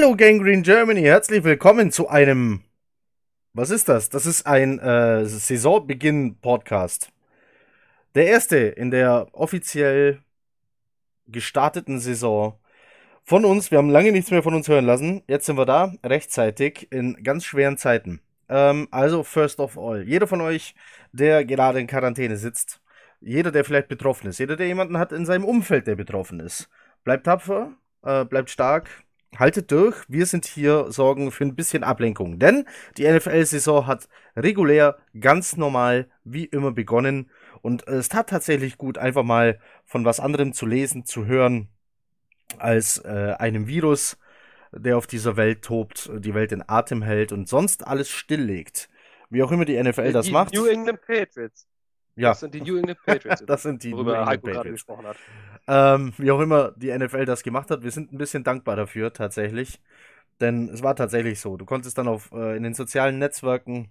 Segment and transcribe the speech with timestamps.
[0.00, 2.64] Hallo Gangrene Germany, herzlich willkommen zu einem.
[3.52, 4.08] Was ist das?
[4.08, 7.12] Das ist ein äh, Saisonbeginn-Podcast.
[8.14, 10.22] Der erste in der offiziell
[11.26, 12.58] gestarteten Saison
[13.24, 13.70] von uns.
[13.70, 15.22] Wir haben lange nichts mehr von uns hören lassen.
[15.26, 18.22] Jetzt sind wir da, rechtzeitig, in ganz schweren Zeiten.
[18.48, 20.74] Ähm, also, first of all, jeder von euch,
[21.12, 22.80] der gerade in Quarantäne sitzt,
[23.20, 26.70] jeder, der vielleicht betroffen ist, jeder, der jemanden hat in seinem Umfeld, der betroffen ist,
[27.04, 28.88] bleibt tapfer, äh, bleibt stark,
[29.36, 29.96] haltet durch.
[30.08, 32.38] Wir sind hier, sorgen für ein bisschen Ablenkung.
[32.38, 37.30] Denn die NFL-Saison hat regulär, ganz normal, wie immer begonnen.
[37.62, 41.68] Und es tat tatsächlich gut, einfach mal von was anderem zu lesen, zu hören,
[42.58, 44.18] als äh, einem Virus,
[44.72, 48.88] der auf dieser Welt tobt, die Welt in Atem hält und sonst alles stilllegt.
[49.28, 50.54] Wie auch immer die NFL die, das macht.
[50.54, 51.69] New England Patriots.
[52.16, 52.30] Ja.
[52.30, 53.42] Das sind die New England Patriots.
[53.46, 54.70] das sind die New England Patriots.
[54.70, 55.16] gesprochen hat.
[55.66, 59.12] Ähm, wie auch immer die NFL das gemacht hat, wir sind ein bisschen dankbar dafür
[59.12, 59.80] tatsächlich.
[60.40, 61.56] Denn es war tatsächlich so.
[61.56, 63.90] Du konntest dann auf, äh, in den sozialen Netzwerken,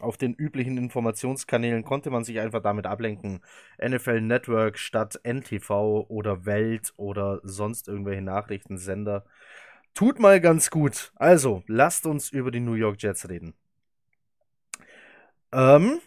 [0.00, 3.40] auf den üblichen Informationskanälen, konnte man sich einfach damit ablenken.
[3.82, 9.24] NFL Network statt NTV oder Welt oder sonst irgendwelche Nachrichtensender.
[9.94, 11.12] Tut mal ganz gut.
[11.14, 13.54] Also, lasst uns über die New York Jets reden.
[15.52, 16.00] Ähm,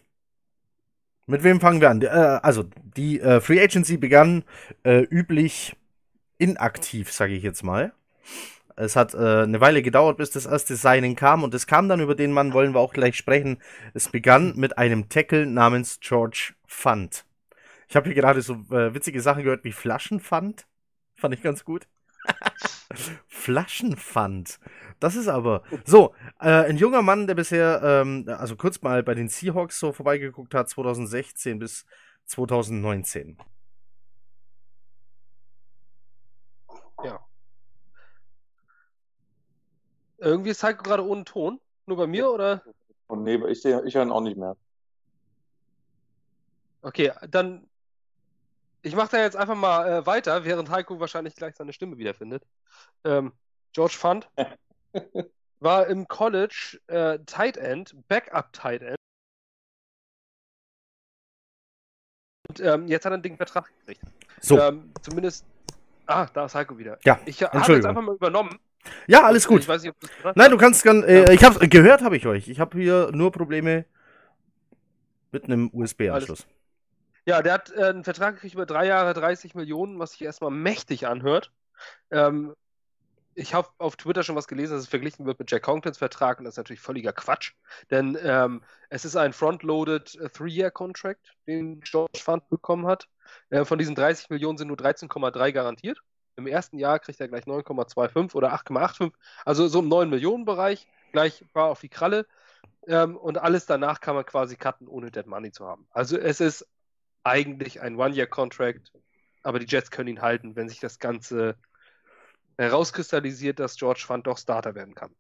[1.30, 2.02] mit wem fangen wir an?
[2.02, 2.66] Äh, also,
[2.98, 4.44] die äh, Free Agency begann
[4.84, 5.76] äh, üblich
[6.38, 7.94] inaktiv, sage ich jetzt mal.
[8.76, 12.00] Es hat äh, eine Weile gedauert, bis das erste Signing kam und es kam dann
[12.00, 13.58] über den Mann, wollen wir auch gleich sprechen.
[13.94, 17.26] Es begann mit einem Tackle namens George Fund.
[17.90, 20.66] Ich habe hier gerade so äh, witzige Sachen gehört wie Flaschenpfand.
[21.16, 21.88] Fand ich ganz gut.
[23.28, 24.60] Flaschenpfand.
[25.00, 25.64] Das ist aber.
[25.86, 29.92] So, äh, ein junger Mann, der bisher, ähm, also kurz mal bei den Seahawks so
[29.92, 31.86] vorbeigeguckt hat, 2016 bis
[32.26, 33.38] 2019.
[37.04, 37.20] Ja.
[40.18, 41.60] Irgendwie ist Heiko gerade ohne Ton.
[41.86, 42.62] Nur bei mir oder?
[43.08, 44.56] Und nee, ich, ich höre ihn auch nicht mehr.
[46.82, 47.70] Okay, dann
[48.82, 52.44] ich mache da jetzt einfach mal äh, weiter, während Heiko wahrscheinlich gleich seine Stimme wiederfindet.
[53.04, 53.34] Ähm,
[53.74, 54.30] George Fund
[55.60, 58.96] war im College äh, Tight End, Backup Tight End.
[62.48, 64.02] Und ähm, jetzt hat er dicken Vertrag gekriegt.
[64.42, 64.60] So.
[64.60, 65.46] Ähm, zumindest.
[66.08, 66.98] Ah, da ist Heiko wieder.
[67.04, 68.60] Ja, ich habe jetzt einfach mal übernommen.
[69.08, 69.62] Ja, alles gut.
[69.62, 71.06] Ich weiß nicht, ob das Nein, du kannst ganz.
[71.06, 71.32] Äh, ja.
[71.32, 72.48] Ich habe gehört, habe ich euch.
[72.48, 73.86] Ich habe hier nur Probleme
[75.32, 76.48] mit einem USB-Anschluss.
[77.26, 80.50] Ja, der hat äh, einen Vertrag gekriegt über drei Jahre, 30 Millionen, was sich erstmal
[80.50, 81.52] mächtig anhört.
[82.10, 82.56] Ähm,
[83.40, 86.40] ich habe auf Twitter schon was gelesen, dass es verglichen wird mit Jack Conklins Vertrag
[86.40, 87.54] und das ist natürlich völliger Quatsch,
[87.90, 93.08] denn ähm, es ist ein front-loaded äh, Three-Year-Contract, den George Fund bekommen hat.
[93.50, 96.02] Äh, von diesen 30 Millionen sind nur 13,3 garantiert.
[96.36, 99.14] Im ersten Jahr kriegt er gleich 9,25 oder 8,85,
[99.46, 102.28] also so im 9 Millionen Bereich, gleich war auf die Kralle.
[102.88, 105.88] Ähm, und alles danach kann man quasi cutten, ohne Dead Money zu haben.
[105.92, 106.68] Also es ist
[107.24, 108.92] eigentlich ein One-Year-Contract,
[109.44, 111.56] aber die Jets können ihn halten, wenn sich das Ganze
[112.60, 115.16] herauskristallisiert, dass George Fund doch Starter werden kann.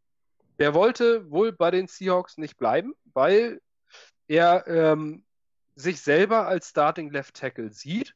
[0.60, 3.62] Der wollte wohl bei den Seahawks nicht bleiben, weil
[4.28, 5.24] er ähm,
[5.76, 8.14] sich selber als Starting Left Tackle sieht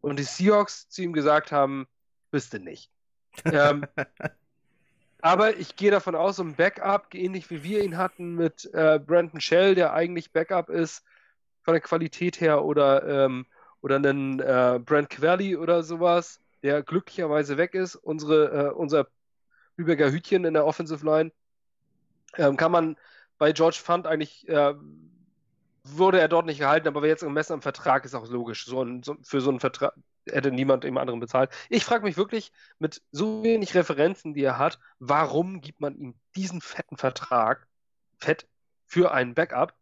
[0.00, 1.86] und die Seahawks zu ihm gesagt haben,
[2.30, 2.90] bist du nicht.
[3.44, 3.84] ähm,
[5.20, 9.42] aber ich gehe davon aus, ein Backup, ähnlich wie wir ihn hatten mit äh, Brandon
[9.42, 11.04] Shell, der eigentlich Backup ist,
[11.62, 13.44] von der Qualität her oder, ähm,
[13.82, 17.96] oder einen äh, Brent Quelly oder sowas, der glücklicherweise weg ist.
[17.96, 19.08] Unsere, äh, unser
[19.76, 21.32] Lübecker Hütchen in der Offensive Line
[22.36, 22.96] ähm, kann man
[23.38, 24.74] bei George Fund eigentlich, äh,
[25.84, 28.66] wurde er dort nicht gehalten, aber jetzt im Messer am Vertrag ist auch logisch.
[28.66, 29.94] So ein, so, für so einen Vertrag
[30.28, 31.50] hätte niemand im anderen bezahlt.
[31.70, 36.14] Ich frage mich wirklich, mit so wenig Referenzen, die er hat, warum gibt man ihm
[36.36, 37.66] diesen fetten Vertrag,
[38.18, 38.46] fett,
[38.86, 39.74] für einen Backup?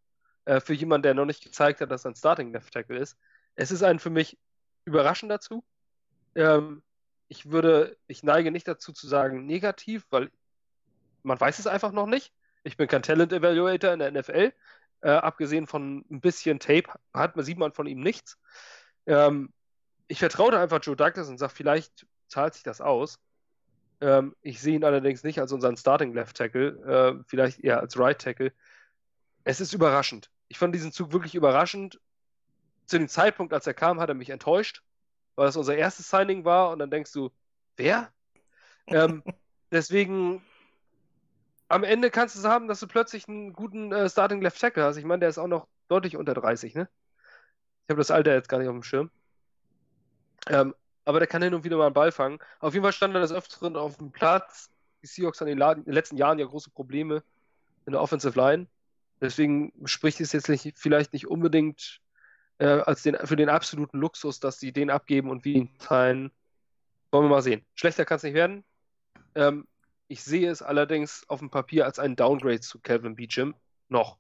[0.46, 3.18] äh, für jemanden, der noch nicht gezeigt hat, dass er ein Starting Left Tackle ist.
[3.54, 4.38] Es ist ein für mich
[4.84, 5.62] überraschend dazu.
[6.36, 6.82] Ähm,
[7.28, 10.30] ich würde, ich neige nicht dazu zu sagen negativ, weil
[11.22, 12.32] man weiß es einfach noch nicht.
[12.62, 14.52] Ich bin kein Talent Evaluator in der NFL.
[15.00, 18.38] Äh, abgesehen von ein bisschen Tape hat man, sieht man von ihm nichts.
[19.06, 19.52] Ähm,
[20.08, 23.18] ich vertraue einfach Joe Douglas und sage, vielleicht zahlt sich das aus.
[24.00, 26.68] Ähm, ich sehe ihn allerdings nicht als unseren Starting Left Tackle,
[27.18, 28.52] äh, vielleicht eher als Right Tackle.
[29.44, 32.00] Es ist überraschend ich fand diesen Zug wirklich überraschend.
[32.86, 34.82] zu dem Zeitpunkt, als er kam, hat er mich enttäuscht,
[35.36, 37.30] weil das unser erstes Signing war und dann denkst du,
[37.76, 38.12] wer?
[38.88, 39.22] ähm,
[39.70, 40.42] deswegen
[41.68, 44.84] am Ende kannst du es haben, dass du plötzlich einen guten äh, Starting Left Tackle
[44.84, 44.96] hast.
[44.96, 46.88] Ich meine, der ist auch noch deutlich unter 30, ne?
[47.84, 49.10] Ich habe das Alter jetzt gar nicht auf dem Schirm.
[50.48, 50.74] Ähm,
[51.04, 52.38] aber der kann hin und wieder mal einen Ball fangen.
[52.58, 54.70] Auf jeden Fall stand er des Öfteren auf dem Platz.
[55.02, 57.22] Die Seahawks haben in den letzten Jahren ja große Probleme
[57.86, 58.66] in der Offensive Line.
[59.20, 62.00] Deswegen spricht es jetzt nicht, vielleicht nicht unbedingt
[62.58, 66.30] äh, als den, für den absoluten Luxus, dass sie den abgeben und wir ihn teilen.
[67.10, 67.64] Wollen wir mal sehen.
[67.74, 68.64] Schlechter kann es nicht werden.
[69.34, 69.66] Ähm,
[70.08, 73.54] ich sehe es allerdings auf dem Papier als ein Downgrade zu Calvin Beecham.
[73.88, 74.18] Noch.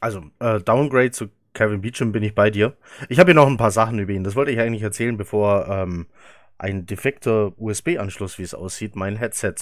[0.00, 2.76] Also, äh, Downgrade zu Kevin Beecham bin ich bei dir.
[3.08, 4.24] Ich habe hier noch ein paar Sachen über ihn.
[4.24, 6.08] Das wollte ich eigentlich erzählen, bevor ähm,
[6.58, 9.54] ein defekter USB-Anschluss, wie es aussieht, mein Headset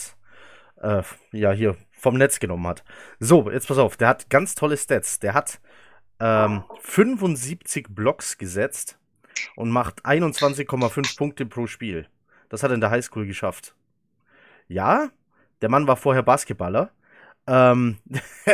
[0.80, 1.02] äh,
[1.32, 2.82] ja hier vom Netz genommen hat.
[3.20, 5.20] So, jetzt pass auf, der hat ganz tolle Stats.
[5.20, 5.60] Der hat
[6.22, 8.98] ähm, 75 Blocks gesetzt
[9.56, 12.06] und macht 21,5 Punkte pro Spiel.
[12.48, 13.74] Das hat er in der Highschool geschafft.
[14.68, 15.10] Ja,
[15.60, 16.92] der Mann war vorher Basketballer
[17.46, 17.98] ähm,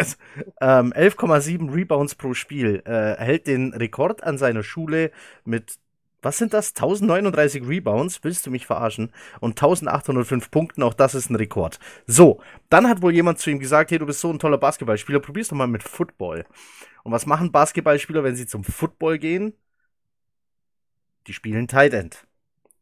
[0.61, 2.83] ähm, 11,7 Rebounds pro Spiel.
[2.85, 5.11] Äh, hält den Rekord an seiner Schule
[5.45, 5.79] mit,
[6.23, 6.71] was sind das?
[6.71, 8.25] 1039 Rebounds?
[8.25, 9.13] Willst du mich verarschen?
[9.41, 11.79] Und 1805 Punkten, auch das ist ein Rekord.
[12.07, 15.21] So, dann hat wohl jemand zu ihm gesagt, hey, du bist so ein toller Basketballspieler,
[15.21, 16.45] probier's doch mal mit Football.
[17.05, 19.55] Und was machen Basketballspieler, wenn sie zum Football gehen?
[21.27, 22.27] Die spielen Tight End.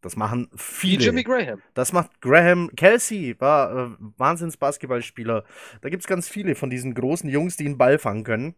[0.00, 1.02] Das machen viele.
[1.04, 1.60] Jimmy Graham.
[1.74, 2.70] Das macht Graham.
[2.76, 5.44] Kelsey war äh, Wahnsinns-Basketballspieler.
[5.80, 8.54] Da gibt es ganz viele von diesen großen Jungs, die einen Ball fangen können.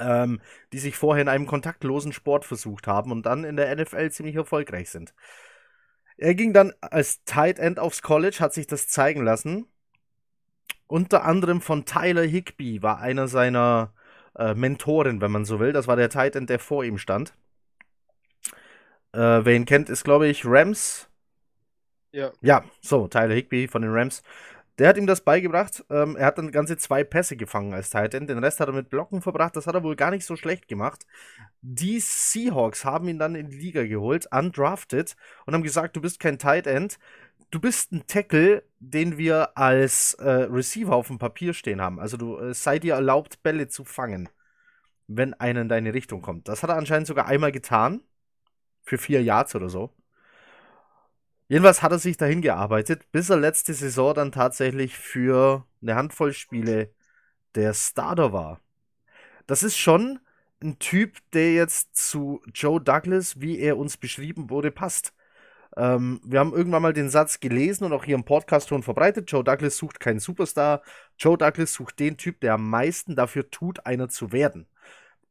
[0.00, 0.40] Ähm,
[0.72, 4.36] die sich vorher in einem kontaktlosen Sport versucht haben und dann in der NFL ziemlich
[4.36, 5.14] erfolgreich sind.
[6.16, 9.66] Er ging dann als Tight End aufs College, hat sich das zeigen lassen.
[10.86, 13.92] Unter anderem von Tyler Higby war einer seiner
[14.36, 15.72] äh, Mentoren, wenn man so will.
[15.72, 17.34] Das war der Tight End, der vor ihm stand.
[19.12, 21.08] Äh, wer ihn kennt, ist, glaube ich, Rams.
[22.12, 22.32] Ja.
[22.40, 24.22] Ja, so, Tyler Higby von den Rams.
[24.80, 25.84] Der hat ihm das beigebracht.
[25.90, 28.26] Ähm, er hat dann ganze zwei Pässe gefangen als Titan.
[28.26, 29.54] Den Rest hat er mit Blocken verbracht.
[29.54, 31.04] Das hat er wohl gar nicht so schlecht gemacht.
[31.60, 36.18] Die Seahawks haben ihn dann in die Liga geholt, undrafted, und haben gesagt, du bist
[36.18, 36.98] kein Tight End.
[37.50, 42.00] Du bist ein Tackle, den wir als äh, Receiver auf dem Papier stehen haben.
[42.00, 44.30] Also du äh, sei dir erlaubt, Bälle zu fangen,
[45.08, 46.48] wenn einer in deine Richtung kommt.
[46.48, 48.00] Das hat er anscheinend sogar einmal getan
[48.84, 49.90] für vier Yards oder so.
[51.50, 56.32] Jedenfalls hat er sich dahin gearbeitet, bis er letzte Saison dann tatsächlich für eine Handvoll
[56.32, 56.94] Spiele
[57.56, 58.60] der Starter war.
[59.48, 60.20] Das ist schon
[60.62, 65.12] ein Typ, der jetzt zu Joe Douglas, wie er uns beschrieben wurde, passt.
[65.76, 69.28] Ähm, wir haben irgendwann mal den Satz gelesen und auch hier im Podcast schon verbreitet.
[69.32, 70.82] Joe Douglas sucht keinen Superstar.
[71.18, 74.68] Joe Douglas sucht den Typ, der am meisten dafür tut, einer zu werden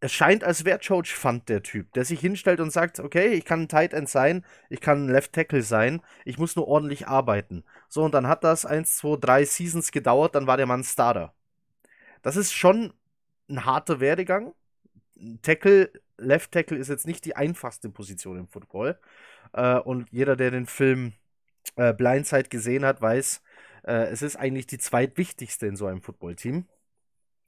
[0.02, 3.44] es scheint, als wäre George Fund der Typ, der sich hinstellt und sagt, okay, ich
[3.44, 7.08] kann ein Tight End sein, ich kann ein Left Tackle sein, ich muss nur ordentlich
[7.08, 7.64] arbeiten.
[7.90, 11.34] So, und dann hat das 1, 2, 3 Seasons gedauert, dann war der Mann Starter.
[12.22, 12.94] Das ist schon
[13.50, 14.54] ein harter Werdegang.
[15.42, 18.98] Tackle, Left Tackle ist jetzt nicht die einfachste Position im Football.
[19.54, 21.14] Äh, und jeder, der den Film
[21.76, 23.42] äh, Blindside gesehen hat, weiß,
[23.84, 26.68] äh, es ist eigentlich die zweitwichtigste in so einem Footballteam,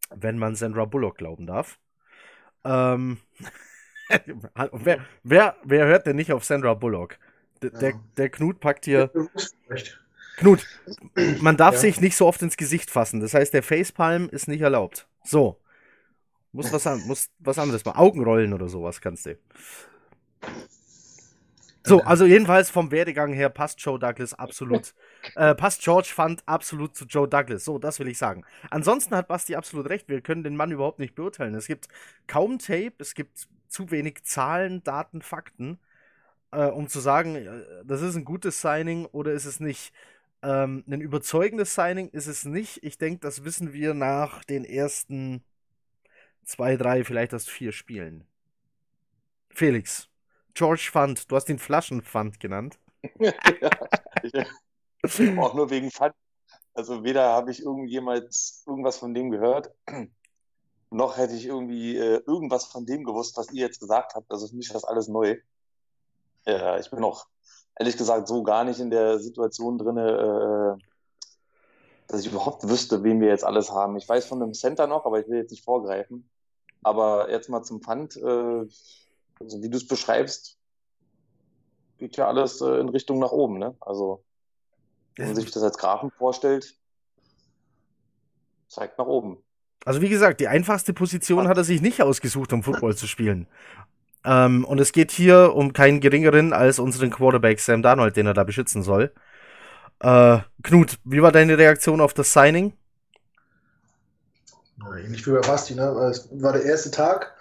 [0.10, 1.80] wenn man Sandra Bullock glauben darf.
[2.64, 3.18] Ähm,
[4.72, 7.18] wer, wer, wer hört denn nicht auf Sandra Bullock?
[7.62, 9.12] Der, der, der Knut packt hier.
[10.38, 10.66] Knut,
[11.42, 11.82] man darf ja.
[11.82, 13.20] sich nicht so oft ins Gesicht fassen.
[13.20, 15.08] Das heißt, der Facepalm ist nicht erlaubt.
[15.24, 15.60] So.
[16.52, 17.98] Muss was, an, muss was anderes machen.
[17.98, 19.38] Augenrollen oder sowas kannst du.
[21.84, 24.94] So, also jedenfalls vom Werdegang her passt Joe Douglas absolut.
[25.36, 27.66] äh, passt George Fund absolut zu Joe Douglas.
[27.66, 28.44] So, das will ich sagen.
[28.70, 30.08] Ansonsten hat Basti absolut recht.
[30.08, 31.56] Wir können den Mann überhaupt nicht beurteilen.
[31.56, 31.88] Es gibt
[32.28, 35.80] kaum Tape, es gibt zu wenig Zahlen, Daten, Fakten,
[36.52, 39.92] äh, um zu sagen, äh, das ist ein gutes Signing oder ist es nicht.
[40.44, 42.84] Ähm, ein überzeugendes Signing ist es nicht.
[42.84, 45.44] Ich denke, das wissen wir nach den ersten
[46.44, 48.26] zwei, drei, vielleicht erst vier Spielen.
[49.50, 50.11] Felix,
[50.54, 51.30] George Fund.
[51.30, 52.80] Du hast ihn Flaschenpfand genannt.
[53.20, 53.32] ja,
[54.24, 56.14] ich, auch nur wegen Pfand.
[56.74, 59.72] Also weder habe ich irgendjemals irgendwas von dem gehört,
[60.90, 64.32] noch hätte ich irgendwie äh, irgendwas von dem gewusst, was ihr jetzt gesagt habt.
[64.32, 65.38] Also für mich ist das alles neu.
[66.46, 67.28] Ja, ich bin auch
[67.78, 70.78] ehrlich gesagt so gar nicht in der Situation drin, äh,
[72.08, 73.98] dass ich überhaupt wüsste, wen wir jetzt alles haben.
[73.98, 76.30] Ich weiß von einem Center noch, aber ich will jetzt nicht vorgreifen.
[76.84, 78.16] Aber jetzt mal zum Pfand.
[78.18, 78.66] Äh,
[79.42, 80.58] also wie du es beschreibst,
[81.98, 83.76] geht ja alles äh, in Richtung nach oben, ne?
[83.80, 84.24] Also,
[85.16, 86.76] wenn man sich das als Grafen vorstellt,
[88.68, 89.38] zeigt nach oben.
[89.86, 93.48] Also wie gesagt, die einfachste Position hat er sich nicht ausgesucht, um Football zu spielen.
[94.24, 98.34] Ähm, und es geht hier um keinen geringeren als unseren Quarterback Sam Darnold, den er
[98.34, 99.12] da beschützen soll.
[100.00, 102.74] Äh, Knut, wie war deine Reaktion auf das Signing?
[105.04, 105.84] Ähnlich wie bei Basti, ne?
[106.10, 107.36] Es war der erste Tag.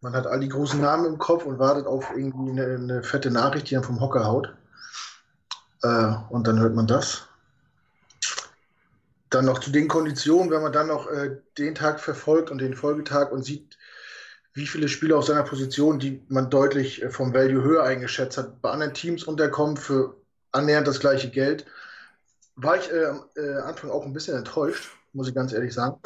[0.00, 3.30] Man hat all die großen Namen im Kopf und wartet auf irgendwie eine, eine fette
[3.30, 4.54] Nachricht, die dann vom Hocker haut.
[5.82, 7.26] Äh, und dann hört man das.
[9.30, 12.74] Dann noch zu den Konditionen, wenn man dann noch äh, den Tag verfolgt und den
[12.74, 13.76] Folgetag und sieht,
[14.54, 18.62] wie viele Spieler auf seiner Position, die man deutlich äh, vom Value höher eingeschätzt hat,
[18.62, 20.16] bei anderen Teams unterkommen für
[20.52, 21.66] annähernd das gleiche Geld,
[22.56, 26.00] war ich äh, am äh, Anfang auch ein bisschen enttäuscht, muss ich ganz ehrlich sagen.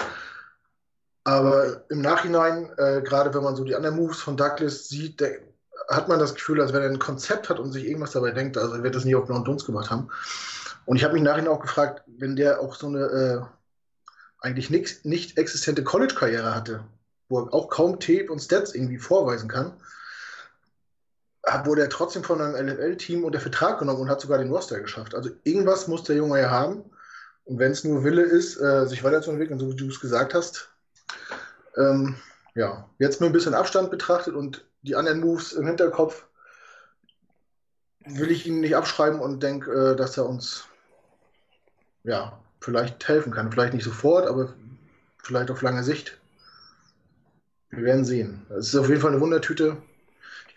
[1.24, 5.38] Aber im Nachhinein, äh, gerade wenn man so die anderen Moves von Douglas sieht, der,
[5.88, 8.56] hat man das Gefühl, als wenn er ein Konzept hat und sich irgendwas dabei denkt.
[8.56, 10.08] Also er wird das nie auf blauen Dunst gemacht haben.
[10.84, 13.40] Und ich habe mich nachher auch gefragt, wenn der auch so eine äh,
[14.40, 16.84] eigentlich nix, nicht existente College-Karriere hatte,
[17.28, 19.74] wo er auch kaum Tape und Stats irgendwie vorweisen kann,
[21.64, 25.14] wurde er trotzdem von einem LFL-Team unter Vertrag genommen und hat sogar den Roster geschafft.
[25.14, 26.84] Also irgendwas muss der Junge ja haben.
[27.44, 30.71] Und wenn es nur Wille ist, äh, sich weiterzuentwickeln, so wie du es gesagt hast,
[31.76, 32.16] ähm,
[32.54, 36.26] ja, jetzt mit ein bisschen Abstand betrachtet und die anderen Moves im Hinterkopf,
[38.04, 40.66] will ich ihn nicht abschreiben und denke, äh, dass er uns
[42.04, 43.50] ja, vielleicht helfen kann.
[43.50, 44.54] Vielleicht nicht sofort, aber
[45.22, 46.18] vielleicht auf lange Sicht.
[47.70, 48.46] Wir werden sehen.
[48.50, 49.76] Es ist auf jeden Fall eine Wundertüte.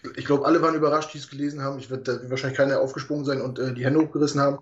[0.03, 1.79] Ich, ich glaube, alle waren überrascht, die es gelesen haben.
[1.79, 4.59] Ich werde wahrscheinlich keiner aufgesprungen sein und äh, die Hände hochgerissen haben.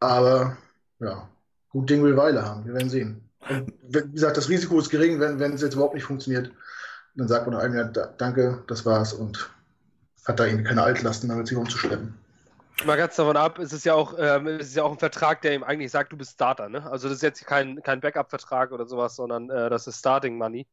[0.00, 0.56] Aber
[1.00, 1.28] ja,
[1.70, 2.64] gut Ding will Weile haben.
[2.64, 3.23] Wir werden sehen.
[3.48, 6.50] Und wie gesagt, das Risiko ist gering, wenn, wenn es jetzt überhaupt nicht funktioniert.
[7.16, 9.50] Dann sagt man einem ja, danke, das war's und
[10.24, 12.14] hat da irgendwie keine Altlasten, damit sich rumzuschleppen.
[12.84, 15.42] Mal ganz davon ab, es ist ja auch, ähm, es ist ja auch ein Vertrag,
[15.42, 16.90] der ihm eigentlich sagt, du bist Starter, ne?
[16.90, 20.66] Also das ist jetzt kein, kein Backup-Vertrag oder sowas, sondern äh, das ist Starting Money.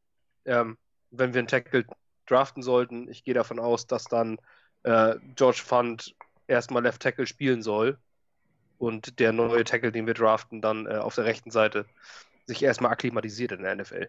[0.44, 0.78] Ähm,
[1.12, 1.84] wenn wir einen Tackle
[2.26, 4.38] draften sollten, ich gehe davon aus, dass dann
[4.82, 6.16] äh, George Fund
[6.48, 7.98] erstmal Left Tackle spielen soll
[8.78, 11.86] und der neue Tackle, den wir draften, dann äh, auf der rechten Seite
[12.46, 14.08] sich erstmal akklimatisiert in der NFL.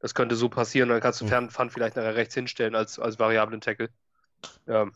[0.00, 1.50] Das könnte so passieren, dann kannst du mhm.
[1.50, 3.88] Fund vielleicht nachher rechts hinstellen als, als variablen Tackle.
[4.68, 4.92] Ähm,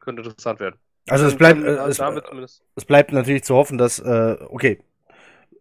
[0.00, 0.78] könnte interessant werden.
[1.08, 2.00] Also es bleibt, äh, es,
[2.76, 4.82] es, bleibt natürlich zu hoffen, dass, äh, okay,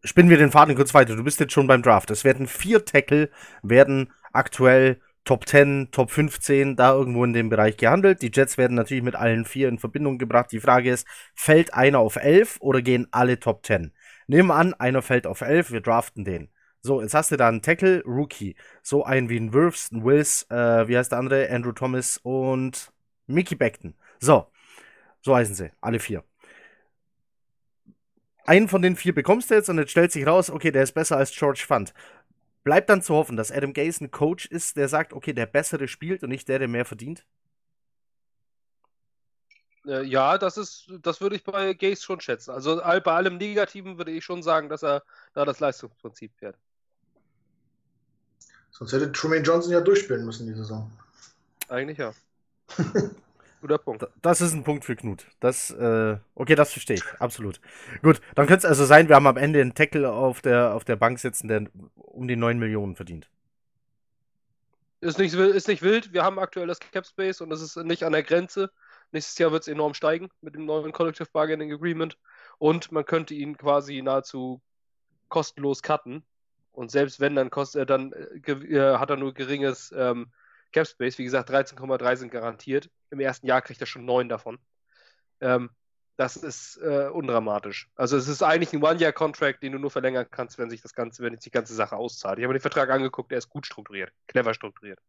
[0.04, 1.16] spinnen wir den Faden kurz weiter.
[1.16, 2.12] Du bist jetzt schon beim Draft.
[2.12, 3.30] Es werden vier Tackle,
[3.64, 8.24] werden aktuell Top 10, Top 15, da irgendwo in dem Bereich gehandelt.
[8.24, 10.52] Die Jets werden natürlich mit allen vier in Verbindung gebracht.
[10.52, 13.94] Die Frage ist, fällt einer auf 11 oder gehen alle Top 10?
[14.32, 16.48] Nehmen wir an, einer fällt auf 11, wir draften den.
[16.80, 18.56] So, jetzt hast du da einen Tackle, Rookie.
[18.82, 21.50] So einen wie ein Wirfs, ein Wills, äh, wie heißt der andere?
[21.50, 22.94] Andrew Thomas und
[23.28, 23.94] Mickey Beckton.
[24.22, 24.48] So,
[25.20, 26.24] so heißen sie, alle vier.
[28.46, 30.94] Einen von den vier bekommst du jetzt und jetzt stellt sich raus, okay, der ist
[30.94, 31.94] besser als George Fund.
[32.64, 35.90] Bleibt dann zu hoffen, dass Adam Gaze ein Coach ist, der sagt, okay, der bessere
[35.90, 37.26] spielt und nicht der, der mehr verdient?
[39.86, 42.52] Äh, ja, das ist, das würde ich bei Gaze schon schätzen.
[42.52, 46.58] Also bei allem Negativen würde ich schon sagen, dass er da das Leistungsprinzip fährt.
[48.72, 50.92] Sonst hätte Truman Johnson ja durchspielen müssen die Saison.
[51.68, 52.14] Eigentlich ja.
[53.62, 54.08] Guter Punkt.
[54.24, 55.28] Das ist ein Punkt für Knut.
[55.40, 57.04] Das, äh, okay, das verstehe ich.
[57.20, 57.62] Absolut.
[58.02, 60.84] Gut, dann könnte es also sein, wir haben am Ende einen Tackle auf der, auf
[60.84, 63.30] der Bank sitzen, der um die 9 Millionen verdient.
[65.00, 66.12] Ist nicht, ist nicht wild.
[66.12, 68.72] Wir haben aktuell das Cap Space und es ist nicht an der Grenze.
[69.12, 72.18] Nächstes Jahr wird es enorm steigen mit dem neuen Collective Bargaining Agreement.
[72.58, 74.62] Und man könnte ihn quasi nahezu
[75.28, 76.26] kostenlos cutten.
[76.72, 80.32] Und selbst wenn, dann, kostet, dann äh, äh hat er nur geringes ähm,
[80.72, 81.18] Cap Space.
[81.18, 82.90] Wie gesagt, 13,3 sind garantiert.
[83.10, 84.58] Im ersten Jahr kriegt er schon 9 davon.
[85.42, 85.70] Ähm,
[86.18, 87.90] das ist äh, undramatisch.
[87.96, 91.24] Also es ist eigentlich ein One-Year-Contract, den du nur verlängern kannst, wenn sich das Ganze,
[91.24, 92.38] wenn sich die ganze Sache auszahlt.
[92.38, 95.00] Ich habe mir den Vertrag angeguckt, der ist gut strukturiert, clever strukturiert.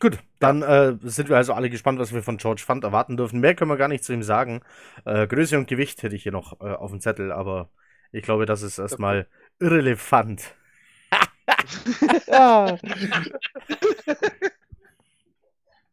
[0.00, 3.40] Gut, dann äh, sind wir also alle gespannt, was wir von George Fund erwarten dürfen.
[3.40, 4.60] Mehr können wir gar nicht zu ihm sagen.
[5.04, 7.68] Äh, Größe und Gewicht hätte ich hier noch äh, auf dem Zettel, aber
[8.12, 9.26] ich glaube, das ist erstmal
[9.58, 10.54] irrelevant.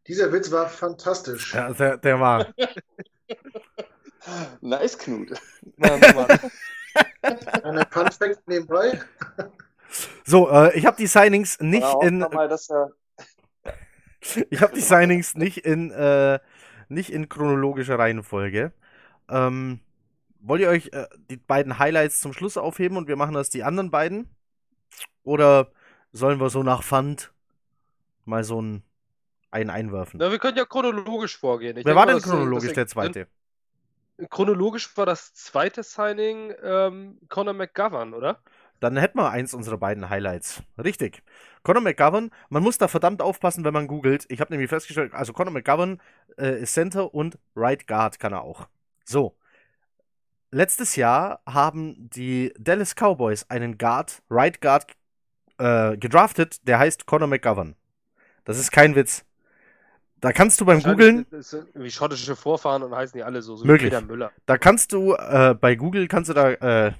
[0.06, 1.52] Dieser Witz war fantastisch.
[1.54, 2.54] Ja, der, der war.
[4.60, 5.32] nice, Knut.
[7.22, 9.00] Eine Fun Fact nebenbei.
[10.24, 12.18] So, äh, ich habe die Signings nicht in.
[12.18, 12.92] Mal, dass er...
[14.50, 16.38] ich habe die Signings nicht in, äh,
[16.88, 18.72] nicht in chronologischer Reihenfolge.
[19.28, 19.80] Ähm,
[20.40, 23.64] wollt ihr euch äh, die beiden Highlights zum Schluss aufheben und wir machen das die
[23.64, 24.28] anderen beiden?
[25.24, 25.72] Oder
[26.12, 27.32] sollen wir so nach Pfand
[28.24, 28.82] mal so ein,
[29.50, 30.18] einen einwerfen?
[30.20, 31.76] Na, wir können ja chronologisch vorgehen.
[31.76, 33.26] Ich Wer war denn chronologisch der zweite?
[34.30, 38.40] Chronologisch war das zweite Signing ähm, Conor McGovern, oder?
[38.80, 40.62] Dann hätten wir eins unserer beiden Highlights.
[40.78, 41.22] Richtig.
[41.66, 44.24] Conor McGovern, man muss da verdammt aufpassen, wenn man googelt.
[44.28, 46.00] Ich habe nämlich festgestellt, also Conor McGovern
[46.38, 48.68] äh, ist Center und Right Guard kann er auch.
[49.04, 49.34] So.
[50.52, 54.86] Letztes Jahr haben die Dallas Cowboys einen Guard, Right Guard,
[55.58, 57.74] äh, gedraftet, der heißt Conor McGovern.
[58.44, 59.24] Das ist kein Witz.
[60.20, 61.26] Da kannst du beim Googlen.
[61.74, 63.90] Wie schottische Vorfahren und heißen die alle so, so Möglich.
[63.90, 64.30] wie Peter Müller.
[64.46, 66.92] Da kannst du, äh, bei Google kannst du da, äh,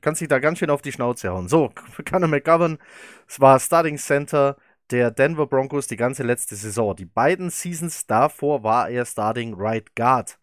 [0.00, 1.48] kannst dich da ganz schön auf die Schnauze hauen.
[1.48, 1.72] So,
[2.08, 2.78] Conor McGovern,
[3.26, 4.56] es war Starting Center
[4.90, 6.96] der Denver Broncos die ganze letzte Saison.
[6.96, 10.38] Die beiden Seasons davor war er Starting Right Guard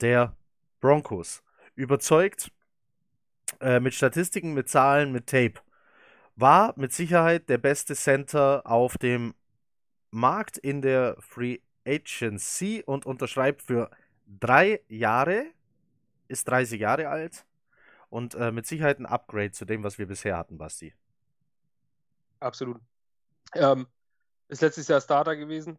[0.00, 0.36] der
[0.80, 1.42] Broncos.
[1.74, 2.50] Überzeugt,
[3.60, 5.60] äh, mit Statistiken, mit Zahlen, mit Tape.
[6.34, 9.34] War mit Sicherheit der beste Center auf dem
[10.10, 13.90] Markt in der Free Agency und unterschreibt für
[14.26, 15.46] drei Jahre,
[16.28, 17.46] ist 30 Jahre alt
[18.10, 20.94] und äh, mit Sicherheit ein Upgrade zu dem, was wir bisher hatten, Basti.
[22.40, 22.80] Absolut.
[23.54, 23.86] Ähm,
[24.48, 25.78] ist letztes Jahr Starter gewesen.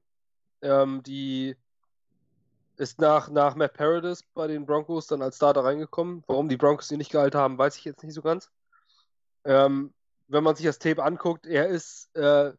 [0.62, 1.56] Ähm, die
[2.78, 6.24] ist nach, nach Matt Paradis bei den Broncos dann als Starter reingekommen.
[6.28, 8.50] Warum die Broncos ihn nicht gehalten haben, weiß ich jetzt nicht so ganz.
[9.46, 9.94] Ähm,
[10.28, 12.54] wenn man sich das Tape anguckt, er ist, äh,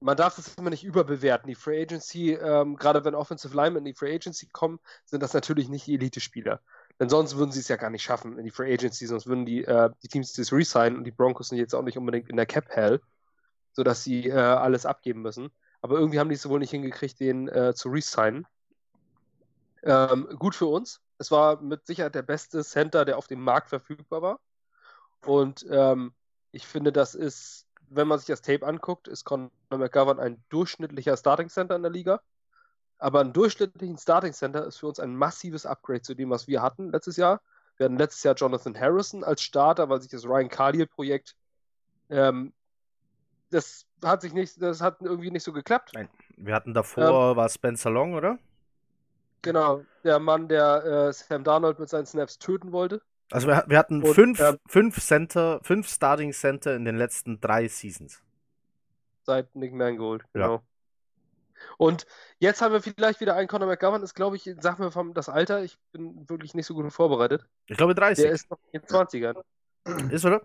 [0.00, 1.48] man darf das immer nicht überbewerten.
[1.48, 5.32] Die Free Agency, ähm, gerade wenn Offensive Linemen in die Free Agency kommen, sind das
[5.32, 6.60] natürlich nicht Elite-Spieler.
[7.00, 9.44] Denn sonst würden sie es ja gar nicht schaffen in die Free Agency, sonst würden
[9.44, 12.36] die, äh, die Teams das resignen und die Broncos sind jetzt auch nicht unbedingt in
[12.36, 13.00] der Cap-Hell,
[13.72, 15.50] sodass sie äh, alles abgeben müssen.
[15.82, 18.46] Aber irgendwie haben die es wohl nicht hingekriegt, den äh, zu resignen.
[19.82, 21.00] Ähm, gut für uns.
[21.18, 24.40] Es war mit Sicherheit der beste Center, der auf dem Markt verfügbar war.
[25.24, 26.14] Und ähm,
[26.52, 31.16] ich finde, das ist, wenn man sich das Tape anguckt, ist Conor McGovern ein durchschnittlicher
[31.16, 32.20] Starting Center in der Liga.
[32.98, 36.62] Aber ein durchschnittlichen Starting Center ist für uns ein massives Upgrade zu dem, was wir
[36.62, 37.40] hatten letztes Jahr.
[37.76, 41.34] Wir hatten letztes Jahr Jonathan Harrison als Starter, weil sich das Ryan Carlier-Projekt
[42.10, 42.52] ähm,
[43.50, 45.92] das hat sich nicht, das hat irgendwie nicht so geklappt.
[45.94, 48.38] Nein, wir hatten davor, Ähm, war Spencer Long, oder?
[49.42, 53.00] Genau, der Mann, der äh, Sam Darnold mit seinen Snaps töten wollte.
[53.30, 57.40] Also wir, wir hatten Und, fünf, ähm, fünf Center, fünf Starting Center in den letzten
[57.40, 58.22] drei Seasons.
[59.22, 60.62] seit Nick Mangold, Ja.
[61.78, 62.06] Und
[62.38, 65.28] jetzt haben wir vielleicht wieder einen Conor McGovern, ist glaube ich, sag mir vom das
[65.28, 67.46] Alter, ich bin wirklich nicht so gut vorbereitet.
[67.66, 68.24] Ich glaube 30.
[68.24, 69.42] Der ist noch in den 20ern.
[70.10, 70.42] ist, oder?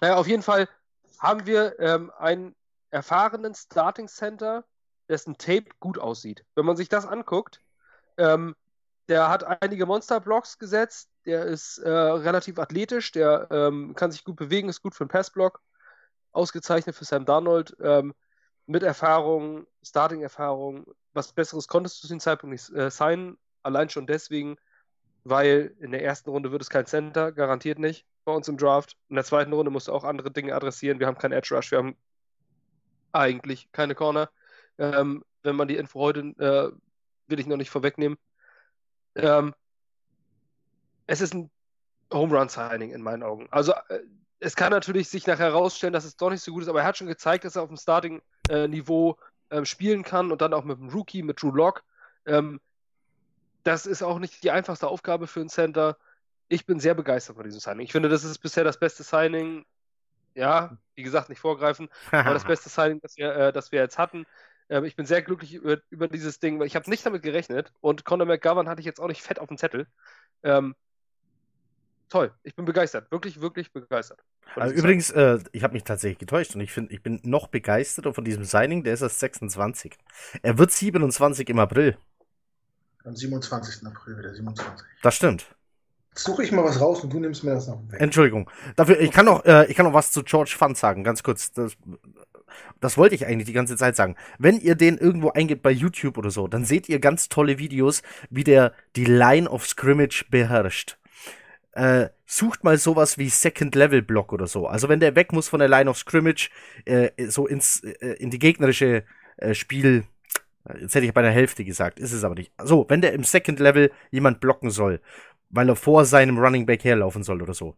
[0.00, 0.68] Naja, auf jeden Fall
[1.18, 2.54] haben wir ähm, einen
[2.90, 4.64] erfahrenen Starting Center,
[5.08, 6.44] dessen Tape gut aussieht.
[6.54, 7.60] Wenn man sich das anguckt,
[8.16, 8.54] ähm,
[9.08, 14.36] der hat einige Monster-Blocks gesetzt, der ist äh, relativ athletisch, der ähm, kann sich gut
[14.36, 15.60] bewegen, ist gut für einen Passblock,
[16.32, 18.14] ausgezeichnet für Sam Darnold, ähm,
[18.66, 24.06] mit Erfahrung, Starting-Erfahrung, was Besseres konntest du zu dem Zeitpunkt nicht äh, sein, allein schon
[24.06, 24.56] deswegen,
[25.24, 28.96] weil in der ersten Runde wird es kein Center, garantiert nicht bei uns im Draft.
[29.08, 31.00] In der zweiten Runde musst du auch andere Dinge adressieren.
[31.00, 31.96] Wir haben keinen Edge Rush, wir haben
[33.12, 34.30] eigentlich keine Corner.
[34.78, 36.72] Ähm, wenn man die Info heute, äh,
[37.28, 38.18] will ich noch nicht vorwegnehmen.
[39.14, 39.54] Ähm,
[41.06, 41.50] es ist ein
[42.12, 43.48] Home Run Signing in meinen Augen.
[43.50, 44.00] Also äh,
[44.42, 46.86] es kann natürlich sich nachher herausstellen, dass es doch nicht so gut ist, aber er
[46.86, 49.16] hat schon gezeigt, dass er auf dem Starting-Niveau
[49.50, 51.84] ähm, spielen kann und dann auch mit dem Rookie, mit Drew Lock.
[52.26, 52.60] Ähm,
[53.62, 55.96] das ist auch nicht die einfachste Aufgabe für einen Center.
[56.48, 57.84] Ich bin sehr begeistert von diesem Signing.
[57.84, 59.64] Ich finde, das ist bisher das beste Signing.
[60.34, 63.98] Ja, wie gesagt, nicht vorgreifen, aber das beste Signing, das wir, äh, das wir jetzt
[63.98, 64.26] hatten.
[64.68, 67.72] Ähm, ich bin sehr glücklich über, über dieses Ding, weil ich habe nicht damit gerechnet
[67.80, 69.86] und Conor McGovern hatte ich jetzt auch nicht fett auf dem Zettel.
[70.42, 70.74] Ähm,
[72.12, 74.20] toll, ich bin begeistert, wirklich, wirklich begeistert.
[74.54, 78.12] Also übrigens, äh, ich habe mich tatsächlich getäuscht und ich finde, ich bin noch begeisterter
[78.12, 78.84] von diesem Signing.
[78.84, 79.96] Der ist erst 26.
[80.42, 81.96] Er wird 27 im April.
[83.04, 83.86] Am 27.
[83.86, 84.86] April wieder, 27.
[85.02, 85.46] Das stimmt.
[86.10, 87.98] Jetzt suche ich mal was raus und du nimmst mir das noch weg.
[87.98, 88.50] Entschuldigung.
[88.76, 91.52] Dafür, ich kann noch, äh, ich kann noch was zu George Fund sagen, ganz kurz.
[91.52, 91.72] Das,
[92.80, 94.16] das wollte ich eigentlich die ganze Zeit sagen.
[94.38, 98.02] Wenn ihr den irgendwo eingebt bei YouTube oder so, dann seht ihr ganz tolle Videos,
[98.28, 100.98] wie der die Line of Scrimmage beherrscht.
[101.72, 104.66] Äh, sucht mal sowas wie Second Level Block oder so.
[104.66, 106.50] Also wenn der weg muss von der Line of Scrimmage,
[106.84, 109.04] äh, so ins, äh, in die gegnerische
[109.38, 110.04] äh, Spiel,
[110.80, 112.52] jetzt hätte ich bei der Hälfte gesagt, ist es aber nicht.
[112.62, 115.00] So, wenn der im Second Level jemand blocken soll,
[115.48, 117.76] weil er vor seinem Running Back herlaufen soll oder so,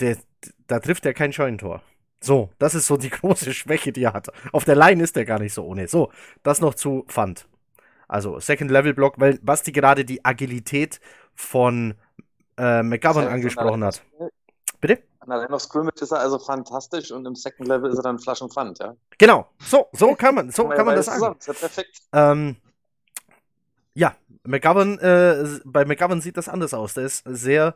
[0.00, 0.16] der,
[0.66, 1.82] da trifft er kein Scheunentor.
[2.20, 4.28] So, das ist so die große Schwäche, die er hat.
[4.52, 5.86] Auf der Line ist er gar nicht so ohne.
[5.88, 6.10] So,
[6.42, 7.46] das noch zu Fund.
[8.08, 11.00] Also Second Level Block, weil Basti gerade die Agilität
[11.34, 11.94] von
[12.56, 14.02] äh, McGovern Das heißt, angesprochen an hat.
[14.80, 15.02] Bitte?
[15.20, 18.02] An der Line of Scrimmage ist er also fantastisch und im Second Level ist er
[18.02, 18.94] dann Flaschen Pfand, ja?
[19.18, 21.18] Genau, so, so kann man, so kann man das sagen.
[21.18, 22.00] zusammen, Ist ja perfekt.
[22.12, 22.56] Ähm,
[23.94, 24.14] ja,
[24.44, 26.94] McGovern, äh, bei McGovern sieht das anders aus.
[26.94, 27.74] Der ist sehr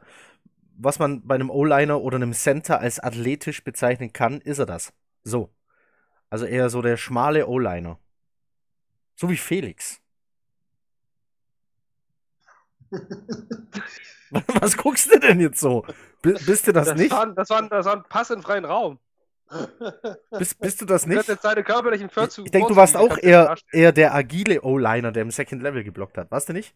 [0.83, 4.93] was man bei einem O-Liner oder einem Center als athletisch bezeichnen kann, ist er das.
[5.23, 5.51] So.
[6.31, 7.99] Also eher so der schmale O-Liner.
[9.15, 10.01] So wie Felix.
[14.61, 15.85] Was guckst du denn jetzt so?
[16.23, 17.11] B bist du das, Das, nicht?
[17.11, 18.99] war, das, war, das war ein Pass in freien Raum.
[20.37, 21.29] Bist, bist du das Du nicht?
[21.29, 22.45] jetzt deine körperlichen Ich, Vorzüge.
[22.45, 26.19] ich denke, du warst auch eher, eher der agile O-Liner, der im Second Level geblockt
[26.19, 26.31] hat.
[26.31, 26.75] Warst du nicht?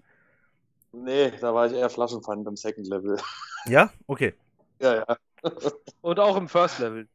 [0.92, 3.18] Nee, da war ich eher Flaschenpfand im Second Level.
[3.66, 3.92] Ja?
[4.06, 4.34] Okay.
[4.80, 5.16] Ja, ja.
[6.00, 7.08] Und auch im First Level.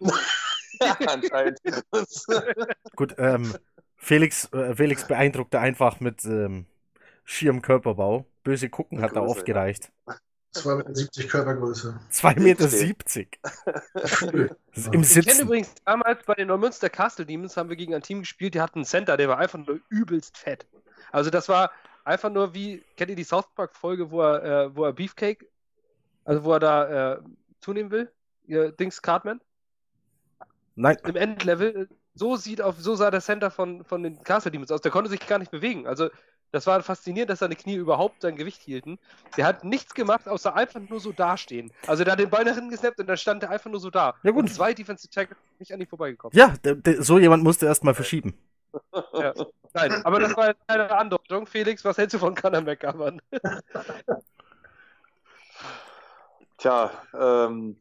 [0.80, 1.58] ja anscheinend.
[2.96, 3.58] Gut, ähm,
[3.96, 6.66] Felix, äh, Felix beeindruckte einfach mit ähm,
[7.24, 8.26] schierem Körperbau.
[8.42, 9.54] Böse gucken hat da Größe, oft ja.
[9.54, 9.90] gereicht.
[10.54, 11.98] 2,70 Meter Körpergröße.
[12.10, 12.64] 2,70 Meter.
[14.92, 18.20] Im Ich kenne übrigens damals bei den Neumünster Castle Demons haben wir gegen ein Team
[18.20, 20.66] gespielt, die hatten einen Center, der war einfach nur übelst fett.
[21.10, 21.70] Also das war
[22.04, 25.46] einfach nur wie, kennt ihr die South Park Folge, wo er, äh, wo er Beefcake,
[26.24, 27.18] also wo er da äh,
[27.60, 28.12] zunehmen will?
[28.46, 29.40] Ihr Dings Cartman?
[30.74, 34.70] Nein, Im Endlevel, so sieht auf, so sah der Center von, von den Castle Demons
[34.70, 34.80] aus.
[34.80, 35.86] Der konnte sich gar nicht bewegen.
[35.86, 36.10] Also
[36.52, 38.98] das war faszinierend, dass seine Knie überhaupt sein Gewicht hielten.
[39.36, 41.72] Der hat nichts gemacht, außer einfach nur so dastehen.
[41.86, 43.90] Also der hat den Ball nach hinten gesnappt und dann stand er einfach nur so
[43.90, 44.14] da.
[44.22, 44.42] Ja, gut.
[44.42, 46.36] Und zwei Defensive Tackles sind nicht an ihm vorbeigekommen.
[46.36, 48.38] ja, der, der, so jemand musste erst mal verschieben.
[49.12, 49.34] Ja.
[49.74, 51.46] Nein, aber das war jetzt keine Andeutung.
[51.46, 53.20] Felix, was hältst du von Conor McGovern?
[56.58, 57.76] Tja, ähm,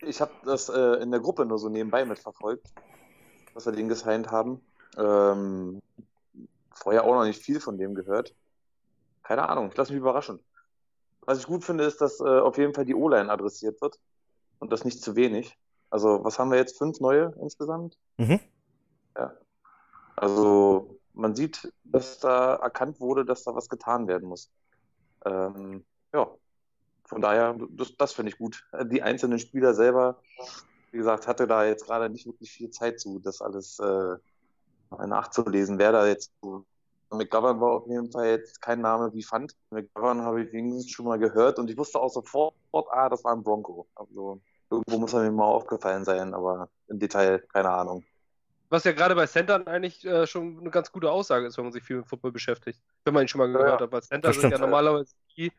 [0.00, 2.72] ich habe das äh, in der Gruppe nur so nebenbei mitverfolgt,
[3.54, 4.60] dass wir den gesigned haben.
[4.96, 5.80] Ähm,
[6.80, 8.34] vorher auch noch nicht viel von dem gehört.
[9.22, 10.40] Keine Ahnung, ich lasse mich überraschen.
[11.22, 14.00] Was ich gut finde, ist, dass äh, auf jeden Fall die O-Line adressiert wird
[14.58, 15.56] und das nicht zu wenig.
[15.90, 16.78] Also, was haben wir jetzt?
[16.78, 17.98] Fünf neue insgesamt?
[18.16, 18.40] Mhm.
[19.16, 19.34] Ja.
[20.16, 24.50] Also, man sieht, dass da erkannt wurde, dass da was getan werden muss.
[25.24, 26.28] Ähm, ja,
[27.04, 28.64] von daher, das, das finde ich gut.
[28.84, 30.22] Die einzelnen Spieler selber,
[30.92, 34.16] wie gesagt, hatte da jetzt gerade nicht wirklich viel Zeit zu, das alles äh,
[35.06, 36.64] nachzulesen, wer da jetzt so.
[37.10, 39.56] McGovern war auf jeden Fall jetzt kein Name wie Fand.
[39.70, 43.32] McGovern habe ich wenigstens schon mal gehört und ich wusste auch sofort, ah, das war
[43.32, 43.88] ein Bronco.
[43.94, 48.04] Also irgendwo muss er mir mal aufgefallen sein, aber im Detail keine Ahnung.
[48.68, 51.72] Was ja gerade bei Centern eigentlich äh, schon eine ganz gute Aussage ist, wenn man
[51.72, 52.80] sich viel mit Football beschäftigt.
[53.04, 53.86] Wenn man ihn schon mal gehört Ja.
[53.86, 53.92] hat.
[53.92, 55.52] Weil Center sind ja normalerweise die,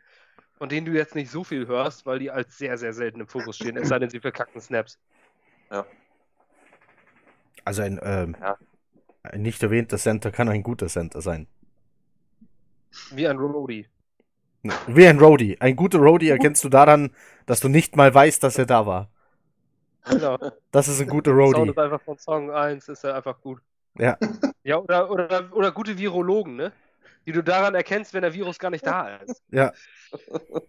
[0.57, 3.27] von denen du jetzt nicht so viel hörst, weil die als sehr, sehr selten im
[3.27, 3.75] Fokus stehen.
[3.75, 4.97] Es sei denn, sie verkacken Snaps.
[7.65, 8.57] Also ein, ähm, Ja.
[9.23, 11.47] Ein nicht erwähnter Center kann ein guter Center sein.
[13.11, 13.87] Wie ein Roadie.
[14.87, 15.59] Wie ein Roadie.
[15.59, 17.11] Ein guter Roadie erkennst du daran,
[17.45, 19.09] dass du nicht mal weißt, dass er da war.
[20.09, 20.37] Genau.
[20.71, 21.69] Das ist ein guter Sound Roadie.
[21.71, 23.61] ist einfach von Song 1, ist er einfach gut.
[23.97, 24.17] Ja.
[24.63, 26.71] Ja, oder, oder, oder gute Virologen, ne?
[27.25, 29.43] Die du daran erkennst, wenn der Virus gar nicht da ist.
[29.51, 29.73] Ja.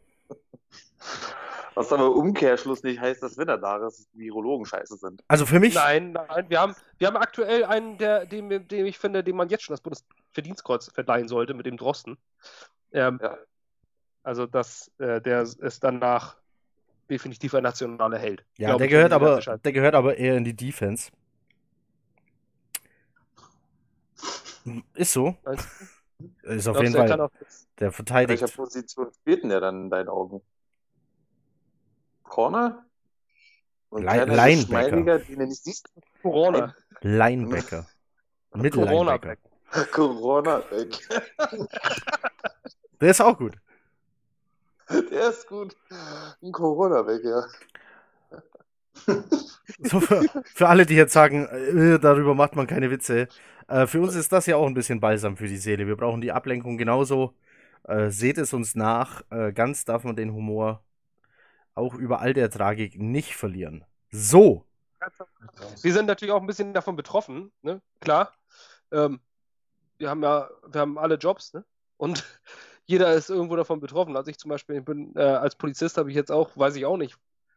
[1.75, 5.23] Was aber im Umkehrschluss nicht heißt, dass wenn er da ist, Virologen scheiße sind.
[5.29, 8.99] Also für mich, Nein, nein, wir haben, wir haben aktuell einen, der, dem, dem ich
[8.99, 12.19] finde, dem man jetzt schon das Bundesverdienstkreuz verleihen sollte, mit dem Drosten.
[12.93, 13.39] Ähm, Ja.
[14.25, 16.37] Also das, äh, der ist danach
[17.11, 18.45] definitiv ein nationaler Held.
[18.57, 21.11] ja, Glaub der gehört aber, der gehört aber eher in die Defense.
[24.95, 25.37] Ist so.
[26.43, 27.31] Ist auf Glaubst jeden Fall.
[27.81, 28.43] Der In verteidigt.
[28.43, 30.41] welcher Position spielt denn der dann in deinen Augen?
[32.33, 32.87] Corner?
[33.91, 35.19] Und ist Linebacker.
[35.19, 35.91] den nicht siehst?
[36.23, 36.75] Corona.
[37.03, 37.87] Linebacker.
[38.51, 38.63] Corona.
[38.63, 39.37] Mittellinebacker.
[39.93, 41.09] Corona weg.
[43.03, 43.57] Der ist auch gut.
[44.89, 45.77] Der ist gut.
[46.43, 47.45] Ein Corona weg, ja.
[49.85, 53.29] So für, für alle, die jetzt sagen, äh, darüber macht man keine Witze.
[53.69, 55.87] Äh, für uns ist das ja auch ein bisschen Balsam für die Seele.
[55.87, 57.35] Wir brauchen die Ablenkung genauso.
[57.85, 59.23] Äh, seht es uns nach.
[59.55, 60.83] Ganz darf man den Humor
[61.75, 63.85] auch über all der Tragik nicht verlieren.
[64.11, 64.65] So.
[65.83, 67.81] Wir sind natürlich auch ein bisschen davon betroffen, ne?
[68.01, 68.33] Klar.
[68.93, 69.21] Ähm,
[69.99, 71.65] wir haben ja, wir haben alle Jobs, ne?
[71.97, 72.25] Und
[72.87, 74.17] jeder ist irgendwo davon betroffen.
[74.17, 76.87] Also ich zum Beispiel, ich bin äh, als Polizist habe ich jetzt auch, weiß ich
[76.87, 77.17] auch nicht.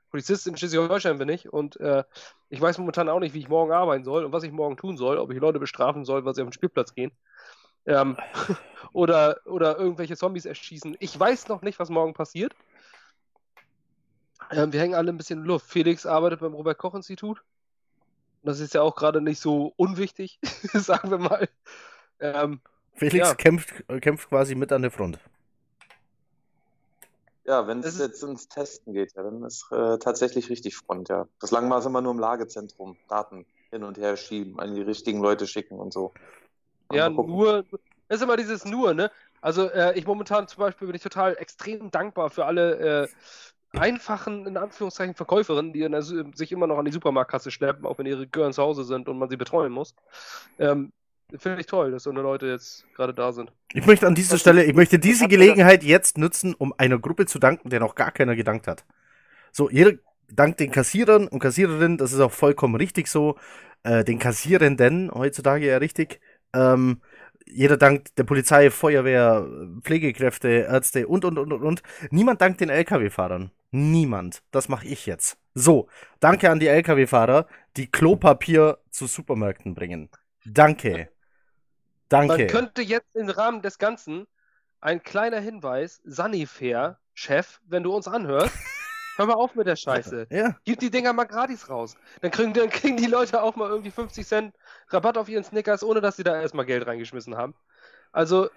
[0.09, 2.03] Polizist in Schleswig-Holstein bin ich und äh,
[2.49, 4.95] ich weiß momentan auch nicht, wie ich morgen arbeiten soll und was ich morgen tun
[4.95, 7.11] soll, ob ich Leute bestrafen soll, weil sie auf den Spielplatz gehen.
[7.85, 8.15] Ähm,
[8.93, 10.95] oder, oder irgendwelche Zombies erschießen.
[10.99, 12.55] Ich weiß noch nicht, was morgen passiert.
[14.51, 15.67] Ähm, wir hängen alle ein bisschen in Luft.
[15.69, 17.43] Felix arbeitet beim Robert-Koch-Institut.
[18.43, 20.39] Das ist ja auch gerade nicht so unwichtig,
[20.73, 21.49] sagen wir mal.
[22.19, 22.61] Ähm,
[22.93, 23.35] Felix Ja.
[23.35, 25.19] kämpft, äh, kämpft quasi mit an der Front.
[27.45, 31.09] Ja, wenn Das es jetzt ins Testen geht, ja, dann ist äh, tatsächlich richtig Front,
[31.09, 31.27] ja.
[31.39, 32.97] Bislang war es immer nur im Lagezentrum.
[33.07, 36.13] Daten hin und her schieben, an die richtigen Leute schicken und so.
[36.91, 37.63] ja, Mal nur,
[38.07, 39.11] das ist immer dieses nur, ne?
[39.41, 43.07] Also äh, ich momentan zum Beispiel bin ich total extrem dankbar für alle äh,
[43.79, 48.05] einfachen, in Anführungszeichen, Verkäuferinnen, die der, sich immer noch an die Supermarktkasse schleppen, auch wenn
[48.05, 49.95] ihre Gören zu Hause sind und man sie betreuen muss.
[50.59, 50.91] Ähm,
[51.37, 53.51] Finde ich toll, dass so eine Leute jetzt gerade da sind.
[53.73, 57.39] Ich möchte an dieser Stelle, ich möchte diese Gelegenheit jetzt nutzen, um einer Gruppe zu
[57.39, 58.85] danken, der noch gar keiner gedankt hat.
[59.51, 59.93] So, jeder
[60.31, 63.37] dankt den Kassierern und Kassiererinnen, das ist auch vollkommen richtig so.
[63.83, 66.19] Äh, den Kassierenden, heutzutage ja richtig.
[66.53, 67.01] Ähm,
[67.47, 69.47] jeder dankt der Polizei, Feuerwehr,
[69.81, 71.83] Pflegekräfte, Ärzte und, und, und, und, und.
[72.09, 73.51] Niemand dankt den LKW-Fahrern.
[73.71, 74.41] Niemand.
[74.51, 75.37] Das mache ich jetzt.
[75.53, 75.87] So,
[76.19, 80.09] danke an die LKW-Fahrer, die Klopapier zu Supermärkten bringen.
[80.45, 81.09] Danke.
[82.09, 82.37] Danke.
[82.37, 84.27] Man könnte jetzt im Rahmen des Ganzen
[84.81, 88.55] ein kleiner Hinweis, Sanifair, Chef, wenn du uns anhörst,
[89.17, 90.27] hör mal auf mit der Scheiße.
[90.29, 90.55] Ja.
[90.65, 91.95] Gib die Dinger mal gratis raus.
[92.21, 94.55] Dann kriegen, dann kriegen die Leute auch mal irgendwie 50 Cent
[94.89, 97.53] Rabatt auf ihren Snickers, ohne dass sie da erstmal Geld reingeschmissen haben.
[98.11, 98.49] Also,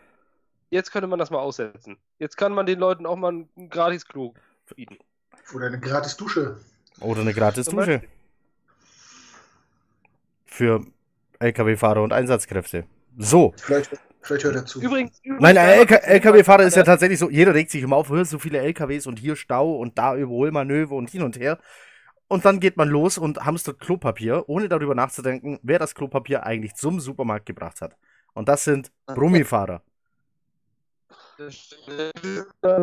[0.70, 1.98] jetzt könnte man das mal aussetzen.
[2.18, 4.34] Jetzt kann man den Leuten auch mal ein gratis Klo
[4.74, 4.98] bieten.
[5.54, 6.58] Oder eine gratis Dusche.
[7.00, 8.02] Oder eine gratis Dusche.
[10.44, 10.84] Für
[11.38, 12.84] LKW-Fahrer und Einsatzkräfte.
[13.16, 13.54] So.
[13.56, 13.90] Vielleicht,
[14.22, 14.80] vielleicht hört er zu.
[14.80, 18.38] Übrigens, übrigens Nein, LKW-Fahrer ist ja tatsächlich so, jeder regt sich immer auf, "Hör, so
[18.38, 21.58] viele LKWs und hier Stau und da Überholmanöver und hin und her.
[22.28, 26.74] Und dann geht man los und hamstert Klopapier, ohne darüber nachzudenken, wer das Klopapier eigentlich
[26.74, 27.96] zum Supermarkt gebracht hat.
[28.34, 29.82] Und das sind Brummifahrer.
[31.38, 31.72] Das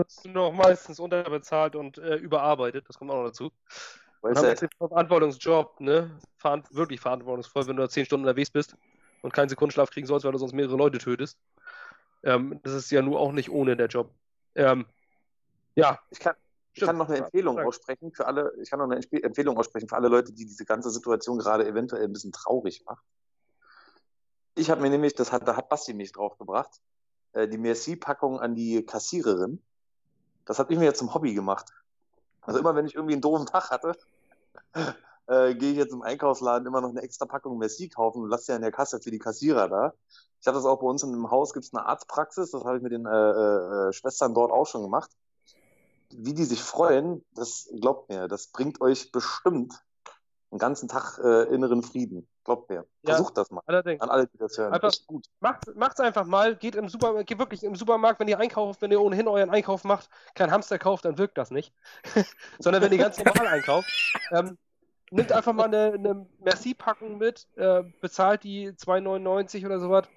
[0.08, 3.52] ist noch meistens unterbezahlt und äh, überarbeitet, das kommt auch noch dazu.
[4.22, 6.18] Und haben jetzt den Verantwortungsjob, ne?
[6.38, 8.76] Verant wirklich verantwortungsvoll, wenn du da zehn Stunden unterwegs bist
[9.26, 11.40] und keinen Sekundenschlaf kriegen sollst, weil du sonst mehrere Leute tötest.
[12.24, 14.12] Ähm, das ist ja nur auch nicht ohne der Job.
[14.54, 14.86] Ähm,
[15.74, 16.36] ja, ich kann,
[16.74, 19.96] ich kann noch eine Empfehlung aussprechen für alle, ich kann noch eine Empfehlung aussprechen für
[19.96, 23.04] alle Leute, die diese ganze Situation gerade eventuell ein bisschen traurig macht.
[24.54, 26.80] Ich habe mir nämlich, das hat, da hat Basti mich draufgebracht,
[27.34, 29.60] äh, die Merci-Packung an die Kassiererin.
[30.46, 31.72] Das habe ich mir jetzt zum Hobby gemacht.
[32.42, 33.98] Also immer wenn ich irgendwie einen doofen Tag hatte,
[35.28, 38.52] äh, gehe ich jetzt im Einkaufsladen immer noch eine extra Packung Merci kaufen und lasse
[38.52, 39.94] ja in der Kasse für die Kassierer da.
[40.42, 42.78] Ich habe das auch bei uns in einem Haus, gibt es eine Arztpraxis, das habe
[42.78, 43.10] ich mit den äh,
[43.90, 45.10] äh, Schwestern dort auch schon gemacht.
[46.12, 49.74] Wie die sich freuen, das glaubt mir, das bringt euch bestimmt
[50.52, 52.28] einen ganzen Tag äh, inneren Frieden.
[52.44, 52.86] Glaubt mir.
[53.02, 53.16] Ja.
[53.16, 53.62] Versucht das mal.
[53.66, 54.02] allerdings.
[54.02, 54.72] An alle, die das hören.
[54.72, 55.26] Einfach- Echt gut.
[55.40, 58.92] Macht, macht's einfach mal, geht im Supermarkt, geht wirklich im Supermarkt, wenn ihr einkauft, wenn
[58.92, 61.74] ihr ohnehin euren Einkauf macht, kein Hamster kauft, dann wirkt das nicht.
[62.60, 63.90] Sondern wenn ihr ganz normal einkauft,
[64.32, 64.58] ähm,
[65.12, 70.08] nimmt einfach mal eine, eine Merci-Packung mit, äh, bezahlt die 2,99 oder sowas,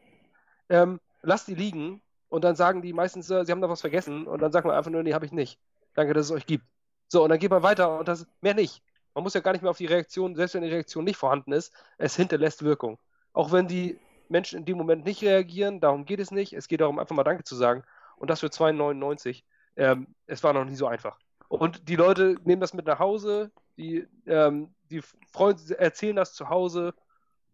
[0.68, 4.26] ähm, lasst die liegen und dann sagen die meistens, äh, sie haben da was vergessen
[4.26, 5.58] und dann sagt man einfach nur, nee, habe ich nicht.
[5.94, 6.64] Danke, dass es euch gibt.
[7.08, 8.82] So, und dann geht man weiter und das mehr nicht.
[9.14, 11.52] Man muss ja gar nicht mehr auf die Reaktion, selbst wenn die Reaktion nicht vorhanden
[11.52, 12.98] ist, es hinterlässt Wirkung.
[13.32, 13.98] Auch wenn die
[14.28, 16.52] Menschen in dem Moment nicht reagieren, darum geht es nicht.
[16.52, 17.82] Es geht darum, einfach mal Danke zu sagen.
[18.16, 19.42] Und das für 2,99.
[19.76, 21.18] Ähm, es war noch nie so einfach.
[21.48, 26.48] Und die Leute nehmen das mit nach Hause, die, ähm, die Freunde erzählen das zu
[26.48, 26.94] Hause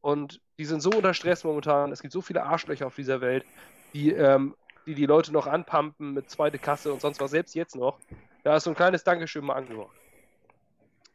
[0.00, 1.92] und die sind so unter Stress momentan.
[1.92, 3.44] Es gibt so viele Arschlöcher auf dieser Welt,
[3.92, 4.54] die ähm,
[4.86, 7.98] die, die Leute noch anpumpen mit zweite Kasse und sonst was, selbst jetzt noch.
[8.42, 9.96] Da ist so ein kleines Dankeschön mal angebracht.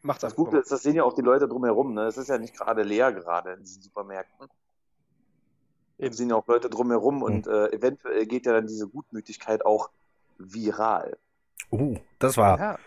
[0.01, 1.93] Macht's Das Gute ist, das sehen ja auch die Leute drumherum.
[1.93, 2.05] Ne?
[2.05, 4.47] Es ist ja nicht gerade leer gerade in diesen Supermärkten.
[5.97, 6.11] Eben.
[6.11, 9.89] Es sind ja auch Leute drumherum und äh, eventuell geht ja dann diese Gutmütigkeit auch
[10.37, 11.17] viral.
[11.71, 12.59] Uh, das war.
[12.59, 12.79] Ja.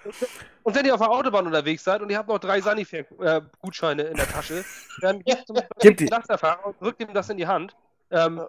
[0.64, 4.16] Und wenn ihr auf der Autobahn unterwegs seid und ihr habt noch drei Sanifair-Gutscheine in
[4.16, 4.64] der Tasche,
[5.00, 5.56] dann gebt zum
[6.08, 7.76] Lasterfahrer und drückt ihm das in die Hand.
[8.10, 8.42] Ähm,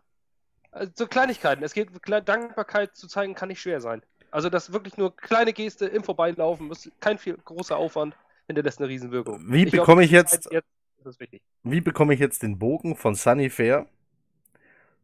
[0.71, 1.63] also so Kleinigkeiten.
[1.63, 1.89] Es geht,
[2.25, 4.01] Dankbarkeit zu zeigen kann nicht schwer sein.
[4.31, 8.15] Also das wirklich nur kleine Geste im Vorbeilaufen, ist kein viel großer Aufwand,
[8.47, 9.39] hinterlässt eine Riesenwirkung.
[9.47, 10.67] Wie glaub, bekomme ich die Zeit jetzt- jetzt
[11.03, 11.41] das ist wichtig.
[11.63, 13.85] Wie bekomme ich jetzt den Bogen von Sunny Fair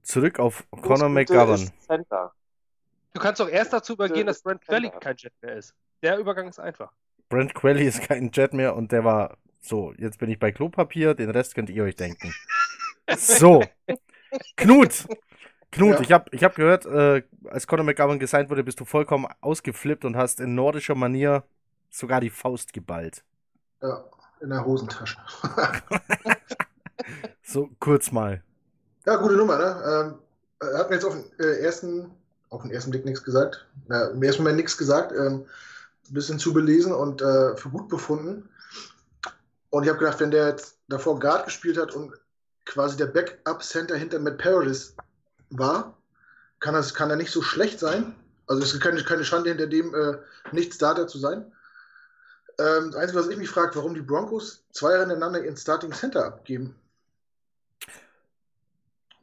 [0.02, 1.70] zurück auf Conor McGovern?
[1.86, 2.34] Center.
[3.14, 5.74] Du kannst doch erst dazu übergehen, dass Brent Quelly kein Jet mehr ist.
[6.04, 6.92] Der Übergang ist einfach.
[7.28, 11.14] Brent Quelly ist kein Jet mehr und der war so, jetzt bin ich bei Klopapier,
[11.16, 12.34] den Rest könnt ihr euch denken.
[13.18, 13.64] So.
[14.56, 15.08] Knut.
[15.72, 16.02] Knut, Ja.
[16.02, 20.06] ich habe ich hab gehört, äh, als Conor McGovern gesigned wurde, bist du vollkommen ausgeflippt
[20.06, 21.44] und hast in nordischer Manier
[21.90, 23.24] sogar die Faust geballt.
[23.82, 24.04] Ja,
[24.42, 25.18] in der Hosentasche.
[27.42, 28.44] So kurz mal.
[29.06, 30.12] Ja, gute Nummer, ne?
[30.62, 32.12] Ähm, er hat mir jetzt auf den äh, ersten,
[32.50, 33.66] auf den ersten Blick nichts gesagt.
[33.88, 35.12] Na, im ersten Moment nichts gesagt.
[35.12, 35.46] Ähm,
[36.10, 38.50] ein bisschen zu belesen und äh, für gut befunden.
[39.70, 42.14] Und ich habe gedacht, wenn der jetzt davor Guard gespielt hat und
[42.66, 44.96] quasi der Backup-Center hinter Matt Paradis
[45.52, 45.98] war,
[46.60, 48.16] kann, das, kann er nicht so schlecht sein.
[48.48, 50.18] Also es ist keine, keine Schande hinter dem, äh,
[50.52, 51.52] nicht Starter zu sein.
[52.58, 55.94] Ähm, das Einzige, was ich mich frage, warum die Broncos zwei Jahre hintereinander ihren Starting
[55.94, 56.76] Center abgeben.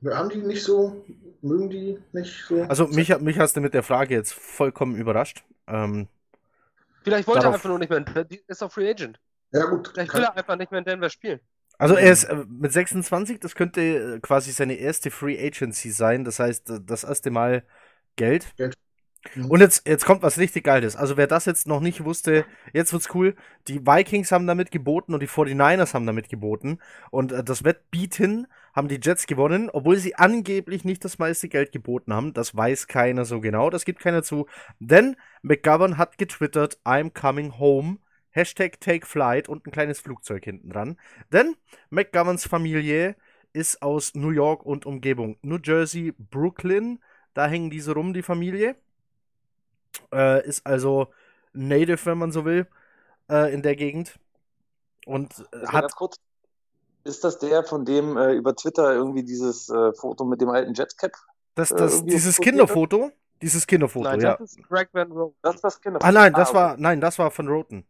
[0.05, 1.05] Haben die nicht so,
[1.47, 2.63] mögen die nicht so?
[2.65, 5.45] Also mich, mich hast du mit der Frage jetzt vollkommen überrascht.
[5.67, 6.09] Ähm,
[7.05, 8.05] Vielleicht wollte er einfach nur nicht mehr.
[8.49, 9.21] Ist doch Free Agent.
[9.53, 11.41] ja gut, Vielleicht will er einfach nicht mehr in Denver spielen.
[11.79, 13.81] also er ist äh, mit 26, das könnte
[14.17, 16.25] äh, quasi seine erste Free Agency sein.
[16.25, 17.65] Das heißt, äh, das erste Mal
[18.17, 18.55] Geld.
[18.59, 18.73] Mhm.
[19.49, 20.97] Und jetzt, jetzt kommt was richtig Geiles.
[20.97, 23.35] Also wer das jetzt noch nicht wusste, jetzt wird's cool.
[23.69, 26.79] Die Vikings haben damit geboten und die 49ers haben damit geboten.
[27.11, 31.73] Und äh, das Wettbieten haben die Jets gewonnen, obwohl sie angeblich nicht das meiste Geld
[31.73, 32.33] geboten haben.
[32.35, 33.71] Das weiß keiner so genau.
[33.71, 34.47] Das gibt keiner zu.
[34.79, 37.99] Denn McGovern hat getwittert, I'm coming home.
[38.37, 40.99] Hashtag Take Flight und ein kleines Flugzeug hinten dran.
[41.33, 41.57] Denn
[41.89, 43.17] McGoverns Familie
[43.55, 45.39] ist aus New York und Umgebung.
[45.41, 47.01] New Jersey, Brooklyn.
[47.33, 48.77] Da hängen diese rum, die Familie.
[50.12, 51.09] Äh, ist also
[51.53, 52.66] Native, wenn man so will,
[53.31, 54.19] äh, in der Gegend.
[55.07, 55.95] Und äh, hat.
[55.97, 56.16] kurz.
[57.05, 60.75] Ist das der, von dem äh, über Twitter irgendwie dieses äh, Foto mit dem alten
[60.75, 61.12] Jetcap?
[61.55, 63.12] Das, äh, das, dieses Kinderfoto.
[63.42, 64.37] Dieses Kinderfoto, Nein, ja.
[64.37, 65.35] das ist Greg Van Rowe.
[65.42, 66.01] Das ist das Kinder.
[66.03, 66.59] Ah nein, das okay.
[66.59, 67.87] war, nein, das war von Roten.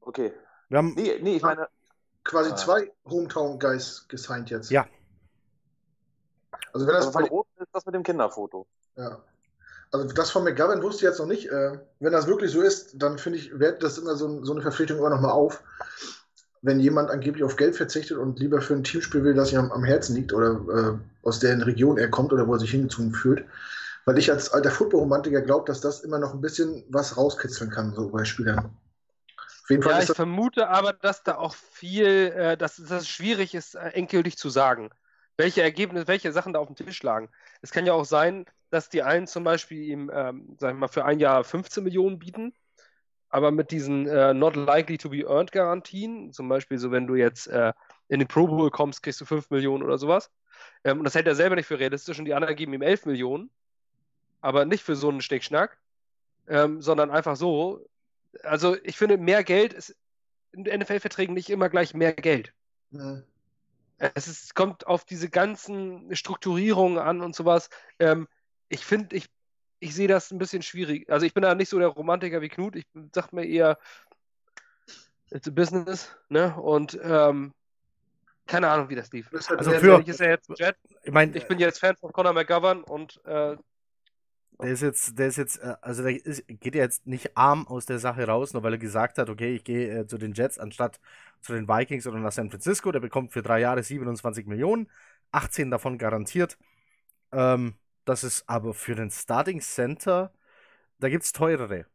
[0.00, 0.32] Okay.
[0.68, 1.68] Wir haben, Nee, nee, ich meine,
[2.22, 2.56] quasi Ah.
[2.56, 4.70] zwei Hometown-Guys gesigned jetzt.
[4.70, 4.86] Ja.
[6.72, 8.66] Also wenn das also von bei, Rot ist das mit dem Kinderfoto.
[8.96, 9.18] ja.
[9.94, 11.48] Also das von McGovern wusste ich jetzt noch nicht.
[11.50, 14.60] Äh, wenn das wirklich so ist, dann finde ich, wertet das immer so, so eine
[14.60, 15.62] Verpflichtung immer nochmal auf.
[16.62, 19.70] Wenn jemand angeblich auf Geld verzichtet und lieber für ein Teamspiel will, das ihm am,
[19.70, 23.12] am Herzen liegt oder äh, aus der Region er kommt oder wo er sich hingezogen
[23.12, 23.44] fühlt.
[24.04, 27.94] Weil ich als alter Football-Romantiker glaube, dass das immer noch ein bisschen was rauskitzeln kann,
[27.94, 28.76] so bei Spielern.
[29.68, 33.76] Ja, ich das vermute aber, dass da auch viel, äh, dass, dass es schwierig ist,
[33.76, 34.90] äh, endgültig zu sagen,
[35.36, 37.28] welche Ergebnisse, welche Sachen da auf dem Tisch lagen.
[37.62, 40.88] Es kann ja auch sein, dass die einen zum Beispiel ihm, ähm, sag ich mal,
[40.88, 42.54] für ein Jahr 15 Millionen bieten,
[43.28, 47.16] aber mit diesen äh, not likely to be earned Garantien, zum Beispiel so, wenn du
[47.16, 47.72] jetzt äh,
[48.08, 50.30] in den Pro Bowl kommst, kriegst du 5 Millionen oder sowas.
[50.84, 53.06] Ähm, und das hält er selber nicht für realistisch und die anderen geben ihm 11
[53.06, 53.50] Millionen,
[54.40, 55.78] aber nicht für so einen Schnickschnack,
[56.46, 57.84] ähm, sondern einfach so.
[58.42, 59.96] Also ich finde, mehr Geld ist
[60.52, 62.52] in NFL-Verträgen nicht immer gleich mehr Geld.
[62.90, 63.24] Mhm.
[64.14, 67.68] Es ist, kommt auf diese ganzen Strukturierungen an und sowas.
[67.98, 68.28] Ähm,
[68.68, 69.30] ich finde, ich,
[69.80, 71.10] ich sehe das ein bisschen schwierig.
[71.10, 72.76] Also ich bin da nicht so der Romantiker wie Knut.
[72.76, 73.78] Ich sag mir eher,
[75.30, 76.54] it's a business, ne?
[76.56, 77.54] Und ähm,
[78.46, 79.30] keine Ahnung, wie das lief.
[79.48, 80.76] Also für- Ich ist ja jetzt Jet.
[81.02, 83.56] ich meine, Ich bin jetzt Fan von Conor McGovern und äh,
[84.62, 87.66] der ist jetzt, der ist jetzt, äh, also der ist, geht ja jetzt nicht arm
[87.68, 90.32] aus der Sache raus, nur weil er gesagt hat, okay, ich gehe äh, zu den
[90.32, 91.00] Jets anstatt
[91.42, 92.92] zu den Vikings oder nach San Francisco.
[92.92, 94.90] Der bekommt für drei Jahre 27 Millionen,
[95.32, 96.58] 18 davon garantiert.
[97.32, 100.32] Ähm, das ist aber für den Starting Center,
[101.00, 101.86] da gibt es teurere,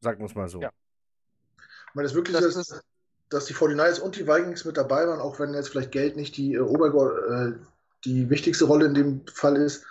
[0.00, 0.60] sagen wir es mal so.
[0.62, 0.70] Ja.
[1.90, 2.82] Ich meine, das wirklich Das ist, ist-
[3.30, 6.36] dass die 49ers und die Vikings mit dabei waren, auch wenn jetzt vielleicht Geld nicht
[6.36, 7.52] die, äh, Obergo äh,
[8.04, 9.84] die wichtigste Rolle in dem Fall ist,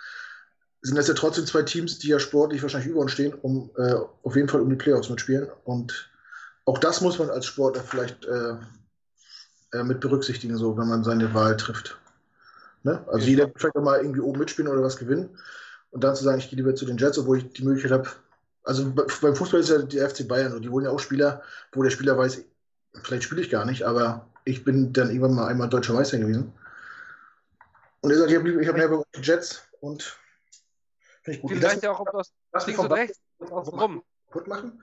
[0.82, 3.94] sind das ja trotzdem zwei Teams, die ja sportlich wahrscheinlich über uns stehen, um äh,
[4.22, 5.48] auf jeden Fall um die Playoffs mitspielen.
[5.64, 6.10] Und
[6.64, 8.54] auch das muss man als Sportler vielleicht äh,
[9.72, 11.98] äh, mit berücksichtigen, so wenn man seine Wahl trifft.
[12.84, 13.02] Ne?
[13.08, 13.30] Also Ja.
[13.30, 15.30] jeder will vielleicht mal irgendwie oben mitspielen oder was gewinnen.
[15.90, 18.08] Und dann zu sagen, ich gehe lieber zu den Jets, obwohl ich die Möglichkeit habe.
[18.62, 21.42] Also be- beim Fußball ist ja die FC Bayern und die holen ja auch Spieler,
[21.72, 22.44] wo der Spieler weiß,
[23.02, 26.52] vielleicht spiele ich gar nicht, aber ich bin dann irgendwann mal einmal deutscher Meister gewesen.
[28.00, 30.18] Und er sagt, ich habe ich hab mehr Bock auf die Jets und
[31.28, 31.52] finde ich gut.
[31.52, 34.02] Ich vielleicht ja auch auf das lass links und rechts rum.
[34.26, 34.82] kaputt machen.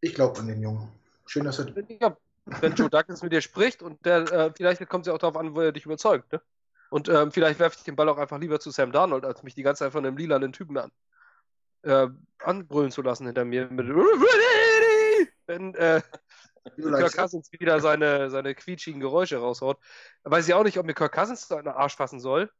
[0.00, 0.88] Ich glaube an den Jungen.
[1.26, 1.72] Schön, dass er.
[2.00, 2.16] Ja,
[2.60, 5.36] wenn Joe Douglas mit dir spricht und der, äh, vielleicht kommt es ja auch darauf
[5.36, 6.32] an, wo er dich überzeugt.
[6.32, 6.40] Ne?
[6.90, 9.54] Und ähm, vielleicht werfe ich den Ball auch einfach lieber zu Sam Darnold, als mich
[9.54, 10.90] die ganze Zeit von einem lilanen Typen an,
[11.82, 13.68] äh, anbrüllen zu lassen hinter mir.
[13.70, 13.88] Mit,
[15.46, 16.00] wenn äh,
[16.76, 19.78] Kirk Cousins wieder seine, seine quietschigen Geräusche raushaut.
[20.24, 22.50] Weiß ich auch nicht, ob mir Kirk Cousins in den Arsch fassen soll.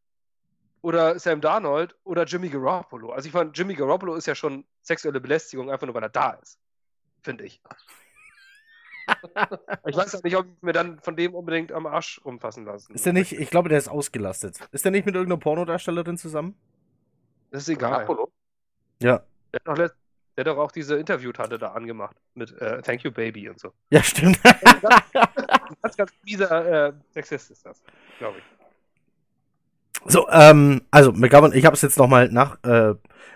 [0.81, 3.11] Oder Sam Darnold oder Jimmy Garoppolo.
[3.11, 6.31] Also ich meine, Jimmy Garoppolo ist ja schon sexuelle Belästigung, einfach nur weil er da
[6.33, 6.59] ist.
[7.23, 7.61] Finde ich.
[9.87, 12.95] ich weiß nicht, ob ich mir dann von dem unbedingt am Arsch rumfassen lassen.
[12.95, 14.61] Ist der nicht, ich glaube, der ist ausgelastet.
[14.71, 16.55] Ist der nicht mit irgendeiner Pornodarstellerin zusammen?
[17.51, 18.03] Das ist egal.
[18.03, 18.31] Apollo.
[19.03, 19.23] Ja.
[19.53, 19.97] Der hat doch, letzt-
[20.37, 23.73] der hat doch auch diese Interviewtante da angemacht mit äh, Thank you Baby und so.
[23.91, 24.39] Ja, stimmt.
[24.45, 24.83] Ein
[25.83, 27.83] ganz, ganz mieser äh, Sexist ist das,
[28.19, 28.45] glaube ich.
[30.07, 32.95] So, ähm, also McGovern, ich habe es jetzt nochmal nach äh,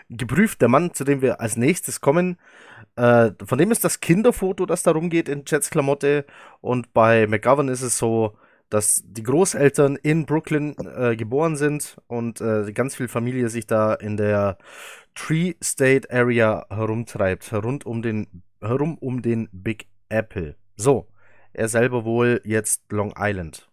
[0.09, 0.61] geprüft.
[0.61, 2.39] Der Mann, zu dem wir als nächstes kommen,
[2.97, 6.25] äh, von dem ist das Kinderfoto, das da rumgeht in Jets Klamotte.
[6.61, 8.37] Und bei McGovern ist es so,
[8.69, 13.93] dass die Großeltern in Brooklyn äh, geboren sind und äh, ganz viel Familie sich da
[13.93, 14.57] in der
[15.15, 20.57] Tree State Area herumtreibt, rund um den, herum um den Big Apple.
[20.77, 21.07] So,
[21.53, 23.69] er selber wohl jetzt Long Island.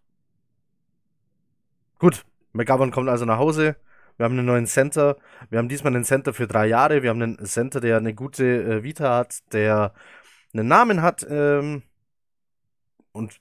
[1.98, 3.76] Gut, McGovern kommt also nach Hause.
[4.18, 5.18] Wir haben einen neuen Center.
[5.50, 7.04] Wir haben diesmal einen Center für drei Jahre.
[7.04, 9.94] Wir haben einen Center, der eine gute äh, Vita hat, der
[10.54, 11.26] einen Namen hat.
[11.30, 11.84] Ähm,
[13.14, 13.40] und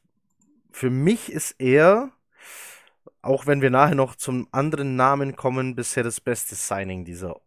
[0.70, 2.12] für mich ist er,
[3.22, 7.40] auch wenn wir nachher noch zum anderen Namen kommen, bisher das beste Signing dieser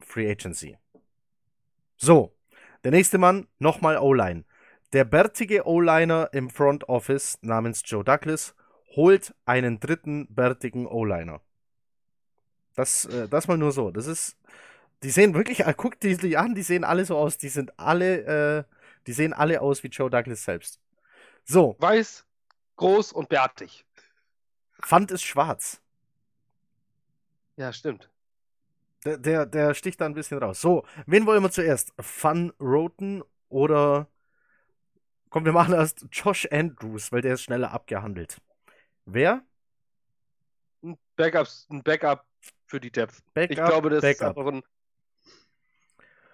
[0.00, 0.78] Free Agency.
[1.96, 2.36] So,
[2.84, 4.44] der nächste Mann, nochmal O-Line.
[4.92, 8.54] Der bärtige O-Liner im Front Office namens Joe Douglas
[8.96, 11.40] holt einen dritten bärtigen O-Liner.
[12.74, 13.90] Das, äh, das mal nur so.
[13.90, 14.36] Das ist.
[15.02, 17.36] Die sehen wirklich, äh, guck die, die an, die sehen alle so aus.
[17.36, 18.64] Die sind alle, äh,
[19.06, 20.80] die sehen alle aus wie Joe Douglas selbst.
[21.44, 21.76] So.
[21.80, 22.24] Weiß,
[22.76, 23.84] groß und bärtig.
[24.80, 25.80] Pfand ist schwarz.
[27.56, 28.10] Ja, stimmt.
[29.04, 30.60] Der, der, der sticht da ein bisschen raus.
[30.60, 31.92] So, wen wollen wir zuerst?
[31.98, 34.06] Fun Roten oder.
[35.30, 38.40] Komm, wir machen erst Josh Andrews, weil der ist schneller abgehandelt.
[39.06, 39.42] Wer?
[40.82, 42.24] Ein Backup, ein Backup
[42.66, 43.22] für die Depth.
[43.34, 44.38] Backup, ich glaube, das ist Backup.
[44.38, 44.62] einfach ein.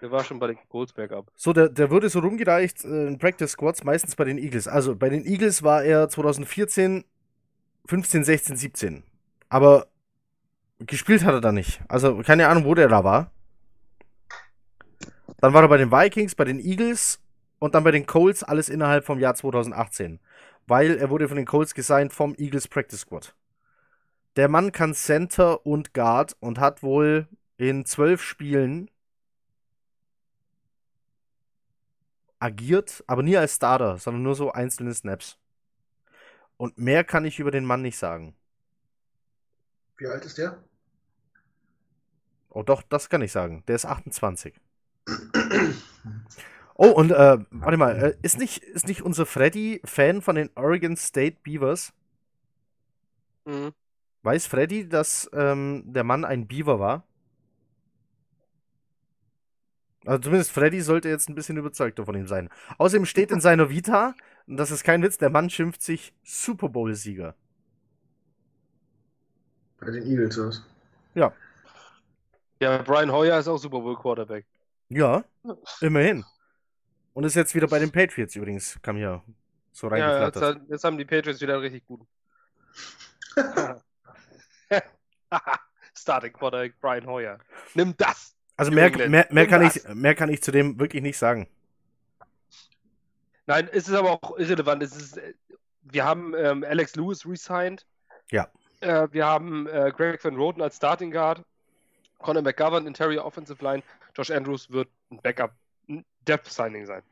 [0.01, 1.31] Der war schon bei den Colts Backup.
[1.35, 4.67] So, der, der wurde so rumgereicht äh, in Practice Squads, meistens bei den Eagles.
[4.67, 7.03] Also bei den Eagles war er 2014,
[7.85, 9.03] 15, 16, 17.
[9.49, 9.87] Aber
[10.79, 11.81] gespielt hat er da nicht.
[11.89, 13.31] Also keine Ahnung, wo der da war.
[15.41, 17.21] Dann war er bei den Vikings, bei den Eagles
[17.59, 20.19] und dann bei den Colts, alles innerhalb vom Jahr 2018.
[20.69, 23.35] Weil er wurde von den Colts gesigned vom Eagles Practice Squad.
[24.35, 28.91] Der Mann kann Center und Guard und hat wohl in zwölf Spielen
[32.37, 35.39] agiert, aber nie als Starter, sondern nur so einzelne Snaps.
[36.57, 38.35] Und mehr kann ich über den Mann nicht sagen.
[39.97, 40.63] Wie alt ist der?
[42.49, 43.63] Oh, doch, das kann ich sagen.
[43.67, 44.53] Der ist 28.
[46.81, 50.49] Oh, und äh, warte mal, äh, ist, nicht, ist nicht unser Freddy Fan von den
[50.55, 51.91] Oregon State Beavers?
[53.45, 53.71] Mhm.
[54.23, 57.03] Weiß Freddy, dass ähm, der Mann ein Beaver war?
[60.05, 62.49] Also zumindest Freddy sollte jetzt ein bisschen überzeugter von ihm sein.
[62.77, 64.15] Außerdem steht in seiner Vita,
[64.47, 67.35] und das ist kein Witz, der Mann schimpft sich Super Bowl-Sieger.
[69.81, 70.61] Bei den Eagles oder was?
[71.15, 71.37] Ja,
[72.61, 74.45] Ja, Brian Hoyer ist auch Super Bowl Quarterback.
[74.89, 75.23] ja,
[75.81, 76.25] immerhin.
[77.19, 79.21] Und ist jetzt wieder bei den Patriots übrigens, kam hier
[79.73, 82.07] so Ja, jetzt, jetzt haben die Patriots wieder einen richtig guten.
[85.93, 87.39] Starting Quarterback Brian Hoyer.
[87.73, 88.37] Nimm das!
[88.55, 91.49] Also mehr, mehr, mehr, kann ich, mehr kann ich zu dem wirklich nicht sagen.
[93.47, 94.81] Nein, es ist aber auch irrelevant.
[94.81, 95.33] Es ist, äh,
[95.81, 97.85] wir haben ähm, Alex Lewis resigned.
[98.31, 98.47] Ja.
[98.79, 101.43] Äh, wir haben äh, Greg Van Roten als Starting Guard.
[102.19, 103.83] Conor McGovern, Interior Offensive Line.
[104.15, 105.51] Josh Andrews wird ein Backup,
[106.27, 107.03] Depth-Signing sein.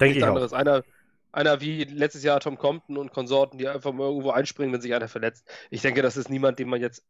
[0.00, 0.28] Denke Nichts ich auch.
[0.28, 0.52] anderes.
[0.52, 0.82] Einer,
[1.32, 4.94] einer wie letztes Jahr Tom Compton und Konsorten, die einfach mal irgendwo einspringen, wenn sich
[4.94, 5.48] einer verletzt.
[5.70, 7.04] Ich denke, das ist niemand, den man jetzt.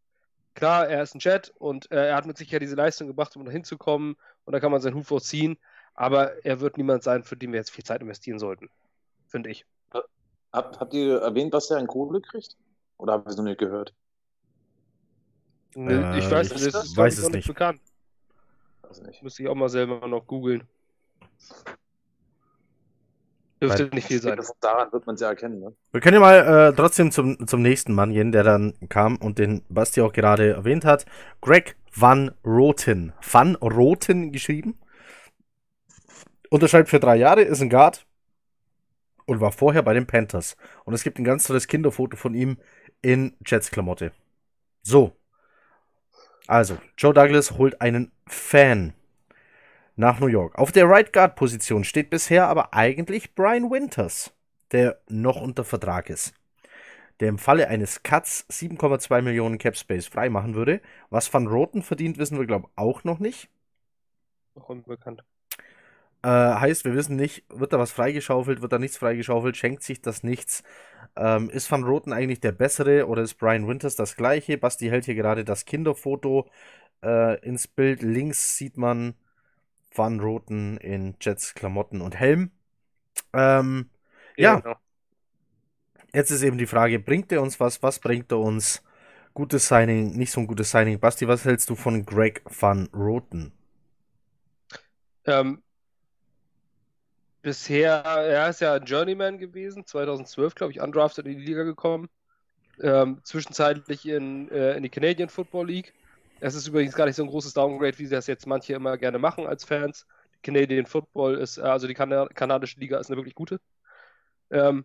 [0.55, 3.44] Klar, er ist ein Jet und äh, er hat mit Sicherheit diese Leistung gebracht, um
[3.44, 5.57] da hinzukommen und da kann man seinen Hut vorziehen.
[5.94, 8.68] Aber er wird niemand sein, für den wir jetzt viel Zeit investieren sollten.
[9.28, 9.64] Finde ich.
[10.53, 12.57] Habt, habt ihr erwähnt, was der an Kohle kriegt?
[12.98, 13.94] Oder habt ihr es noch nicht gehört?
[15.74, 17.46] Nee, Äh, ich weiß, ich das ist weiß glaub ich, es noch nicht.
[17.48, 17.80] bekannt.
[18.82, 19.22] Weiß nicht.
[19.22, 20.68] Müsste ich auch mal selber noch googeln.
[23.62, 24.41] Dürfte nicht viel sein.
[24.61, 25.72] Daran wird man es ja erkennen, ne?
[25.93, 29.39] Wir können ja mal äh, trotzdem zum, zum nächsten Mann gehen, der dann kam und
[29.39, 31.07] den Basti auch gerade erwähnt hat.
[31.41, 33.12] Greg Van Roten.
[33.20, 34.78] Van Roten geschrieben.
[36.51, 38.05] Unterschreibt für drei Jahre, ist ein Guard
[39.26, 40.57] und war vorher bei den Panthers.
[40.85, 42.59] Und es gibt ein ganz tolles Kinderfoto von ihm
[43.01, 44.12] in Jets-Klamotte.
[44.83, 45.12] So.
[46.49, 48.93] Also, Joe Douglas holt einen Fan
[49.97, 50.59] nach New York.
[50.59, 54.34] Auf der Right Guard Position steht bisher aber eigentlich Brian Winters,
[54.72, 56.34] der noch unter Vertrag ist.
[57.20, 60.80] Der im Falle eines Cuts 7,2 Millionen Cap Space freimachen würde.
[61.11, 63.49] Was Van Roten verdient, wissen wir, glaube ich, auch noch nicht.
[64.55, 65.22] Noch unbekannt.
[66.24, 70.01] Äh, heißt, wir wissen nicht, wird da was freigeschaufelt, wird da nichts freigeschaufelt, schenkt sich
[70.03, 70.62] das nichts.
[71.16, 74.57] Ähm, ist Van Roten eigentlich der bessere oder ist Brian Winters das gleiche?
[74.57, 76.49] Basti hält hier gerade das Kinderfoto
[77.03, 78.03] äh, ins Bild.
[78.03, 79.14] Links sieht man
[79.95, 82.51] Van Roten in Jets Klamotten und Helm.
[83.34, 83.90] Ähm,
[84.36, 84.62] Ja.
[84.62, 84.80] genau.
[86.14, 87.82] Jetzt ist eben die Frage, bringt er uns was?
[87.82, 88.82] Was bringt er uns?
[89.34, 90.99] Gutes Signing, nicht so ein gutes Signing.
[91.01, 93.53] Basti, was hältst du von Greg Van Roten?
[95.26, 95.62] Ähm,
[97.43, 102.09] bisher, er ist ja ein Journeyman gewesen, 2012, glaube ich, undrafted in die Liga gekommen.
[102.80, 105.95] Ähm, zwischenzeitlich in, äh, in die Canadian Football League.
[106.43, 109.18] Es ist übrigens gar nicht so ein großes Downgrade, wie das jetzt manche immer gerne
[109.18, 110.07] machen als Fans.
[110.43, 113.61] Canadian Football ist, äh, also die Kana kanadische Liga ist eine wirklich gute.
[114.51, 114.84] Ähm,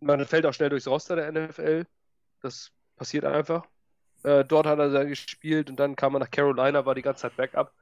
[0.00, 1.86] man fällt auch schnell durchs Roster der NFL.
[2.40, 3.66] Das Passiert einfach.
[4.22, 7.22] Äh, dort hat er dann gespielt und dann kam er nach Carolina, war die ganze
[7.22, 7.72] Zeit Backup.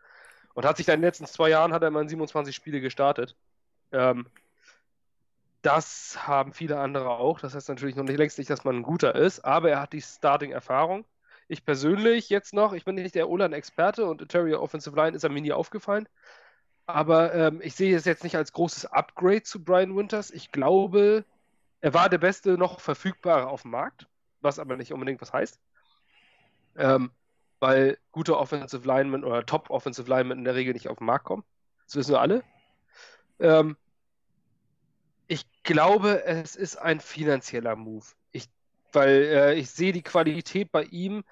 [0.54, 2.80] Und hat sich dann in den letzten zwei Jahren hat er mal in 27 Spiele
[2.80, 3.36] gestartet.
[3.92, 4.26] Ähm,
[5.62, 7.40] das haben viele andere auch.
[7.40, 9.92] Das heißt natürlich noch nicht längst nicht, dass man ein guter ist, aber er hat
[9.92, 11.04] die Starting-Erfahrung.
[11.52, 15.38] Ich persönlich jetzt noch, ich bin nicht der Olan-Experte und Interior Offensive Line ist mir
[15.38, 16.08] nie aufgefallen.
[16.86, 20.30] Aber ähm, ich sehe es jetzt nicht als großes Upgrade zu Brian Winters.
[20.30, 21.26] Ich glaube,
[21.82, 24.08] er war der beste noch verfügbare auf dem Markt,
[24.40, 25.60] was aber nicht unbedingt was heißt.
[26.78, 27.10] Ähm,
[27.60, 31.26] weil gute Offensive Linemen oder Top Offensive Linemen in der Regel nicht auf den Markt
[31.26, 31.44] kommen.
[31.84, 32.42] Das wissen wir alle.
[33.40, 33.76] Ähm,
[35.26, 38.06] ich glaube, es ist ein finanzieller Move.
[38.92, 41.24] Weil äh, ich sehe die Qualität bei ihm,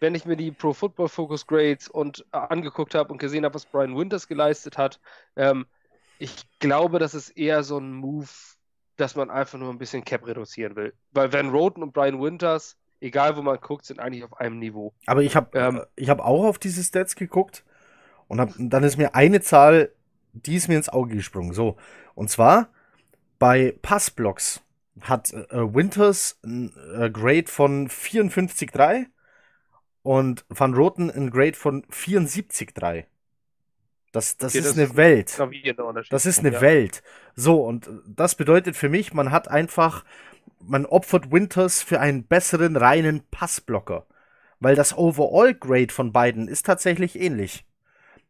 [0.00, 3.54] wenn ich mir die Pro Football Focus Grades und äh, angeguckt habe und gesehen habe,
[3.54, 5.00] was Brian Winters geleistet hat.
[5.36, 5.66] Ähm,
[6.18, 8.28] ich glaube, das ist eher so ein Move,
[8.96, 10.94] dass man einfach nur ein bisschen Cap reduzieren will.
[11.12, 14.92] Weil Van Roten und Brian Winters egal wo man guckt, sind eigentlich auf einem Niveau.
[15.06, 17.64] Aber ich habe ähm, ich hab auch auf diese Stats geguckt
[18.26, 19.92] und hab, dann ist mir eine Zahl,
[20.32, 21.52] die ist mir ins Auge gesprungen.
[21.52, 21.76] So,
[22.14, 22.68] und zwar
[23.38, 24.62] bei Passblocks
[25.02, 29.06] hat äh, Winters ein äh, Grade von 54,3
[30.02, 33.04] und Van Roten ein Grade von 74,3.
[34.12, 35.38] Das, das okay, ist das eine Welt.
[36.10, 36.60] Das ist eine ja.
[36.60, 37.02] Welt.
[37.34, 40.04] So, und das bedeutet für mich, man hat einfach
[40.60, 44.06] man opfert Winters für einen besseren reinen Passblocker.
[44.60, 47.64] Weil das Overall-Grade von beiden ist tatsächlich ähnlich.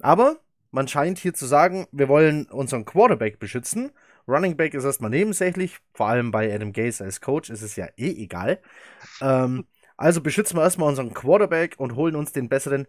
[0.00, 0.36] Aber
[0.70, 3.90] man scheint hier zu sagen, wir wollen unseren Quarterback beschützen.
[4.28, 7.86] Running Back ist erstmal nebensächlich, vor allem bei Adam Gase als Coach ist es ja
[7.96, 8.60] eh egal.
[9.20, 9.66] Ähm,
[9.96, 12.86] also beschützen wir erstmal unseren Quarterback und holen uns den besseren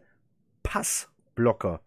[0.63, 1.79] Passblocker.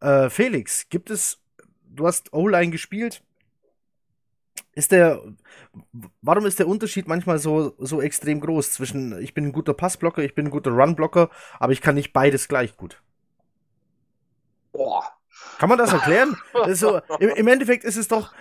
[0.00, 1.42] Äh, Felix, gibt es,
[1.84, 3.22] du hast O-Line gespielt,
[4.72, 5.22] ist der,
[6.20, 10.22] warum ist der Unterschied manchmal so, so extrem groß zwischen, ich bin ein guter Passblocker,
[10.22, 13.02] ich bin ein guter Runblocker, aber ich kann nicht beides gleich gut?
[14.72, 15.04] Boah.
[15.58, 16.36] Kann man das erklären?
[16.52, 18.34] das so, im, im, Endeffekt ist es doch,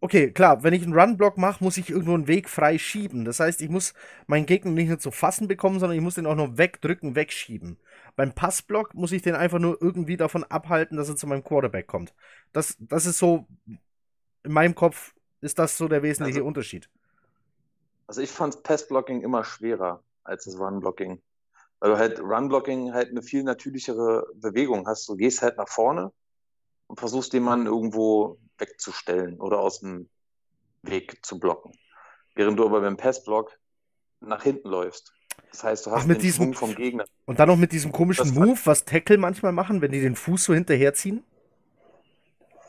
[0.00, 3.24] okay, klar, wenn ich einen Runblock mache, muss ich irgendwo einen Weg frei schieben.
[3.24, 3.94] Das heißt, ich muss
[4.26, 7.78] meinen Gegner nicht nur zu fassen bekommen, sondern ich muss den auch noch wegdrücken, wegschieben.
[8.16, 11.86] Beim Passblock muss ich den einfach nur irgendwie davon abhalten, dass er zu meinem Quarterback
[11.86, 12.14] kommt.
[12.52, 13.46] Das, das ist so
[14.42, 16.88] in meinem Kopf ist das so der wesentliche also, Unterschied?
[18.06, 21.22] Also ich fand Passblocking immer schwerer als das Runblocking.
[21.78, 25.08] Weil du halt Runblocking halt eine viel natürlichere Bewegung hast.
[25.08, 26.12] Du gehst halt nach vorne
[26.90, 30.08] und versuchst den Mann irgendwo wegzustellen oder aus dem
[30.82, 31.72] Weg zu blocken.
[32.34, 33.58] Während du aber beim Passblock
[34.20, 35.12] nach hinten läufst.
[35.50, 37.04] Das heißt, du hast Ach, mit den diesem, vom Gegner.
[37.26, 40.16] Und dann noch mit diesem komischen das Move, was Tackle manchmal machen, wenn die den
[40.16, 41.24] Fuß so hinterherziehen?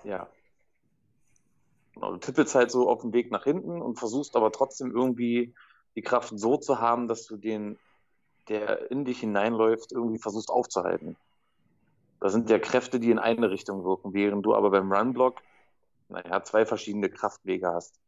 [0.03, 0.29] Ja,
[2.01, 5.53] Genau, du tippelst halt so auf dem Weg nach hinten und versuchst aber trotzdem irgendwie
[5.95, 7.77] die Kraft so zu haben, dass du den,
[8.49, 11.15] der in dich hineinläuft, irgendwie versuchst aufzuhalten.
[12.21, 15.41] Das sind ja Kräfte, die in eine Richtung wirken, während du aber beim Runblock,
[16.07, 17.99] naja, zwei verschiedene Kraftwege hast.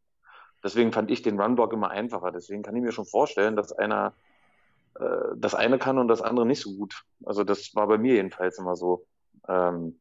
[0.64, 2.32] Deswegen fand ich den Runblock immer einfacher.
[2.32, 4.14] Deswegen kann ich mir schon vorstellen, dass einer
[4.98, 7.04] äh, das eine kann und das andere nicht so gut.
[7.26, 9.06] Also das war bei mir jedenfalls immer so.
[9.50, 10.00] Ähm,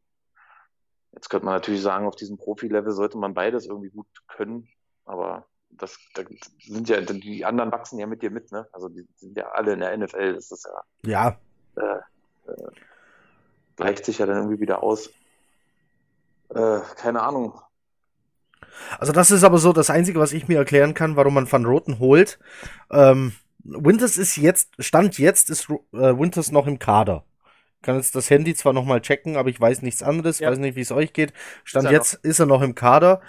[1.13, 4.69] Jetzt könnte man natürlich sagen, auf diesem Profi-Level sollte man beides irgendwie gut können,
[5.05, 6.27] aber das, das,
[6.59, 8.67] sind ja, die anderen wachsen ja mit dir mit, ne?
[8.73, 10.83] Also die sind ja alle in der NFL, das ist ja.
[11.11, 11.39] Ja.
[11.77, 12.71] Äh, äh,
[13.77, 15.11] gleicht sich ja dann irgendwie wieder aus.
[16.51, 17.61] Äh, keine Ahnung.
[18.99, 21.65] Also das ist aber so das Einzige, was ich mir erklären kann, warum man Van
[21.65, 22.39] Roten holt.
[22.91, 23.33] Ähm,
[23.65, 27.25] Winters ist jetzt, Stand jetzt ist äh, Winters noch im Kader
[27.83, 30.51] kann jetzt das Handy zwar nochmal checken, aber ich weiß nichts anderes, ja.
[30.51, 31.33] weiß nicht, wie es euch geht.
[31.65, 32.25] Stand ist jetzt noch.
[32.25, 33.21] ist er noch im Kader.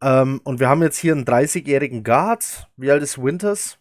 [0.00, 2.68] Ähm, und wir haben jetzt hier einen 30-jährigen Guard.
[2.76, 3.78] Wie alt ist Winters?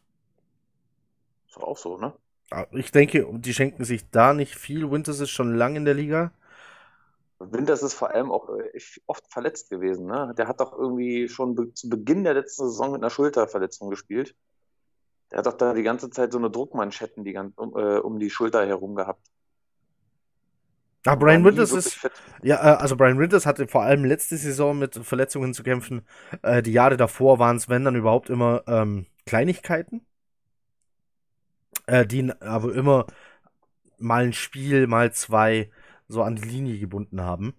[1.47, 2.13] Ist auch so, ne?
[2.51, 4.89] Ah, ich denke, die schenken sich da nicht viel.
[4.89, 6.31] Winters ist schon lang in der Liga.
[7.39, 10.07] Winters ist vor allem auch äh, oft verletzt gewesen.
[10.07, 10.33] Ne?
[10.37, 14.35] Der hat doch irgendwie schon zu Beginn der letzten Saison mit einer Schulterverletzung gespielt.
[15.31, 18.29] Der hat doch da die ganze Zeit so eine Druckmanschetten die, um, äh, um die
[18.29, 19.29] Schulter herum gehabt.
[21.05, 21.93] Ah, Brian Winters ist.
[21.93, 22.11] Fit.
[22.43, 26.05] Ja, also Brian Winters hatte vor allem letzte Saison mit Verletzungen zu kämpfen.
[26.41, 30.07] Äh, die Jahre davor waren es, wenn dann überhaupt immer ähm, Kleinigkeiten.
[31.88, 33.07] Äh, die aber immer
[33.97, 35.71] mal ein Spiel, mal zwei
[36.07, 37.55] so an die Linie gebunden haben.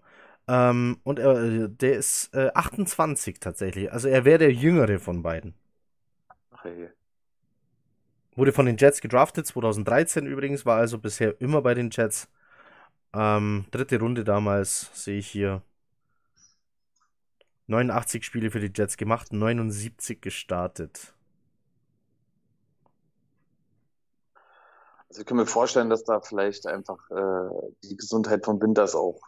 [0.46, 3.92] Ähm, und er, der ist äh, 28 tatsächlich.
[3.92, 5.54] Also er wäre der jüngere von beiden.
[6.50, 6.90] Ach, hey.
[8.36, 12.28] Wurde von den Jets gedraftet, 2013 übrigens, war also bisher immer bei den Jets.
[13.12, 15.62] Ähm, dritte Runde damals sehe ich hier.
[17.66, 21.14] 89 Spiele für die Jets gemacht, 79 gestartet.
[25.08, 29.20] Also ich kann mir vorstellen, dass da vielleicht einfach äh, die Gesundheit von Winters auch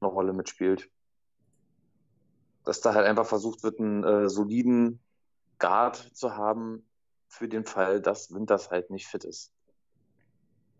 [0.00, 0.88] eine Rolle mitspielt.
[2.64, 5.00] Dass da halt einfach versucht wird, einen äh, soliden
[5.58, 6.86] Guard zu haben
[7.28, 9.52] für den Fall, dass Winters halt nicht fit ist.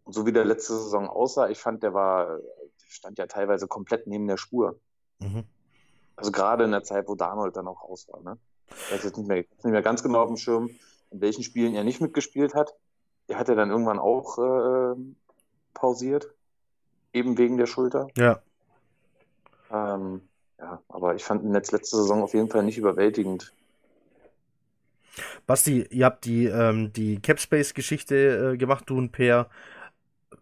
[0.05, 3.67] Und so wie der letzte Saison aussah, ich fand, der war, der stand ja teilweise
[3.67, 4.81] komplett neben der Spur.
[5.19, 5.45] Mhm.
[6.17, 8.21] Also gerade in der Zeit, wo Darnold dann auch aus war.
[8.23, 8.39] Ne?
[8.71, 10.71] Ich weiß jetzt nicht mehr, nicht mehr ganz genau auf dem Schirm,
[11.11, 12.75] in welchen Spielen er nicht mitgespielt hat.
[13.31, 14.97] Er hat er dann irgendwann auch äh,
[15.73, 16.35] pausiert.
[17.13, 18.09] Eben wegen der Schulter.
[18.17, 18.41] Ja.
[19.73, 20.23] Ähm,
[20.59, 23.53] ja, aber ich fand ihn jetzt letzte Saison auf jeden Fall nicht überwältigend.
[25.47, 29.49] Basti, ihr habt die, ähm, die Capspace-Geschichte äh, gemacht, du und Per.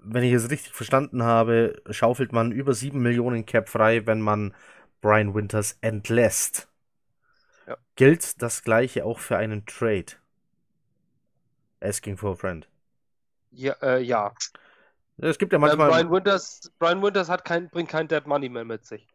[0.01, 4.55] Wenn ich es richtig verstanden habe, schaufelt man über 7 Millionen Cap frei, wenn man
[5.03, 6.68] Brian Winters entlässt.
[7.66, 7.76] Ja.
[7.97, 10.12] Gilt das gleiche auch für einen Trade?
[11.80, 12.66] Asking for a friend.
[13.51, 14.32] Ja, äh, ja.
[15.18, 15.88] Es gibt ja manchmal.
[15.88, 19.07] Ähm, Brian, Winters, Brian Winters hat kein, bringt kein Dead Money mehr mit sich.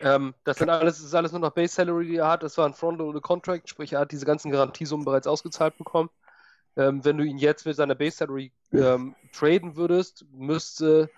[0.00, 2.42] Ähm, das, sind alles, das ist alles nur noch Base Salary, die er hat.
[2.42, 6.10] Das war ein Front-Loaded Contract, sprich, er hat diese ganzen Garantiesummen bereits ausgezahlt bekommen.
[6.76, 11.10] Ähm, wenn du ihn jetzt mit seiner Base Salary ähm, traden würdest, müsste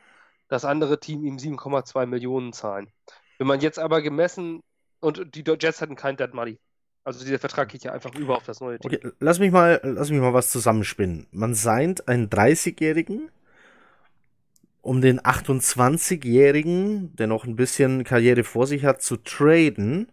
[0.49, 2.93] das andere Team ihm 7,2 Millionen zahlen.
[3.39, 4.63] Wenn man jetzt aber gemessen,
[5.01, 6.59] und die Jets hatten kein Dead Money.
[7.09, 8.93] Also dieser Vertrag geht ja einfach über auf das neue Team.
[8.93, 11.27] Okay, lass mich mal, lass mich mal was zusammenspinnen.
[11.31, 13.31] Man seint einen 30-Jährigen,
[14.83, 20.13] um den 28-Jährigen, der noch ein bisschen Karriere vor sich hat, zu traden.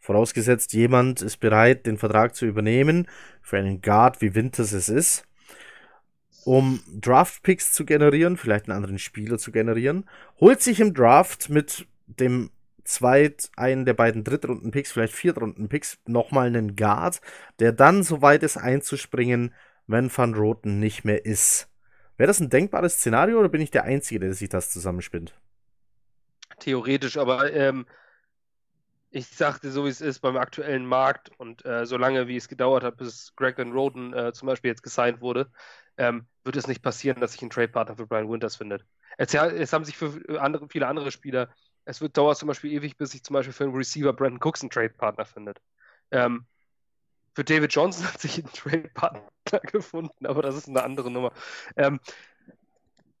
[0.00, 3.06] Vorausgesetzt, jemand ist bereit, den Vertrag zu übernehmen,
[3.40, 5.28] für einen Guard, wie Winters es ist,
[6.44, 10.10] um Draft-Picks zu generieren, vielleicht einen anderen Spieler zu generieren,
[10.40, 12.50] holt sich im Draft mit dem
[12.84, 17.20] zweit einen der beiden Drittrunden-Picks, vielleicht Viertrunden-Picks, nochmal einen Guard,
[17.58, 19.54] der dann so weit ist einzuspringen,
[19.86, 21.68] wenn Van Roten nicht mehr ist.
[22.16, 25.34] Wäre das ein denkbares Szenario oder bin ich der Einzige, der sich das zusammenspinnt?
[26.60, 27.86] Theoretisch, aber ähm,
[29.10, 32.48] ich sagte so, wie es ist beim aktuellen Markt und äh, so lange, wie es
[32.48, 35.50] gedauert hat, bis Greg Van Roden äh, zum Beispiel jetzt gesigned wurde,
[35.96, 38.84] ähm, wird es nicht passieren, dass sich ein Trade-Partner für Brian Winters findet.
[39.16, 41.48] Es, es, haben sich für andere, viele andere Spieler
[41.84, 44.62] es wird dauert zum Beispiel ewig, bis sich zum Beispiel für einen Receiver Brandon Cooks
[44.62, 45.60] einen Trade-Partner findet.
[46.10, 46.46] Ähm,
[47.34, 51.32] für David Johnson hat sich ein Trade-Partner gefunden, aber das ist eine andere Nummer.
[51.76, 52.00] Ähm,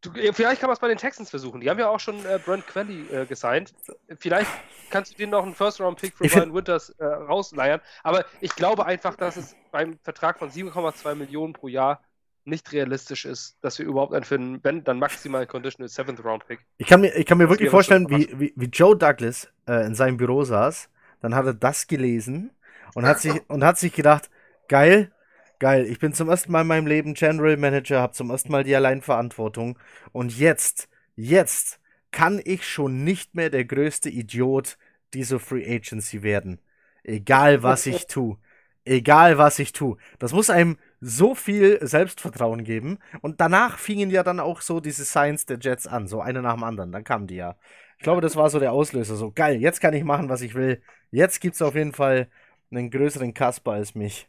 [0.00, 1.60] du, vielleicht kann man es bei den Texans versuchen.
[1.60, 3.74] Die haben ja auch schon äh, Brent Quelly äh, gesigned.
[4.18, 4.50] Vielleicht
[4.90, 7.80] kannst du dir noch einen First-Round-Pick für Brian Winters äh, rausleiern.
[8.02, 12.02] Aber ich glaube einfach, dass es beim Vertrag von 7,2 Millionen pro Jahr
[12.46, 16.60] nicht realistisch ist, dass wir überhaupt einen finden, wenn dann maximal Conditional Seventh Round Pick.
[16.78, 19.94] Ich kann mir, ich kann mir wirklich vorstellen, wie, wie, wie, Joe Douglas äh, in
[19.94, 20.88] seinem Büro saß,
[21.20, 22.50] dann hat er das gelesen
[22.94, 24.30] und hat sich, und hat sich gedacht,
[24.68, 25.10] geil,
[25.58, 28.64] geil, ich bin zum ersten Mal in meinem Leben General Manager, habe zum ersten Mal
[28.64, 29.78] die Alleinverantwortung
[30.12, 31.80] und jetzt, jetzt
[32.10, 34.78] kann ich schon nicht mehr der größte Idiot
[35.14, 36.60] dieser Free Agency werden.
[37.02, 38.36] Egal was ich tue.
[38.84, 39.96] Egal was ich tue.
[40.18, 40.76] Das muss einem
[41.06, 42.98] so viel Selbstvertrauen geben.
[43.20, 46.54] Und danach fingen ja dann auch so diese Signs der Jets an, so eine nach
[46.54, 46.92] dem anderen.
[46.92, 47.56] Dann kamen die ja.
[47.98, 49.16] Ich glaube, das war so der Auslöser.
[49.16, 50.80] So geil, jetzt kann ich machen, was ich will.
[51.10, 52.28] Jetzt gibt es auf jeden Fall
[52.70, 54.28] einen größeren Kasper als mich.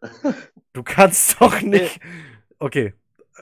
[0.74, 2.00] Du kannst doch nicht.
[2.58, 2.94] Okay,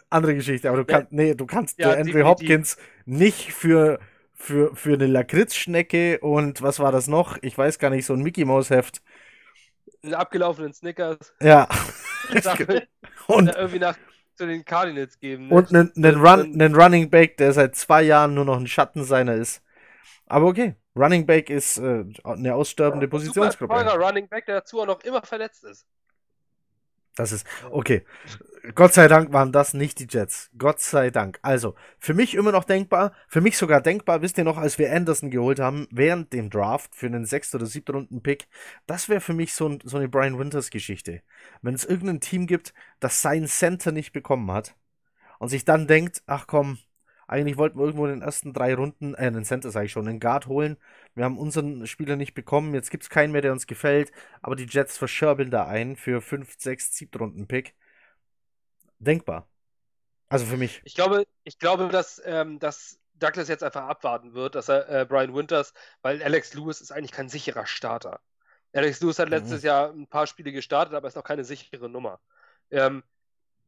[0.09, 2.27] andere Geschichte, aber du kannst, nee, du kannst ja, Andrew definitiv.
[2.27, 4.01] Hopkins nicht für,
[4.35, 7.39] für, für eine Lakritzschnecke und was war das noch?
[7.43, 9.01] Ich weiß gar nicht, so ein Mickey Mouse Heft
[10.13, 11.35] abgelaufenen Snickers.
[11.41, 11.69] Ja.
[13.27, 13.97] und irgendwie nach
[14.35, 15.49] zu den Cardinals geben.
[15.49, 15.55] Ne?
[15.55, 19.05] Und einen, einen, Run, einen Running Back, der seit zwei Jahren nur noch ein Schatten
[19.05, 19.63] seiner ist.
[20.27, 23.79] Aber okay, Running Back ist äh, eine aussterbende Positionsgruppe.
[23.79, 25.87] Super Running Back, der dazu auch noch immer verletzt ist.
[27.17, 28.05] Das ist, okay.
[28.75, 30.51] Gott sei Dank waren das nicht die Jets.
[30.57, 31.39] Gott sei Dank.
[31.43, 34.93] Also, für mich immer noch denkbar, für mich sogar denkbar, wisst ihr noch, als wir
[34.93, 37.55] Anderson geholt haben, während dem Draft für einen 6.
[37.55, 37.95] oder 7.
[37.95, 38.49] Runden Pick,
[38.87, 41.23] das wäre für mich so, ein, so eine Brian Winters Geschichte.
[41.63, 44.75] Wenn es irgendein Team gibt, das seinen Center nicht bekommen hat
[45.39, 46.79] und sich dann denkt, ach komm,
[47.31, 50.09] eigentlich wollten wir irgendwo in den ersten drei Runden, äh, einen Center sage ich schon,
[50.09, 50.77] einen Guard holen.
[51.15, 52.75] Wir haben unseren Spieler nicht bekommen.
[52.75, 54.11] Jetzt gibt es keinen mehr, der uns gefällt.
[54.43, 57.75] Aber die Jets verscherbeln da einen für 5, 6, 7 Runden Pick.
[58.99, 59.49] Denkbar.
[60.29, 60.81] Also für mich.
[60.85, 65.05] Ich glaube, ich glaube dass, ähm, dass Douglas jetzt einfach abwarten wird, dass er äh,
[65.05, 65.73] Brian Winters,
[66.03, 68.21] weil Alex Lewis ist eigentlich kein sicherer Starter.
[68.73, 69.35] Alex Lewis hat mhm.
[69.35, 72.21] letztes Jahr ein paar Spiele gestartet, aber ist noch keine sichere Nummer.
[72.71, 73.05] Ähm,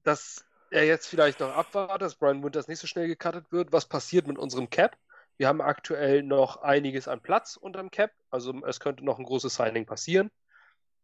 [0.03, 3.73] das er jetzt vielleicht noch abwartet, dass Brian Winters nicht so schnell gecuttet wird.
[3.73, 4.97] Was passiert mit unserem Cap?
[5.37, 9.55] Wir haben aktuell noch einiges an Platz unterm Cap, also es könnte noch ein großes
[9.55, 10.31] Signing passieren.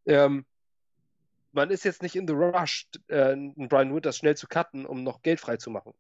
[0.06, 0.44] Ähm,
[1.52, 5.22] man ist jetzt nicht in the rush, äh, Brian Winters schnell zu cutten, um noch
[5.22, 5.92] Geld frei zu machen.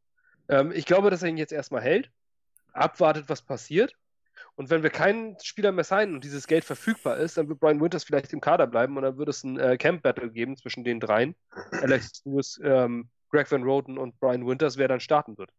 [0.48, 2.10] Ähm, ich glaube, dass er ihn jetzt erstmal hält,
[2.72, 3.94] abwartet, was passiert.
[4.54, 7.80] Und wenn wir keinen Spieler mehr sein und dieses Geld verfügbar ist, dann wird Brian
[7.80, 11.00] Winters vielleicht im Kader bleiben und dann wird es ein äh, Camp-Battle geben zwischen den
[11.00, 11.34] dreien.
[11.82, 15.50] Alex Lewis, ähm, Greg Van Roten und Brian Winters, wer dann starten wird.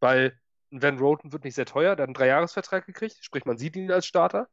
[0.00, 0.38] Weil
[0.70, 3.90] Van Roten wird nicht sehr teuer, der hat einen Dreijahresvertrag gekriegt, sprich, man sieht ihn
[3.90, 4.48] als Starter.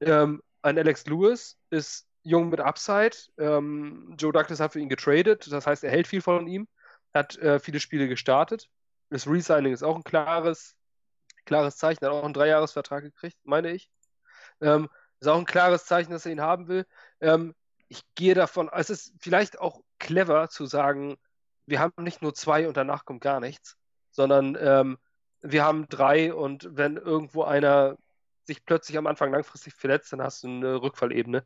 [0.00, 3.16] Ähm, ein Alex Lewis ist jung mit Upside.
[3.38, 6.68] Ähm, Joe Douglas hat für ihn getradet, das heißt, er hält viel von ihm,
[7.12, 8.68] hat äh, viele Spiele gestartet.
[9.10, 10.76] Das Resigning ist auch ein klares,
[11.44, 13.90] klares Zeichen, hat auch einen Dreijahresvertrag gekriegt, meine ich.
[14.60, 14.88] Ähm,
[15.20, 16.86] ist auch ein klares Zeichen, dass er ihn haben will.
[17.20, 17.54] Ähm,
[17.88, 21.18] ich gehe davon, es ist vielleicht auch clever zu sagen,
[21.66, 23.76] wir haben nicht nur zwei und danach kommt gar nichts,
[24.10, 24.98] sondern ähm,
[25.40, 27.96] wir haben drei und wenn irgendwo einer
[28.44, 31.44] sich plötzlich am Anfang langfristig verletzt, dann hast du eine Rückfallebene.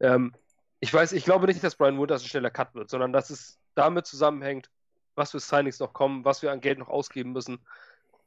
[0.00, 0.32] Ähm,
[0.80, 3.58] ich weiß, ich glaube nicht, dass Brian Winters ein schneller Cut wird, sondern dass es
[3.74, 4.70] damit zusammenhängt,
[5.14, 7.58] was für Signings noch kommen, was wir an Geld noch ausgeben müssen.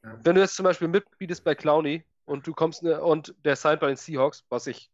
[0.02, 0.18] Ja.
[0.22, 3.80] Wenn du jetzt zum Beispiel mitbietest bei Clowney und du kommst ne, und der signed
[3.80, 4.90] bei den Seahawks, was ich,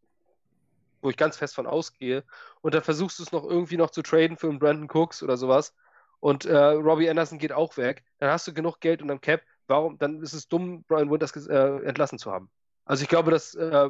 [1.01, 2.23] wo ich ganz fest von ausgehe,
[2.61, 5.37] und dann versuchst du es noch irgendwie noch zu traden für einen Brandon Cooks oder
[5.37, 5.73] sowas,
[6.21, 9.41] und äh, Robbie Anderson geht auch weg, dann hast du genug Geld unterm Cap.
[9.67, 9.97] Warum?
[9.97, 12.49] Dann ist es dumm, Brian Winters äh, entlassen zu haben.
[12.85, 13.89] Also ich glaube, dass äh,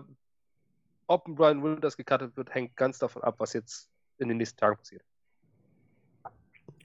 [1.08, 4.58] ob ein Brian Winters gecuttet wird, hängt ganz davon ab, was jetzt in den nächsten
[4.58, 5.04] Tagen passiert.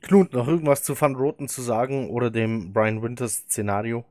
[0.02, 4.04] Knut, noch irgendwas zu Van Roten zu sagen oder dem Brian Winters Szenario?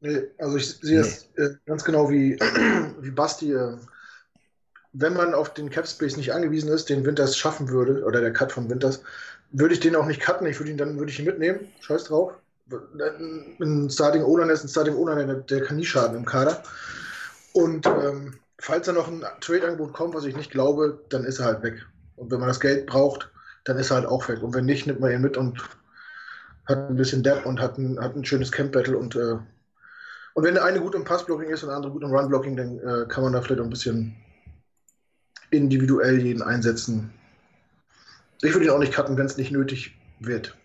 [0.00, 1.44] Nee, also ich sehe es nee.
[1.44, 2.38] äh, ganz genau wie,
[3.00, 3.52] wie Basti.
[3.52, 3.76] Äh,
[4.94, 8.32] wenn man auf den Cap Space nicht angewiesen ist, den Winters schaffen würde, oder der
[8.32, 9.02] Cut von Winters,
[9.52, 10.46] würde ich den auch nicht cutten.
[10.46, 11.68] Ich würde ihn dann würde ich ihn mitnehmen.
[11.80, 12.32] Scheiß drauf.
[13.60, 16.62] Ein Starting Olaner ist ein Starting Olaner, der, der kann nie schaden im Kader.
[17.52, 21.46] Und ähm, falls da noch ein Trade-Angebot kommt, was ich nicht glaube, dann ist er
[21.46, 21.86] halt weg.
[22.16, 23.30] Und wenn man das Geld braucht,
[23.64, 24.42] dann ist er halt auch weg.
[24.42, 25.60] Und wenn nicht, nimmt man ihn mit und
[26.66, 28.96] hat ein bisschen Depth und hat ein, hat ein schönes Camp-Battle.
[28.96, 29.36] Und, äh,
[30.34, 32.78] und wenn der eine gut im Passblocking ist und der andere gut im Run-Blocking, dann
[32.78, 34.16] äh, kann man da vielleicht auch ein bisschen
[35.50, 37.12] individuell jeden einsetzen.
[38.42, 40.56] Ich würde ihn auch nicht cutten, wenn es nicht nötig wird.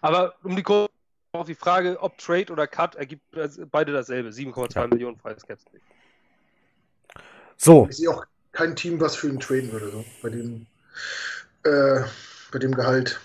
[0.00, 0.90] Aber um die Kurve
[1.32, 3.22] auf die Frage, ob Trade oder Cut, ergibt
[3.70, 4.30] beide dasselbe.
[4.30, 4.86] 7,2 ja.
[4.86, 5.58] Millionen freies Cap
[7.56, 7.86] So.
[7.90, 9.90] Ich sehe auch kein Team, was für ihn traden würde.
[9.90, 10.04] So.
[10.22, 10.66] Bei, dem,
[11.64, 12.00] äh,
[12.52, 13.20] bei dem Gehalt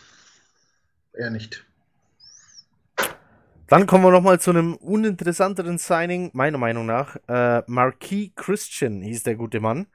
[1.13, 1.65] eher nicht.
[3.67, 7.15] Dann kommen wir nochmal zu einem uninteressanteren Signing, meiner Meinung nach.
[7.27, 9.87] Äh, Marquis Christian hieß der gute Mann.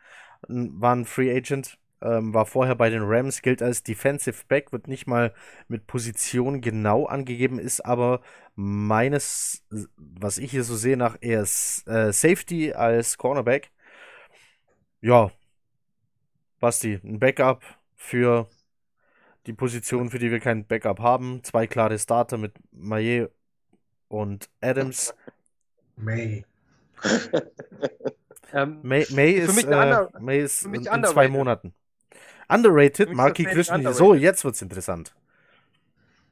[0.49, 4.89] War ein Free Agent, ähm, war vorher bei den Rams, gilt als Defensive Back, wird
[4.89, 5.35] nicht mal
[5.67, 8.21] mit Position genau angegeben, ist aber
[8.55, 9.65] meines,
[9.97, 13.71] was ich hier so sehe, nach eher äh, Safety als Cornerback.
[15.01, 15.31] Ja,
[16.61, 17.63] Basti, ein Backup
[17.95, 18.49] für
[19.47, 21.43] die Position, für die wir kein Backup haben.
[21.45, 23.31] Zwei klare Starter mit Maillet
[24.09, 25.15] und Adams.
[25.97, 26.45] May.
[28.53, 31.75] ähm, May, May, ist, äh, May ist in, in zwei Monaten.
[32.49, 33.93] Underrated, Marky Christian.
[33.93, 35.15] So, jetzt wird's interessant.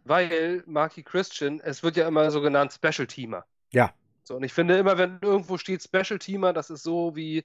[0.05, 3.45] Weil Marky Christian, es wird ja immer so genannt Special Teamer.
[3.73, 3.93] Ja.
[4.23, 7.45] So, und ich finde immer, wenn irgendwo steht Special Teamer, das ist so wie,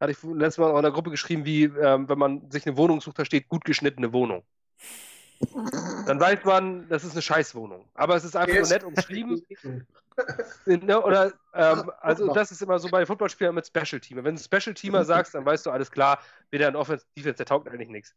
[0.00, 2.76] hatte ich letztes Mal auch in der Gruppe geschrieben, wie ähm, wenn man sich eine
[2.76, 4.42] Wohnung sucht, da steht gut geschnittene Wohnung.
[6.06, 7.88] Dann weiß man, das ist eine Scheißwohnung.
[7.94, 9.44] Aber es ist einfach nur nett umschrieben.
[10.66, 14.22] Ne, oder, ähm, also das ist immer so bei Footballspielern mit Special Teamer.
[14.22, 16.20] Wenn du Special Teamer sagst, dann weißt du alles klar,
[16.50, 18.14] weder in Offense, Defense, der taugt eigentlich nichts.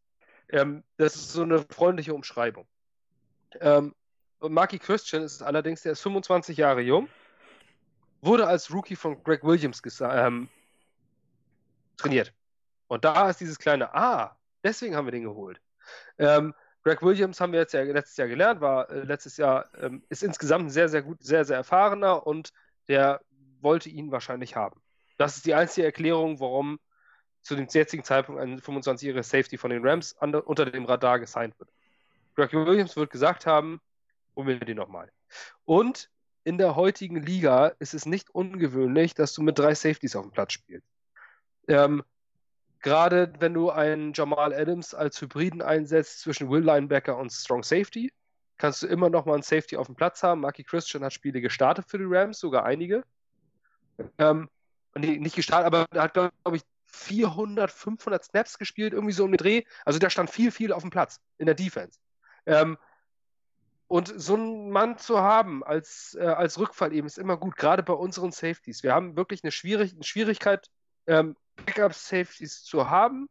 [0.49, 2.67] Ähm, das ist so eine freundliche Umschreibung.
[3.61, 3.95] Ähm,
[4.41, 7.07] Marky Christian ist allerdings, der ist 25 Jahre jung,
[8.21, 10.49] wurde als Rookie von Greg Williams ähm,
[11.97, 12.33] trainiert.
[12.87, 15.61] Und da ist dieses kleine Ah, deswegen haben wir den geholt.
[16.17, 16.53] Ähm,
[16.85, 20.21] Greg Williams haben wir jetzt ja letztes Jahr gelernt, war äh, letztes Jahr, ähm, ist
[20.21, 22.53] insgesamt ein sehr, sehr gut, sehr, sehr erfahrener und
[22.87, 23.21] der
[23.59, 24.79] wollte ihn wahrscheinlich haben.
[25.17, 26.79] Das ist die einzige Erklärung, warum
[27.41, 31.57] zu dem jetzigen Zeitpunkt ein 25-jähriger Safety von den Rams an, unter dem Radar gesigned
[31.57, 31.71] wird.
[32.35, 33.81] Greg Williams wird gesagt haben,
[34.35, 35.11] holen wir den nochmal.
[35.63, 36.11] Und
[36.43, 40.31] in der heutigen Liga ist es nicht ungewöhnlich, dass du mit drei Safeties auf dem
[40.31, 40.87] Platz spielst.
[41.67, 42.03] Ähm,
[42.85, 48.13] Gerade wenn du einen Jamal Adams als Hybriden einsetzt zwischen Will Linebacker und Strong Safety,
[48.59, 50.41] kannst du immer noch mal einen Safety auf dem Platz haben.
[50.41, 53.03] Marky Christian hat Spiele gestartet für die Rams, sogar einige.
[54.19, 54.49] Ähm,
[54.95, 59.37] nicht gestartet, aber er hat, glaube ich, 400, 500 Snaps gespielt, irgendwie so um den
[59.37, 59.63] Dreh.
[59.83, 61.97] Also da stand viel, viel auf dem Platz in der Defense.
[62.45, 62.77] Ähm,
[63.87, 67.81] und so einen Mann zu haben als, äh, als Rückfall eben ist immer gut, gerade
[67.81, 68.83] bei unseren Safeties.
[68.83, 70.69] Wir haben wirklich eine, Schwierig eine Schwierigkeit,
[71.07, 73.29] ähm, Backup-Safeties zu haben,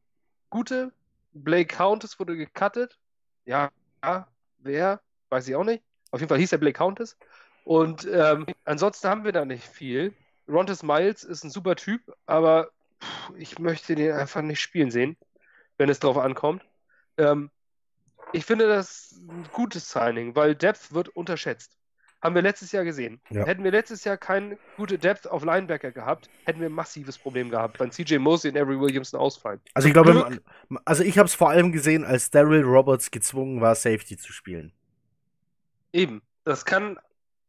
[0.51, 0.93] gute,
[1.33, 2.99] Blake Countess wurde gecuttet.
[3.45, 3.71] Ja,
[4.03, 5.01] ja, wer?
[5.29, 5.83] Weiß ich auch nicht.
[6.11, 7.17] Auf jeden Fall hieß er Blake Countess.
[7.65, 10.15] Und ähm, ansonsten haben wir da nicht viel.
[10.47, 12.71] Rontes Miles ist ein super Typ, aber
[13.01, 15.17] pff, ich möchte den einfach nicht spielen sehen,
[15.79, 16.63] wenn es drauf ankommt.
[17.17, 17.51] Ähm,
[18.33, 21.77] ich finde das ein gutes Signing, weil Depth wird unterschätzt.
[22.25, 23.21] Haben wir letztes Jahr gesehen.
[23.29, 23.45] Ja.
[23.45, 27.51] Hätten wir letztes Jahr keine gute Depth auf Linebacker gehabt, hätten wir ein massives Problem
[27.51, 29.61] gehabt, wenn CJ Mosley und Avery Williamson ausfallen.
[29.75, 33.61] Also ich glaube, man- also ich habe es vor allem gesehen, als Daryl Roberts gezwungen
[33.61, 34.73] war, Safety zu spielen.
[35.93, 36.99] Eben, das kann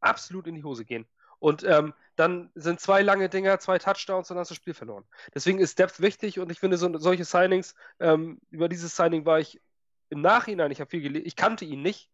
[0.01, 1.05] absolut in die Hose gehen.
[1.39, 4.73] Und ähm, dann sind zwei lange Dinger, zwei Touchdowns und dann hast du das Spiel
[4.73, 5.05] verloren.
[5.33, 9.39] Deswegen ist Depth wichtig und ich finde so, solche Signings, ähm, über dieses Signing war
[9.39, 9.61] ich
[10.09, 12.09] im Nachhinein, ich habe viel gelesen, ich kannte ihn nicht.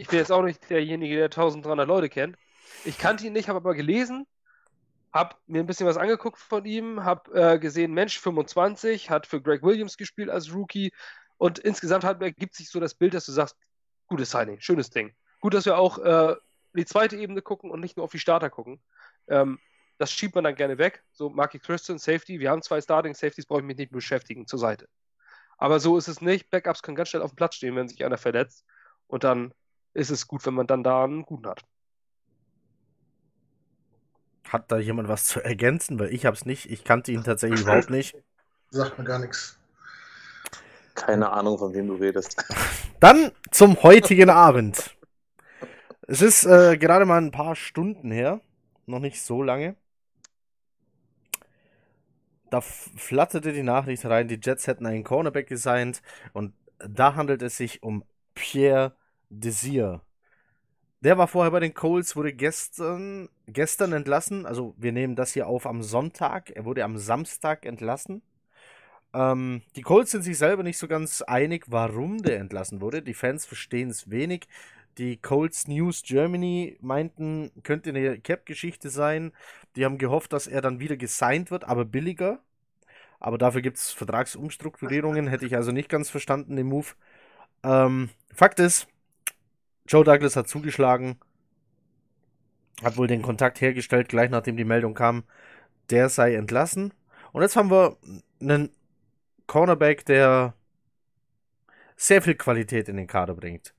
[0.00, 2.38] Ich bin jetzt auch nicht derjenige, der 1300 Leute kennt.
[2.86, 4.26] Ich kannte ihn nicht, habe aber gelesen,
[5.12, 9.42] habe mir ein bisschen was angeguckt von ihm, habe äh, gesehen, Mensch, 25, hat für
[9.42, 10.94] Greg Williams gespielt als Rookie
[11.36, 13.58] und insgesamt hat, ergibt sich so das Bild, dass du sagst,
[14.06, 15.14] gutes Signing, schönes Ding.
[15.42, 16.34] Gut, dass wir auch äh,
[16.72, 18.80] die zweite Ebene gucken und nicht nur auf die Starter gucken.
[19.28, 19.58] Ähm,
[19.98, 21.04] das schiebt man dann gerne weg.
[21.12, 24.60] So, Marky Christian, Safety, wir haben zwei Starting Safeties, brauche ich mich nicht beschäftigen, zur
[24.60, 24.88] Seite.
[25.58, 26.48] Aber so ist es nicht.
[26.48, 28.64] Backups können ganz schnell auf dem Platz stehen, wenn sich einer verletzt.
[29.06, 29.52] Und dann
[29.94, 31.64] ist es gut, wenn man dann da einen guten hat.
[34.48, 35.98] Hat da jemand was zu ergänzen?
[35.98, 36.70] Weil ich habe es nicht.
[36.70, 38.16] Ich kannte ihn tatsächlich überhaupt nicht.
[38.70, 39.58] Sagt mir gar nichts.
[40.94, 42.36] Keine Ahnung, von wem du redest.
[43.00, 44.96] Dann zum heutigen Abend.
[46.06, 48.40] Es ist äh, gerade mal ein paar Stunden her,
[48.86, 49.76] noch nicht so lange.
[52.50, 57.56] Da flatterte die Nachricht rein, die Jets hätten einen Cornerback gesigned und da handelt es
[57.56, 58.96] sich um Pierre
[59.30, 60.02] Desir.
[61.02, 64.44] Der war vorher bei den Colts, wurde gestern, gestern entlassen.
[64.44, 66.50] Also wir nehmen das hier auf am Sonntag.
[66.50, 68.22] Er wurde am Samstag entlassen.
[69.14, 73.02] Ähm, die Colts sind sich selber nicht so ganz einig, warum der entlassen wurde.
[73.02, 74.46] Die Fans verstehen es wenig.
[74.98, 79.32] Die Colts News Germany meinten, könnte eine Cap-Geschichte sein.
[79.76, 82.40] Die haben gehofft, dass er dann wieder gesigned wird, aber billiger.
[83.20, 85.28] Aber dafür gibt es Vertragsumstrukturierungen.
[85.28, 86.88] Hätte ich also nicht ganz verstanden, den Move.
[87.62, 88.88] Ähm, Fakt ist,
[89.90, 91.18] Joe Douglas hat zugeschlagen.
[92.80, 95.24] Hat wohl den Kontakt hergestellt, gleich nachdem die Meldung kam,
[95.90, 96.94] der sei entlassen.
[97.32, 97.96] Und jetzt haben wir
[98.40, 98.70] einen
[99.48, 100.54] Cornerback, der
[101.96, 103.74] sehr viel Qualität in den Kader bringt.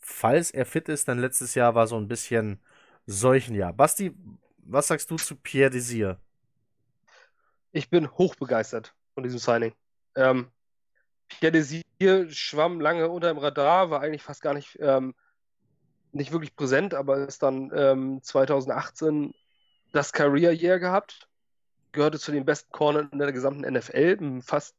[0.00, 2.60] Falls er fit ist, denn letztes Jahr war so ein bisschen
[3.06, 3.72] Seuchenjahr.
[3.72, 4.12] Basti,
[4.58, 6.18] was sagst du zu Pierre Desir?
[7.70, 9.72] Ich bin hochbegeistert von diesem Signing.
[10.16, 10.50] Ähm,
[11.28, 11.82] Pierre Desir
[12.30, 15.14] schwamm lange unter dem Radar, war eigentlich fast gar nicht, ähm,
[16.12, 19.34] nicht wirklich präsent, aber ist dann ähm, 2018
[19.92, 21.28] das Career Year gehabt.
[21.92, 24.40] Gehörte zu den besten Cornern in der gesamten NFL.
[24.42, 24.76] Fast,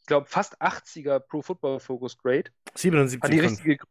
[0.00, 2.50] ich glaube, fast 80er Pro Football Focus Grade.
[2.68, 3.42] Hat die 77,5.
[3.42, 3.84] richtige.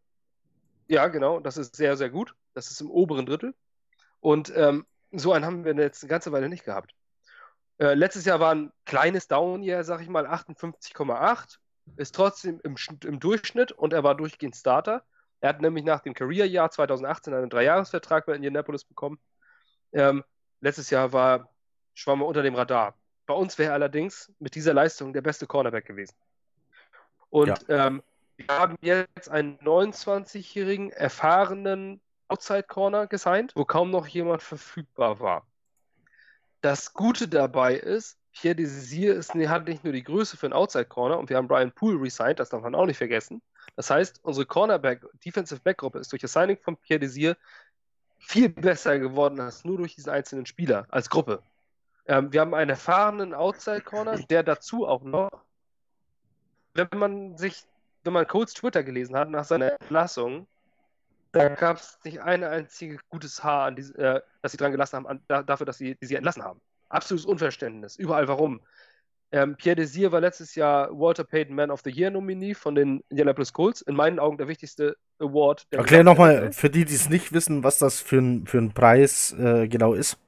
[0.88, 2.36] Ja, genau, das ist sehr, sehr gut.
[2.54, 3.54] Das ist im oberen Drittel.
[4.20, 6.94] Und ähm, so einen haben wir jetzt eine ganze Weile nicht gehabt.
[7.80, 11.58] Äh, letztes Jahr war ein kleines Down-Year, sag ich mal, 58,8.
[11.98, 15.04] Ist trotzdem im, im Durchschnitt und er war durchgehend Starter.
[15.44, 19.20] Er hat nämlich nach dem Career-Jahr 2018 einen Dreijahresvertrag bei Indianapolis bekommen.
[19.92, 20.24] Ähm,
[20.62, 21.50] letztes Jahr war,
[21.94, 22.98] schwamm er unter dem Radar.
[23.26, 26.16] Bei uns wäre er allerdings mit dieser Leistung der beste Cornerback gewesen.
[27.30, 28.02] Und ähm,
[28.38, 35.46] wir haben jetzt einen 29-jährigen, erfahrenen Outside Corner gesigned, wo kaum noch jemand verfügbar war.
[36.62, 40.86] Das Gute dabei ist, Pierre Desir ist, hat nicht nur die Größe für einen Outside
[40.86, 43.42] Corner und wir haben Brian Poole resigned, das darf man auch nicht vergessen.
[43.76, 47.38] Das heißt, unsere Cornerback, Defensive Back Gruppe ist durch das Signing von Pierre Desir
[48.20, 51.42] viel besser geworden als nur durch diesen einzelnen Spieler als Gruppe.
[52.06, 55.30] Ähm, wir haben einen erfahrenen Outside Corner, der dazu auch noch,
[56.74, 57.64] wenn man sich,
[58.04, 60.48] wenn man Coles Twitter gelesen hat nach seiner Entlassung,
[61.32, 64.98] da gab es nicht ein einziges gutes Haar, an diese, äh, das sie dran gelassen
[64.98, 66.62] haben, an, da, dafür, dass sie, die sie entlassen haben.
[66.90, 67.96] Absolutes Unverständnis.
[67.96, 68.62] Überall warum.
[69.34, 73.04] Ähm, Pierre Desir war letztes Jahr Walter Payton Man of the Year Nominee von den
[73.10, 73.82] Indianapolis Colts.
[73.82, 75.66] In meinen Augen der wichtigste Award.
[75.72, 78.74] Der Erklär nochmal für die, die es nicht wissen, was das für ein, für ein
[78.76, 80.20] Preis äh, genau ist.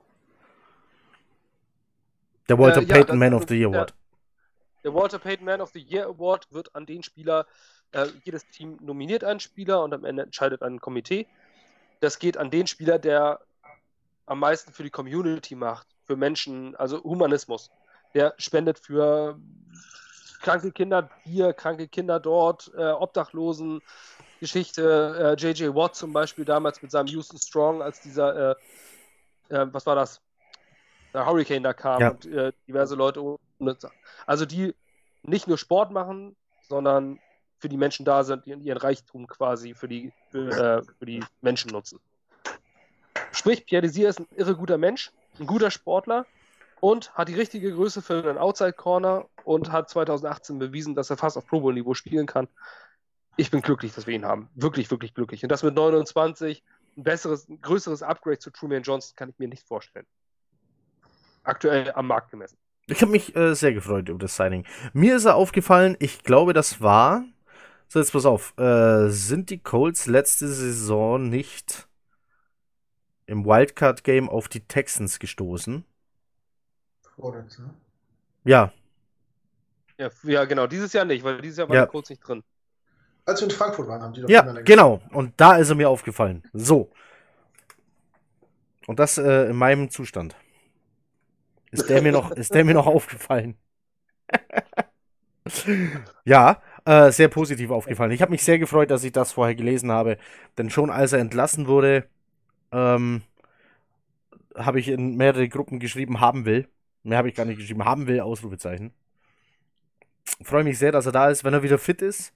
[2.50, 3.94] Der Walter Äh, ja, Payton Man of the Year der- Award.
[4.84, 7.46] Der Walter Payton Man of the Year Award wird an den Spieler,
[7.92, 11.28] äh, jedes Team nominiert einen Spieler und am Ende entscheidet ein Komitee.
[12.02, 13.40] Das geht an den Spieler, der
[14.26, 17.70] am meisten für die Community macht, für Menschen, also Humanismus.
[18.16, 19.38] Der spendet für
[20.42, 23.82] kranke Kinder hier, kranke Kinder dort, äh, Obdachlosen,
[24.40, 25.76] Geschichte, äh, J.J.
[25.76, 28.56] Watt zum Beispiel damals mit seinem Houston Strong, als dieser, äh,
[29.50, 30.22] äh, was war das?
[31.14, 32.10] Der Hurricane da kam Ja.
[32.12, 33.22] und äh, diverse Leute.
[33.22, 33.78] ohne-
[34.26, 34.74] Also die
[35.24, 36.36] nicht nur Sport machen,
[36.70, 37.20] sondern
[37.60, 41.24] für die Menschen da sind, die ihren Reichtum quasi für die, für, äh, für die
[41.42, 42.00] Menschen nutzen.
[43.32, 46.26] Sprich, Pierre Desir ist ein irre guter Mensch, ein guter Sportler
[46.80, 51.18] und hat die richtige Größe für einen Outside Corner und hat 2018 bewiesen, dass er
[51.18, 52.48] fast auf Pro Bowl Niveau spielen kann.
[53.38, 54.50] Ich bin glücklich, dass wir ihn haben.
[54.56, 55.44] Wirklich, wirklich glücklich.
[55.44, 56.64] Und das mit 29,
[56.98, 60.06] ein besseres, ein größeres Upgrade zu Truman Johnson kann ich mir nicht vorstellen.
[61.44, 62.58] Aktuell am Markt gemessen.
[62.88, 64.66] Ich habe mich äh, sehr gefreut über das Signing.
[64.94, 67.26] Mir ist er aufgefallen, ich glaube, das war.
[67.88, 68.58] So, jetzt pass auf.
[68.58, 71.88] Äh, sind die Colts letzte Saison nicht
[73.26, 75.84] im Wildcard-Game auf die Texans gestoßen?
[77.16, 77.62] Vorletzte.
[77.64, 77.74] ne?
[78.44, 78.72] Ja,
[79.98, 80.68] Ja, ja, genau.
[80.68, 81.82] Dieses Jahr nicht, weil dieses Jahr war Ja.
[81.84, 82.44] der Coach nicht drin.
[83.26, 85.02] Als wir in Frankfurt waren, haben die doch ja, genau.
[85.12, 86.44] Und da ist er mir aufgefallen.
[86.54, 86.92] So.
[88.88, 90.36] Und das äh, in meinem Zustand.
[91.72, 93.58] Ist der mir noch, ist der mir noch aufgefallen?
[96.26, 98.12] ja, äh, sehr positiv aufgefallen.
[98.12, 100.18] Ich habe mich sehr gefreut, dass ich das vorher gelesen habe,
[100.58, 102.08] denn schon als er entlassen wurde,
[102.72, 103.24] ähm,
[104.56, 106.68] habe ich in mehrere Gruppen geschrieben, haben will.
[107.06, 108.92] Mehr habe ich gar nicht geschrieben, haben will, Ausrufezeichen.
[110.42, 112.34] Freue mich sehr, dass er da ist, wenn er wieder fit ist.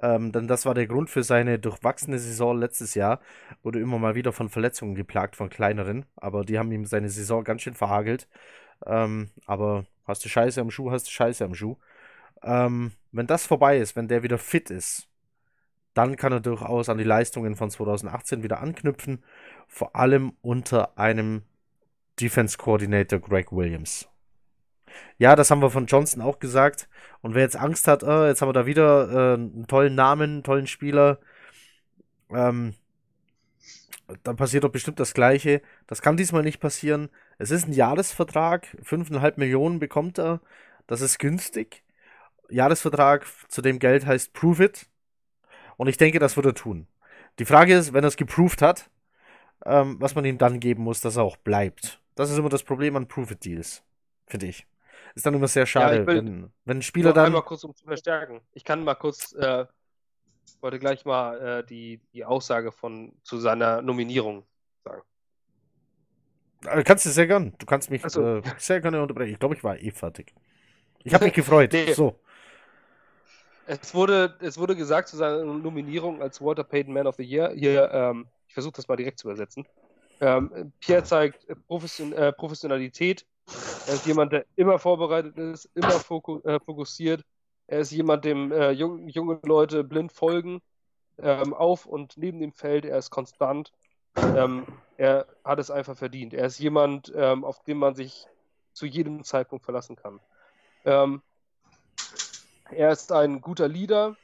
[0.00, 3.20] Ähm, denn das war der Grund für seine durchwachsene Saison letztes Jahr.
[3.64, 6.06] Wurde immer mal wieder von Verletzungen geplagt, von kleineren.
[6.14, 8.28] Aber die haben ihm seine Saison ganz schön verhagelt.
[8.86, 11.76] Ähm, aber hast du Scheiße am Schuh, hast du Scheiße am Schuh.
[12.44, 15.08] Ähm, wenn das vorbei ist, wenn der wieder fit ist,
[15.94, 19.24] dann kann er durchaus an die Leistungen von 2018 wieder anknüpfen.
[19.66, 21.42] Vor allem unter einem
[22.20, 24.11] Defense Coordinator Greg Williams.
[25.18, 26.88] Ja, das haben wir von Johnson auch gesagt.
[27.20, 30.30] Und wer jetzt Angst hat, äh, jetzt haben wir da wieder äh, einen tollen Namen,
[30.30, 31.18] einen tollen Spieler,
[32.30, 32.74] ähm,
[34.22, 35.62] dann passiert doch bestimmt das Gleiche.
[35.86, 37.08] Das kann diesmal nicht passieren.
[37.38, 40.40] Es ist ein Jahresvertrag, 5,5 Millionen bekommt er.
[40.86, 41.82] Das ist günstig.
[42.50, 44.86] Jahresvertrag zu dem Geld heißt Prove It.
[45.76, 46.86] Und ich denke, das wird er tun.
[47.38, 48.90] Die Frage ist, wenn er es geproved hat,
[49.64, 52.00] ähm, was man ihm dann geben muss, dass er auch bleibt.
[52.14, 53.82] Das ist immer das Problem an Prove It Deals,
[54.26, 54.66] finde ich.
[55.14, 57.26] Ist dann immer sehr schade, ich will- wenn, wenn ein Spieler dann.
[57.26, 58.40] einmal kurz, um zu verstärken.
[58.52, 59.66] Ich kann mal kurz, äh,
[60.60, 64.44] wollte gleich mal äh, die, die Aussage von zu seiner Nominierung
[64.84, 65.02] sagen.
[66.66, 67.52] Äh, Kannst du sehr gern.
[67.58, 68.36] Du kannst mich so.
[68.38, 69.32] äh, sehr gerne unterbrechen.
[69.32, 70.32] Ich glaube, ich war eh fertig.
[71.04, 71.72] Ich habe mich gefreut.
[71.72, 71.92] Nee.
[71.92, 72.18] So.
[73.66, 77.52] Es wurde, es wurde gesagt zu seiner Nominierung als Walter Payton Man of the Year.
[77.54, 79.66] Hier, ähm, ich versuche das mal direkt zu übersetzen.
[80.20, 83.26] Ähm, Pierre zeigt Profession, äh, Professionalität.
[83.86, 85.94] Er ist jemand, der immer vorbereitet ist, immer
[86.44, 87.24] äh, fokussiert.
[87.66, 90.60] Er ist jemand, dem äh, jung, junge Leute blind folgen
[91.18, 92.84] ähm, auf und neben dem Feld.
[92.84, 93.72] Er ist konstant.
[94.16, 94.66] Ähm,
[94.96, 96.34] er hat es einfach verdient.
[96.34, 98.26] Er ist jemand, ähm, auf den man sich
[98.72, 100.20] zu jedem Zeitpunkt verlassen kann.
[100.84, 101.22] Ähm,
[102.70, 104.16] er ist ein guter Leader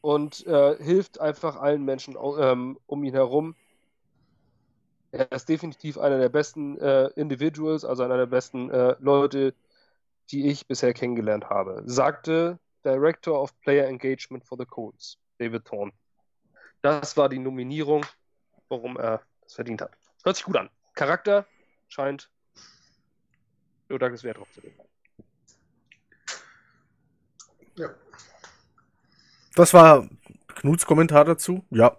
[0.00, 3.54] und äh, hilft einfach allen Menschen ähm, um ihn herum.
[5.12, 9.54] Er ist definitiv einer der besten äh, Individuals, also einer der besten äh, Leute,
[10.30, 15.92] die ich bisher kennengelernt habe, sagte Director of Player Engagement for the Colts, David Thorne.
[16.82, 18.04] Das war die Nominierung,
[18.68, 19.92] warum er das verdient hat.
[20.24, 20.70] Hört sich gut an.
[20.94, 21.46] Charakter
[21.88, 22.30] scheint
[23.88, 24.76] Joe Douglas Wert drauf zu legen.
[27.76, 27.94] Ja.
[29.54, 30.08] Das war
[30.48, 31.64] Knuts Kommentar dazu.
[31.70, 31.96] Ja.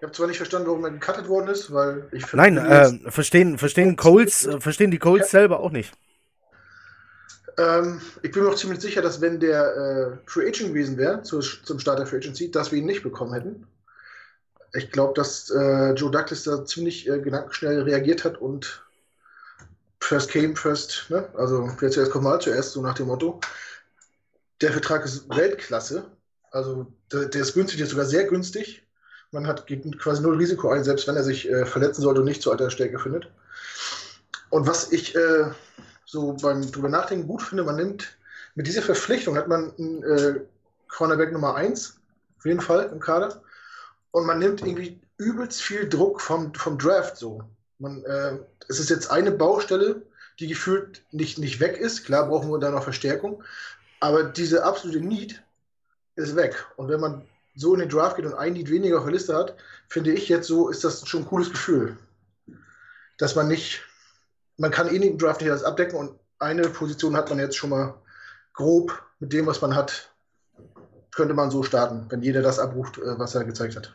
[0.00, 2.32] Ich habe zwar nicht verstanden, warum er gecuttet worden ist, weil ich.
[2.32, 5.92] Nein, äh, verstehen, verstehen Coles, äh, verstehen die Coles selber auch nicht.
[7.58, 11.22] Ähm, ich bin mir auch ziemlich sicher, dass wenn der äh, Free Agent gewesen wäre,
[11.22, 13.66] zu, zum Start der Free Agency, dass wir ihn nicht bekommen hätten.
[14.72, 18.82] Ich glaube, dass äh, Joe Douglas da ziemlich äh, gedankenschnell reagiert hat und
[20.00, 21.28] first came, first, ne?
[21.34, 23.38] Also wer zuerst kommt mal zuerst, so nach dem Motto.
[24.62, 26.06] Der Vertrag ist Weltklasse.
[26.52, 28.82] Also der, der ist günstig, der ist sogar sehr günstig.
[29.32, 29.66] Man hat
[29.98, 32.70] quasi null Risiko ein, selbst wenn er sich äh, verletzen sollte und nicht zur alter
[32.70, 33.30] Stärke findet.
[34.50, 35.50] Und was ich äh,
[36.04, 38.18] so beim drüber nachdenken gut finde, man nimmt
[38.56, 40.40] mit dieser Verpflichtung hat man einen äh,
[40.88, 42.00] Cornerback Nummer 1,
[42.38, 43.42] auf jeden Fall im Kader.
[44.10, 47.42] Und man nimmt irgendwie übelst viel Druck vom, vom Draft so.
[47.78, 50.02] Man, äh, es ist jetzt eine Baustelle,
[50.40, 52.04] die gefühlt nicht, nicht weg ist.
[52.04, 53.44] Klar brauchen wir da noch Verstärkung.
[54.00, 55.42] Aber diese absolute Need
[56.16, 56.66] ist weg.
[56.76, 59.36] Und wenn man so in den Draft geht und ein Need weniger auf der Liste
[59.36, 59.56] hat,
[59.88, 61.96] finde ich jetzt so, ist das schon ein cooles Gefühl.
[63.18, 63.82] Dass man nicht,
[64.56, 67.56] man kann eh nicht im Draft nicht alles abdecken und eine Position hat man jetzt
[67.56, 67.94] schon mal
[68.54, 70.12] grob mit dem, was man hat,
[71.12, 73.94] könnte man so starten, wenn jeder das abruft, äh, was er gezeigt hat.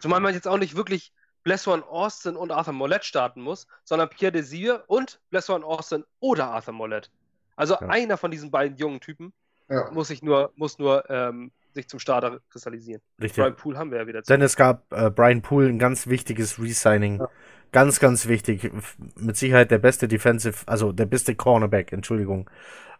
[0.00, 1.12] Zumal man jetzt auch nicht wirklich
[1.44, 6.74] Blessuan Austin und Arthur Mollett starten muss, sondern Pierre Desir und Blessuan Austin oder Arthur
[6.74, 7.10] Mollett.
[7.56, 7.88] Also Ja.
[7.88, 9.32] einer von diesen beiden jungen Typen
[9.68, 9.90] Ja.
[9.90, 13.00] muss sich nur, muss nur ähm, sich zum Starter kristallisieren.
[13.20, 13.42] Richtig.
[13.42, 14.22] Brian Poole haben wir ja wieder.
[14.22, 17.18] Denn es gab äh, Brian Poole ein ganz wichtiges Resigning.
[17.18, 17.28] Ja.
[17.72, 18.70] Ganz, ganz wichtig.
[19.16, 22.50] Mit Sicherheit der beste Defensive, also der beste Cornerback, Entschuldigung,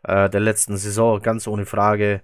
[0.03, 2.23] äh, der letzten Saison, ganz ohne Frage.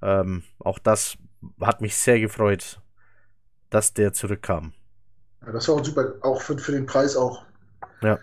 [0.00, 1.18] Ähm, auch das
[1.60, 2.80] hat mich sehr gefreut,
[3.68, 4.72] dass der zurückkam.
[5.44, 7.44] Ja, das war auch super, auch für, für den Preis auch.
[8.02, 8.18] Ja.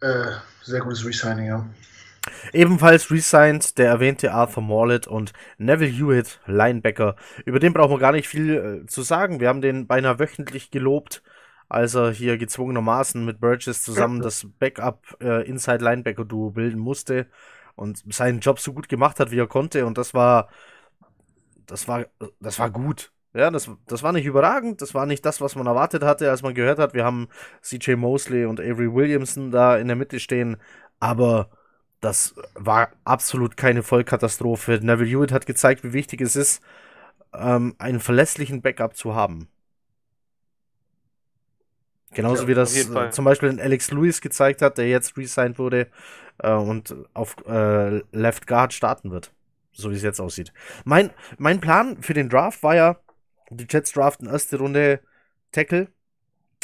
[0.00, 0.32] Äh,
[0.62, 1.68] sehr gutes Resigning, ja.
[2.52, 7.16] Ebenfalls resigned der erwähnte Arthur Morlett und Neville Hewitt, Linebacker.
[7.44, 9.40] Über den brauchen wir gar nicht viel äh, zu sagen.
[9.40, 11.22] Wir haben den beinahe wöchentlich gelobt,
[11.68, 17.26] als er hier gezwungenermaßen mit Burgess zusammen das Backup äh, bilden musste
[17.74, 19.86] und seinen Job so gut gemacht hat, wie er konnte.
[19.86, 20.48] Und das war,
[21.66, 22.06] das war,
[22.40, 23.12] das war gut.
[23.34, 26.40] Ja, das, das war nicht überragend, das war nicht das, was man erwartet hatte, als
[26.40, 27.28] man gehört hat, wir haben
[27.60, 30.56] CJ Mosley und Avery Williamson da in der Mitte stehen,
[31.00, 31.50] aber
[32.06, 34.78] das war absolut keine Vollkatastrophe.
[34.80, 36.62] Neville Hewitt hat gezeigt, wie wichtig es ist,
[37.34, 39.48] ähm, einen verlässlichen Backup zu haben.
[42.12, 45.58] Genauso Ja, wie das äh, zum Beispiel in Alex Lewis gezeigt hat, der jetzt resigned
[45.58, 45.88] wurde
[46.38, 49.32] äh, und auf äh, Left Guard starten wird.
[49.72, 50.52] So wie es jetzt aussieht.
[50.84, 53.00] Mein, mein Plan für den Draft war ja,
[53.50, 55.00] die Jets draften erste Runde
[55.50, 55.88] Tackle,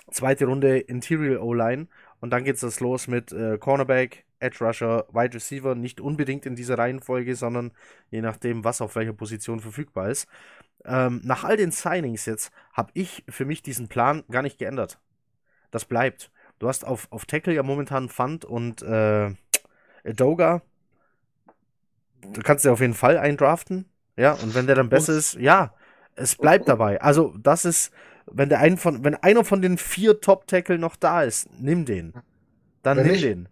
[0.08, 1.88] zweite Runde Interior O-Line
[2.20, 6.56] und dann geht es los mit äh, Cornerback, Edge Rusher, Wide Receiver, nicht unbedingt in
[6.56, 7.72] dieser Reihenfolge, sondern
[8.10, 10.26] je nachdem, was auf welcher Position verfügbar ist.
[10.84, 14.98] Ähm, nach all den Signings jetzt habe ich für mich diesen Plan gar nicht geändert.
[15.70, 16.30] Das bleibt.
[16.58, 19.30] Du hast auf, auf Tackle ja momentan Fund und äh,
[20.04, 20.62] Edoga.
[22.32, 23.86] Du kannst dir auf jeden Fall eindraften.
[24.16, 25.74] Ja, und wenn der dann besser ist, ja,
[26.14, 27.00] es bleibt dabei.
[27.00, 27.92] Also, das ist,
[28.26, 32.12] wenn der ein von, wenn einer von den vier Top-Tackle noch da ist, nimm den.
[32.82, 33.24] Dann Wenn nimm nicht?
[33.24, 33.48] den.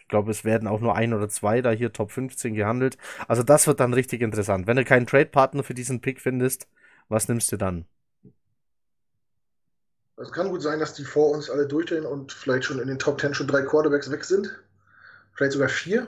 [0.08, 2.96] Ich glaube, es werden auch nur ein oder zwei da hier Top 15 gehandelt.
[3.28, 4.66] Also, das wird dann richtig interessant.
[4.66, 6.66] Wenn du keinen Trade-Partner für diesen Pick findest,
[7.10, 7.84] was nimmst du dann?
[10.16, 12.98] Es kann gut sein, dass die vor uns alle durchdrehen und vielleicht schon in den
[12.98, 14.58] Top 10 schon drei Quarterbacks weg sind.
[15.34, 16.06] Vielleicht sogar vier.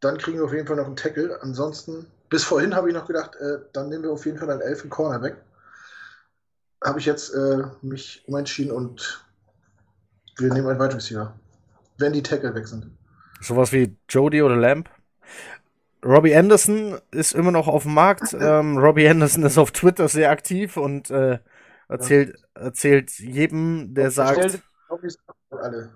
[0.00, 1.40] Dann kriegen wir auf jeden Fall noch einen Tackle.
[1.40, 4.60] Ansonsten, bis vorhin habe ich noch gedacht, äh, dann nehmen wir auf jeden Fall einen
[4.60, 5.36] elfen Cornerback.
[6.82, 9.24] Habe ich jetzt äh, mich umentschieden und
[10.38, 11.32] wir nehmen einen Wide Receiver.
[12.02, 12.90] Wenn die Tackle weg sind.
[13.40, 14.90] Sowas wie Jody oder Lamb.
[16.04, 18.32] Robbie Anderson ist immer noch auf dem Markt.
[18.40, 21.38] Ähm, Robbie Anderson ist auf Twitter sehr aktiv und äh,
[21.88, 24.62] erzählt, erzählt jedem, der Er sagt.
[25.50, 25.90] Alle.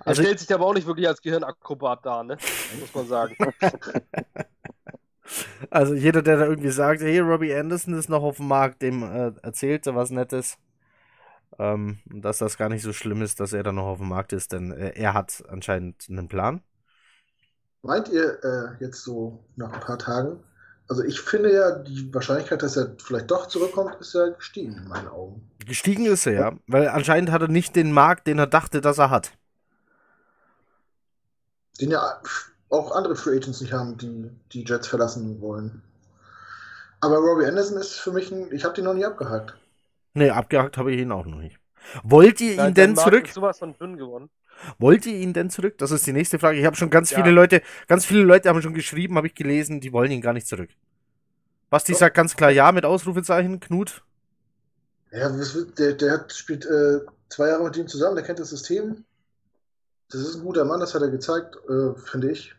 [0.00, 2.36] er Also- stellt sich aber auch nicht wirklich als Gehirnakrobat dar, ne?
[2.80, 3.36] Muss man sagen.
[5.70, 9.02] Also jeder, der da irgendwie sagt, hey, Robbie Anderson ist noch auf dem Markt, dem
[9.02, 10.56] äh, erzählt er was Nettes.
[11.58, 14.32] Ähm, dass das gar nicht so schlimm ist, dass er da noch auf dem Markt
[14.32, 16.62] ist, denn äh, er hat anscheinend einen Plan.
[17.82, 20.42] Meint ihr äh, jetzt so nach ein paar Tagen?
[20.88, 24.88] Also ich finde ja, die Wahrscheinlichkeit, dass er vielleicht doch zurückkommt, ist ja gestiegen in
[24.88, 25.50] meinen Augen.
[25.66, 28.98] Gestiegen ist er, ja, weil anscheinend hat er nicht den Markt, den er dachte, dass
[28.98, 29.32] er hat.
[31.80, 32.20] Den ja
[32.70, 35.82] auch andere Free Agents nicht haben, die die Jets verlassen wollen.
[37.00, 39.54] Aber Robbie Anderson ist für mich ein, ich habe den noch nie abgehakt.
[40.18, 41.58] Nee, abgehakt habe ich ihn auch noch nicht.
[42.02, 43.28] Wollt ihr ihn Sein denn zurück?
[43.28, 44.30] sowas von dünn geworden.
[44.78, 45.78] Wollt ihr ihn denn zurück?
[45.78, 46.58] Das ist die nächste Frage.
[46.58, 47.18] Ich habe schon ganz Ja.
[47.18, 50.32] viele Leute, ganz viele Leute haben schon geschrieben, habe ich gelesen, die wollen ihn gar
[50.32, 50.70] nicht zurück.
[51.70, 51.98] Basti Doch.
[52.00, 53.60] sagt ganz klar ja mit Ausrufezeichen.
[53.60, 54.02] Knut?
[55.12, 55.30] Ja,
[55.78, 59.04] der, der hat, spielt äh, zwei Jahre mit ihm zusammen, der kennt das System.
[60.10, 62.54] Das ist ein guter Mann, das hat er gezeigt, äh, finde ich.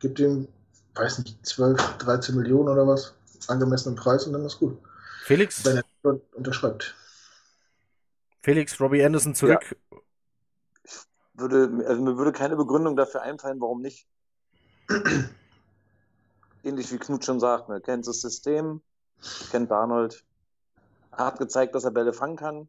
[0.00, 0.48] Gibt ihm,
[0.94, 3.14] weiß nicht, 12, 13 Millionen oder was,
[3.48, 4.78] angemessenen Preis und dann ist gut.
[5.24, 5.64] Felix?
[5.64, 6.94] Wenn er dort unterschreibt.
[8.42, 9.76] Felix, Robbie Anderson zurück.
[11.34, 14.06] Würde, also mir würde keine Begründung dafür einfallen, warum nicht.
[16.62, 17.80] Ähnlich wie Knut schon sagt, ne?
[17.80, 18.80] kennt das System,
[19.50, 20.24] kennt Darnold.
[21.12, 22.68] hat gezeigt, dass er Bälle fangen kann.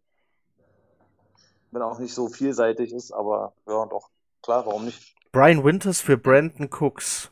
[1.71, 4.09] Wenn er auch nicht so vielseitig ist, aber ja, doch,
[4.41, 5.15] klar, warum nicht?
[5.31, 7.31] Brian Winters für Brandon Cooks.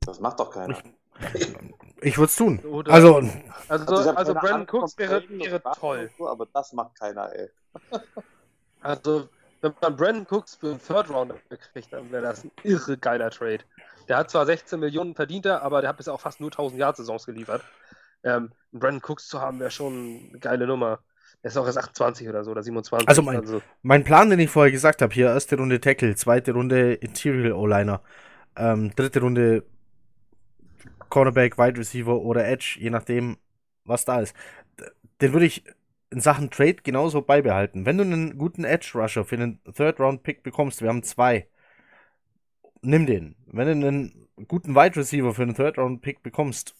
[0.00, 0.78] Das macht doch keiner.
[0.78, 0.82] Ich
[1.18, 2.58] würde es tun.
[2.60, 3.32] Oder- Also, Also,
[3.68, 6.10] Also ich also Brandon Cooks wäre, wäre toll.
[6.18, 7.48] so, aber das macht keiner, ey.
[8.80, 9.28] Also,
[9.62, 11.36] wenn man Brandon Cooks für einen Third Rounder
[11.72, 13.60] kriegt, dann wäre das ein irre geiler Trade.
[14.08, 16.78] Der hat zwar 16 Millionen verdient, er, aber der hat bisher auch fast nur 1000
[16.78, 17.62] Yard Saisons geliefert.
[18.22, 20.98] Ähm, einen Brandon Cooks zu haben, wäre schon eine geile Nummer.
[21.42, 23.08] Er ist auch erst 28 oder so, oder 27.
[23.08, 26.92] Also mein- mein Plan, den ich vorher gesagt habe, hier erste Runde Tackle, zweite Runde
[26.94, 28.02] Interior O-Liner,
[28.56, 29.64] ähm, dritte Runde
[31.10, 33.38] Cornerback, Wide Receiver oder Edge, je nachdem,
[33.84, 34.34] was da ist.
[35.20, 35.64] Den würde ich
[36.10, 37.86] in Sachen Trade genauso beibehalten.
[37.86, 41.48] Wenn du einen guten Edge Rusher für einen Third Round Pick bekommst, wir haben zwei,
[42.82, 43.36] nimm den.
[43.46, 46.74] Wenn du einen guten Wide Receiver für einen Third Round Pick bekommst,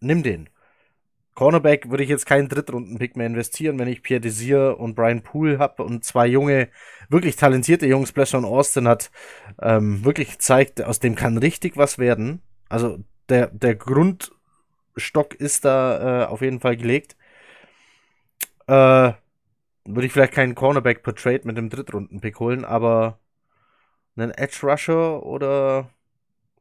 [0.00, 0.48] nimm den.
[1.34, 5.58] Cornerback würde ich jetzt keinen Drittrunden-Pick mehr investieren, wenn ich Pierre Desir und Brian Poole
[5.58, 6.68] habe und zwei junge,
[7.08, 8.12] wirklich talentierte Jungs.
[8.12, 9.10] Blesson Austin hat
[9.62, 12.42] ähm, wirklich gezeigt, aus dem kann richtig was werden.
[12.70, 12.98] Also
[13.28, 17.16] der, der Grundstock ist da äh, auf jeden Fall gelegt.
[18.66, 19.12] Äh,
[19.84, 23.18] würde ich vielleicht keinen Cornerback per Trade mit dem Drittrunden-Pick holen, aber
[24.16, 25.90] einen Edge Rusher oder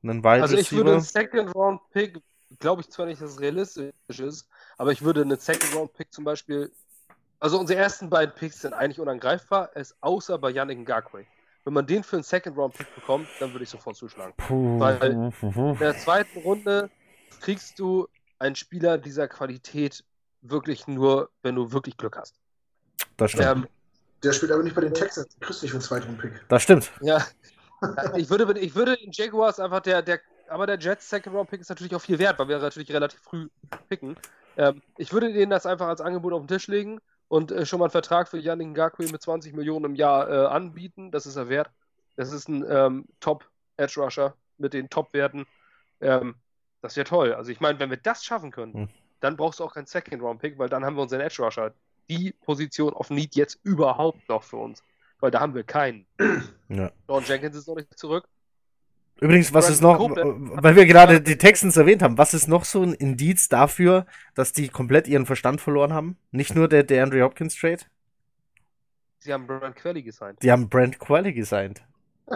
[0.02, 2.20] einen Wide Also ich würde einen Second Round Pick,
[2.60, 6.12] glaube ich zwar nicht, dass es realistisch ist, aber ich würde einen Second Round Pick
[6.12, 6.72] zum Beispiel,
[7.40, 11.26] also unsere ersten beiden Picks sind eigentlich unangreifbar, es außer bei Yannick Ngakwe.
[11.66, 14.34] Wenn man den für einen Second Round Pick bekommt, dann würde ich sofort zuschlagen.
[14.38, 14.80] Puh.
[14.80, 16.90] weil- In der zweiten Runde
[17.42, 18.08] kriegst du
[18.40, 20.04] einen Spieler dieser Qualität
[20.42, 22.36] wirklich nur, wenn du wirklich Glück hast.
[23.18, 23.46] Das stimmt.
[23.48, 23.68] Ähm,
[24.24, 25.28] Der spielt aber nicht bei den Texans.
[25.30, 26.32] Den kriegst du nicht für einen zweiten Pick.
[26.48, 26.92] Das stimmt.
[27.02, 27.26] ja,
[28.16, 31.62] ich würde, ich würde den Jaguars einfach der, der, aber der Jets Second Round Pick
[31.62, 33.50] ist natürlich auch viel wert, weil wir natürlich relativ früh
[33.90, 34.16] picken.
[34.58, 37.00] Ähm, ich würde denen das einfach als Angebot auf den Tisch legen
[37.30, 40.46] und äh, schon mal einen Vertrag für Yannick Ngakwe mit 20 Millionen im Jahr äh,
[40.48, 41.12] anbieten.
[41.12, 41.70] Das ist er wert.
[42.18, 45.46] Das ist ein ähm, Top Edge Rusher mit den Top-Werten.
[46.02, 46.36] Ähm,
[46.82, 47.34] das wäre toll.
[47.34, 48.90] Also ich meine, wenn wir das schaffen können, Hm.
[49.22, 51.74] dann brauchst du auch keinen Second Round Pick, weil dann haben wir unseren Edge Rusher.
[52.10, 54.84] Die Position auf Need jetzt überhaupt noch für uns.
[55.20, 56.06] Weil da haben wir keinen.
[56.70, 56.92] Ja.
[57.08, 58.28] Don Jenkins ist noch nicht zurück.
[59.22, 60.64] Übrigens, was Brandon ist noch, Copeland.
[60.64, 64.54] weil wir gerade die Texans erwähnt haben, was ist noch so ein Indiz dafür, dass
[64.54, 66.18] die komplett ihren Verstand verloren haben?
[66.32, 67.80] Nicht nur der, der Andrew Hopkins Trade,
[69.22, 70.42] Sie haben Brian Quelly gesigned.
[70.42, 71.82] die haben Brent Qualley gesigned.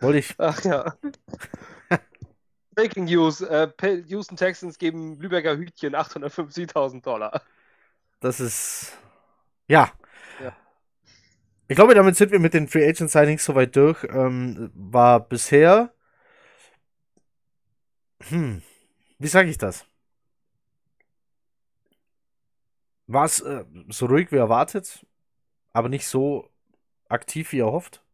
[0.00, 0.94] Wollte ich, Ach ja.
[2.74, 3.40] Breaking News.
[3.40, 3.68] Äh,
[4.08, 7.42] Houston Texans geben Lübecker Hütchen 850.000 Dollar.
[8.20, 8.98] das ist.
[9.68, 9.92] Ja.
[11.74, 14.04] Ich glaube, damit sind wir mit den Free Agent Signings soweit durch.
[14.04, 15.92] Ähm, war bisher,
[18.28, 18.62] hm,
[19.18, 19.84] wie sage ich das?
[23.08, 25.04] War es äh, so ruhig wie erwartet,
[25.72, 26.48] aber nicht so
[27.08, 28.04] aktiv wie erhofft?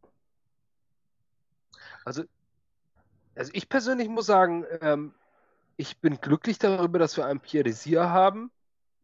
[2.03, 2.23] Also,
[3.35, 5.13] also ich persönlich muss sagen, ähm,
[5.77, 8.49] ich bin glücklich darüber, dass wir einen Pierre Desir haben,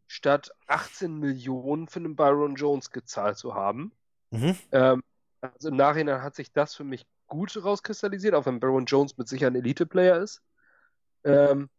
[0.08, 3.92] statt 18 Millionen für einen Byron Jones gezahlt zu haben.
[4.32, 4.58] Mhm.
[4.72, 5.04] Ähm,
[5.42, 9.28] also im Nachhinein hat sich das für mich gut rauskristallisiert, auch wenn Baron Jones mit
[9.28, 10.42] sicher ein Elite-Player ist.
[11.24, 11.70] Ähm,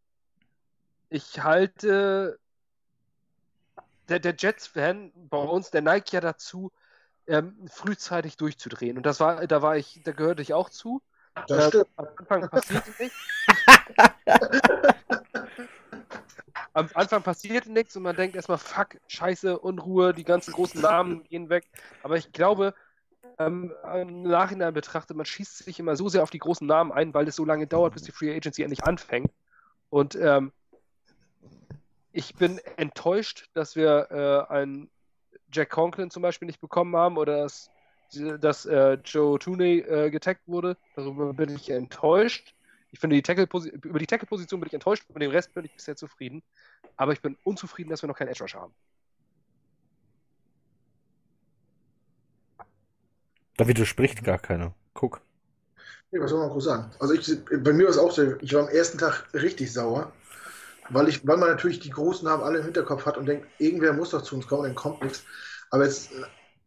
[1.10, 2.38] ich halte
[4.08, 6.72] der, der Jets-Fan bei uns, der neigt ja dazu,
[7.26, 8.96] ähm, frühzeitig durchzudrehen.
[8.96, 11.02] Und das war, da war ich, da gehörte ich auch zu.
[11.46, 11.88] Das Äh, stimmt.
[11.96, 13.16] Am Anfang passierte nichts.
[16.78, 21.24] Am Anfang passierte nichts und man denkt erstmal, fuck, scheiße, Unruhe, die ganzen großen Namen
[21.24, 21.64] gehen weg.
[22.04, 22.72] Aber ich glaube,
[23.40, 27.12] ähm, im Nachhinein betrachtet, man schießt sich immer so sehr auf die großen Namen ein,
[27.14, 29.32] weil es so lange dauert, bis die Free Agency endlich anfängt.
[29.90, 30.52] Und ähm,
[32.12, 34.88] ich bin enttäuscht, dass wir äh, einen
[35.52, 37.72] Jack Conklin zum Beispiel nicht bekommen haben oder dass,
[38.38, 40.76] dass äh, Joe Tooney äh, getaggt wurde.
[40.94, 42.54] Darüber bin ich enttäuscht.
[42.90, 43.46] Ich finde, die Tackle
[43.82, 46.42] über die Tackle-Position bin ich enttäuscht, mit dem Rest bin ich bisher zufrieden.
[46.96, 48.74] Aber ich bin unzufrieden, dass wir noch keinen Edge Rusher haben.
[53.56, 54.74] Da widerspricht gar keiner.
[54.94, 55.20] Guck.
[56.10, 56.90] Nee, was soll man groß sagen?
[57.00, 60.12] Also ich, bei mir war es auch so, ich war am ersten Tag richtig sauer,
[60.88, 63.92] weil, ich, weil man natürlich die großen Namen alle im Hinterkopf hat und denkt, irgendwer
[63.92, 65.24] muss doch zu uns kommen, dann kommt nichts.
[65.70, 66.12] Aber jetzt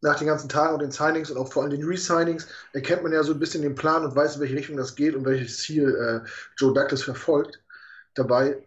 [0.01, 3.13] nach den ganzen Tagen und den Signings und auch vor allem den Resignings erkennt man
[3.13, 5.59] ja so ein bisschen den Plan und weiß, in welche Richtung das geht und welches
[5.59, 7.61] Ziel äh, Joe Douglas verfolgt.
[8.15, 8.57] Dabei,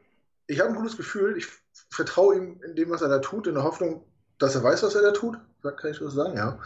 [0.46, 1.46] ich habe ein gutes Gefühl, ich
[1.90, 4.04] vertraue ihm in dem, was er da tut, in der Hoffnung,
[4.38, 5.36] dass er weiß, was er da tut.
[5.62, 6.58] Kann ich so sagen, ja.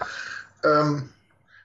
[0.64, 1.08] Ähm,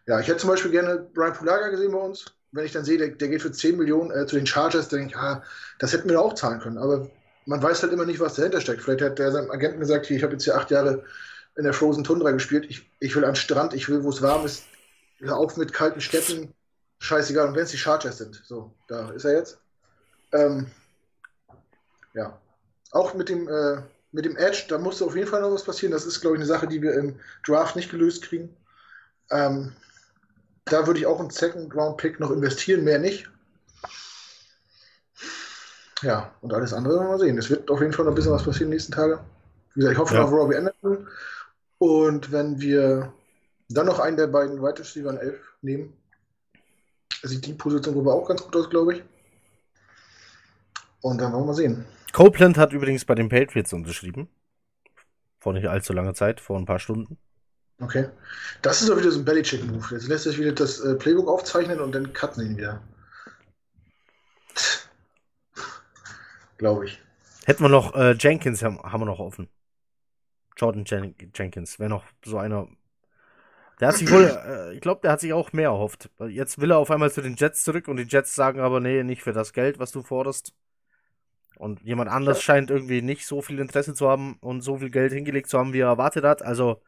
[0.05, 2.25] ja, ich hätte zum Beispiel gerne Brian Pulaga gesehen bei uns.
[2.51, 5.07] wenn ich dann sehe, der, der geht für 10 Millionen äh, zu den Chargers, denke
[5.07, 5.43] ich, ah,
[5.80, 6.77] das hätten wir auch zahlen können.
[6.77, 7.09] Aber
[7.45, 8.81] man weiß halt immer nicht, was dahinter steckt.
[8.84, 11.03] Vielleicht hat der seinem Agenten gesagt, hier, ich habe jetzt hier acht Jahre
[11.55, 12.65] in der Frozen Tundra gespielt.
[12.69, 14.63] Ich, ich will an Strand, ich will, wo es warm ist.
[15.19, 16.53] Hör auf mit kalten Städten.
[16.99, 17.47] Scheißegal.
[17.47, 18.41] Und wenn es die Chargers sind.
[18.45, 19.59] So, da ist er jetzt.
[20.31, 20.67] Ähm,
[22.13, 22.39] ja.
[22.91, 23.81] Auch mit dem, äh,
[24.11, 25.91] mit dem Edge, da musste auf jeden Fall noch was passieren.
[25.91, 28.55] Das ist, glaube ich, eine Sache, die wir im Draft nicht gelöst kriegen.
[29.31, 29.73] Ähm,
[30.65, 33.30] da würde ich auch einen Second-Round-Pick noch investieren, mehr nicht.
[36.01, 37.38] Ja, und alles andere mal sehen.
[37.38, 39.19] Es wird auf jeden Fall noch ein bisschen was passieren in den nächsten Tagen.
[39.73, 40.23] Wie gesagt, ich hoffe ja.
[40.23, 41.07] auf Robbie Anderson.
[41.84, 43.11] Und wenn wir
[43.68, 45.93] dann noch einen der beiden Wide Receiver an 11 nehmen,
[47.23, 49.03] sieht die Position aber auch ganz gut aus, glaube ich.
[51.01, 51.85] Und dann wollen wir mal sehen.
[52.14, 54.30] Copeland hat übrigens bei den Patriots unterschrieben.
[55.41, 57.18] Vor nicht allzu langer Zeit, vor ein paar Stunden.
[57.81, 58.07] Okay.
[58.61, 59.85] Das ist doch wieder so ein Bellycheck-Move.
[59.91, 62.81] Jetzt lässt sich wieder das äh, Playbook aufzeichnen und dann cutten ihn wieder.
[66.57, 67.01] Glaube ich.
[67.43, 69.49] Hätten wir noch äh, Jenkins, haben, haben wir noch offen.
[70.57, 72.67] Jordan Jen Jenkins wäre noch so einer.
[73.80, 76.09] Der hat sich wohl, äh, ich glaube, der hat sich auch mehr erhofft.
[76.27, 79.03] Jetzt will er auf einmal zu den Jets zurück und die Jets sagen aber, nee,
[79.03, 80.53] nicht für das Geld, was du forderst.
[81.57, 85.13] Und jemand anders scheint irgendwie nicht so viel Interesse zu haben und so viel Geld
[85.13, 86.41] hingelegt zu haben, wie er erwartet hat.
[86.41, 86.81] Also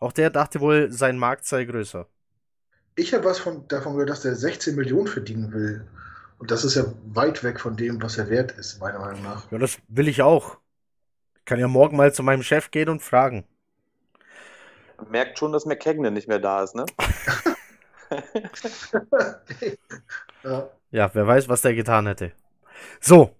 [0.00, 2.06] auch der dachte wohl, sein Markt sei größer.
[2.96, 5.86] Ich habe was von, davon gehört, dass der 16 Millionen verdienen will.
[6.38, 9.50] Und das ist ja weit weg von dem, was er wert ist, meiner Meinung nach.
[9.50, 10.59] Ja, das will ich auch.
[11.50, 13.44] Ich kann ja morgen mal zu meinem Chef gehen und fragen.
[15.10, 16.86] Merkt schon, dass McKagan nicht mehr da ist, ne?
[20.44, 20.68] ja.
[20.92, 22.30] ja, wer weiß, was der getan hätte.
[23.00, 23.34] So,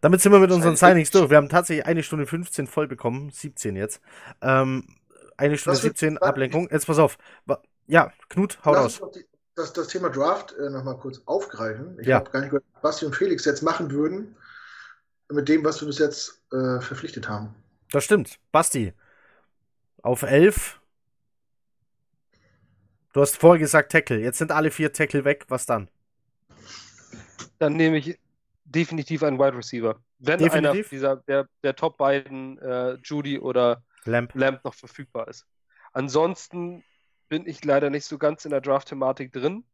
[0.00, 1.30] damit sind wir mit unseren Signings durch.
[1.30, 4.00] Wir haben tatsächlich eine Stunde 15 voll bekommen, 17 jetzt.
[4.42, 4.88] Ähm,
[5.36, 6.68] eine Stunde 17 Ablenkung.
[6.72, 7.18] Jetzt pass auf.
[7.86, 9.00] Ja, Knut, hau raus.
[9.54, 12.00] Das, das Thema Draft äh, nochmal kurz aufgreifen.
[12.00, 12.16] Ich ja.
[12.16, 14.34] habe gar nicht gehört, was Basti und Felix jetzt machen würden
[15.30, 17.54] mit dem, was wir bis jetzt äh, verpflichtet haben.
[17.90, 18.38] Das stimmt.
[18.52, 18.92] Basti,
[20.02, 20.80] auf 11.
[23.12, 24.18] Du hast vorher gesagt Tackle.
[24.20, 25.46] Jetzt sind alle vier Tackle weg.
[25.48, 25.88] Was dann?
[27.58, 28.18] Dann nehme ich
[28.64, 30.00] definitiv ein Wide Receiver.
[30.18, 30.86] Wenn definitiv?
[30.86, 34.34] einer dieser, der, der Top beiden, äh, Judy oder Lamp.
[34.34, 35.46] Lamp noch verfügbar ist.
[35.92, 36.84] Ansonsten
[37.28, 39.64] bin ich leider nicht so ganz in der Draft-Thematik drin.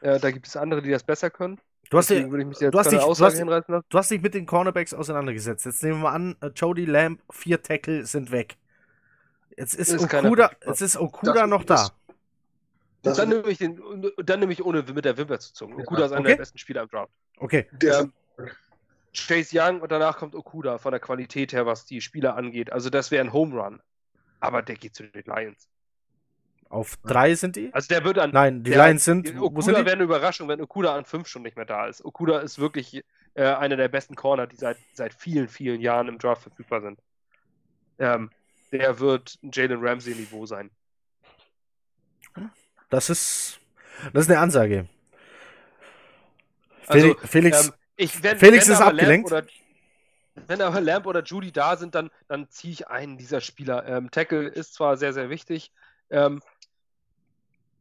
[0.00, 1.60] Äh, da gibt es andere, die das besser können.
[1.92, 5.66] Du hast, dich, du, hast dich, du, hast, du hast dich mit den Cornerbacks auseinandergesetzt.
[5.66, 8.56] Jetzt nehmen wir mal an, Jody Lamp, vier Tackle sind weg.
[9.58, 11.90] Jetzt ist, ist Okuda, jetzt ist Okuda noch da.
[13.02, 13.78] Das dann nehme ich den,
[14.24, 15.74] dann nehme ich ohne mit der Wimper zu zucken.
[15.82, 16.30] Okuda ist einer okay.
[16.30, 17.12] der besten Spieler im Draft.
[17.36, 17.68] Okay.
[17.82, 18.14] Ähm,
[19.12, 22.72] Chase Young und danach kommt Okuda von der Qualität her, was die Spieler angeht.
[22.72, 23.82] Also das wäre ein Home Run.
[24.40, 25.68] Aber der geht zu den Lions.
[26.72, 27.68] Auf drei sind die?
[27.74, 28.30] Also der wird an.
[28.30, 29.38] Nein, die der, Lions sind.
[29.38, 32.02] Okuda wäre eine Überraschung, wenn Okuda an fünf schon nicht mehr da ist.
[32.02, 33.04] Okuda ist wirklich
[33.34, 36.98] äh, einer der besten Corner, die seit, seit vielen, vielen Jahren im Draft verfügbar sind.
[37.98, 38.30] Ähm,
[38.72, 40.70] der wird Jalen Ramsey-Niveau sein.
[42.88, 43.60] Das ist.
[44.14, 44.88] Das ist eine Ansage.
[46.86, 49.30] Also, Felix, ähm, ich, wenn, Felix wenn ist abgelenkt.
[49.30, 49.44] Oder,
[50.46, 53.86] wenn aber Lamp oder Judy da sind, dann, dann ziehe ich einen dieser Spieler.
[53.86, 55.70] Ähm, Tackle ist zwar sehr, sehr wichtig,
[56.08, 56.40] ähm,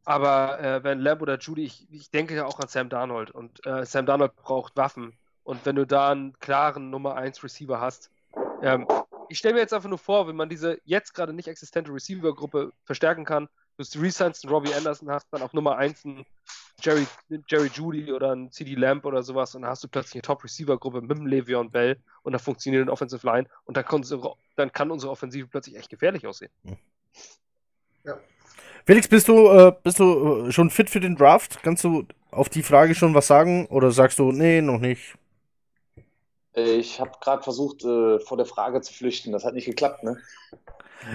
[0.05, 3.65] aber äh, wenn Lamp oder Judy, ich, ich denke ja auch an Sam Darnold und
[3.65, 5.13] äh, Sam Darnold braucht Waffen.
[5.43, 8.11] Und wenn du da einen klaren Nummer 1 Receiver hast,
[8.61, 8.87] ähm,
[9.29, 12.73] ich stelle mir jetzt einfach nur vor, wenn man diese jetzt gerade nicht existente Receiver-Gruppe
[12.83, 13.47] verstärken kann,
[13.77, 16.25] du resignst einen Robbie Anderson, hast dann auf Nummer 1 einen
[16.81, 17.05] Jerry,
[17.47, 21.01] Jerry Judy oder einen CD Lamp oder sowas und dann hast du plötzlich eine Top-Receiver-Gruppe
[21.01, 24.91] mit dem Le'Veon Bell und da funktioniert eine Offensive Line und dann unsere, dann kann
[24.91, 26.51] unsere Offensive plötzlich echt gefährlich aussehen.
[28.03, 28.19] Ja.
[28.85, 31.59] Felix, bist du, äh, bist du äh, schon fit für den Draft?
[31.63, 35.15] Kannst du auf die Frage schon was sagen oder sagst du, nee, noch nicht?
[36.53, 39.31] Ich habe gerade versucht, äh, vor der Frage zu flüchten.
[39.31, 40.17] Das hat nicht geklappt, ne?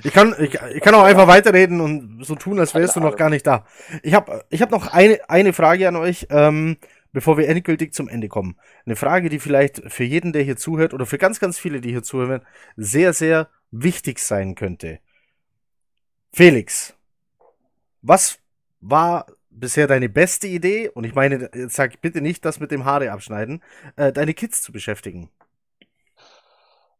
[0.03, 3.17] Ich kann, ich, ich kann auch einfach weiterreden und so tun, als wärst du noch
[3.17, 3.65] gar nicht da.
[4.03, 6.77] Ich habe ich hab noch eine, eine Frage an euch, ähm,
[7.13, 8.57] bevor wir endgültig zum Ende kommen.
[8.85, 11.91] Eine Frage, die vielleicht für jeden, der hier zuhört, oder für ganz, ganz viele, die
[11.91, 12.43] hier zuhören,
[12.77, 14.99] sehr, sehr wichtig sein könnte.
[16.33, 16.96] Felix,
[18.07, 18.39] was
[18.81, 20.89] war bisher deine beste Idee?
[20.89, 23.63] Und ich meine, jetzt sag bitte nicht das mit dem Haare abschneiden,
[23.97, 25.31] äh, deine Kids zu beschäftigen.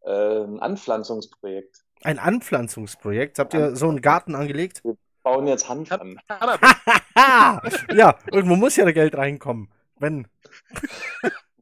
[0.05, 1.85] Ein Anpflanzungsprojekt.
[2.03, 3.39] Ein Anpflanzungsprojekt?
[3.39, 4.85] Habt ihr so einen Garten angelegt?
[4.85, 6.21] Wir bauen jetzt Hand an.
[7.17, 9.71] ja, irgendwo muss ja der Geld reinkommen.
[9.99, 10.29] Wenn.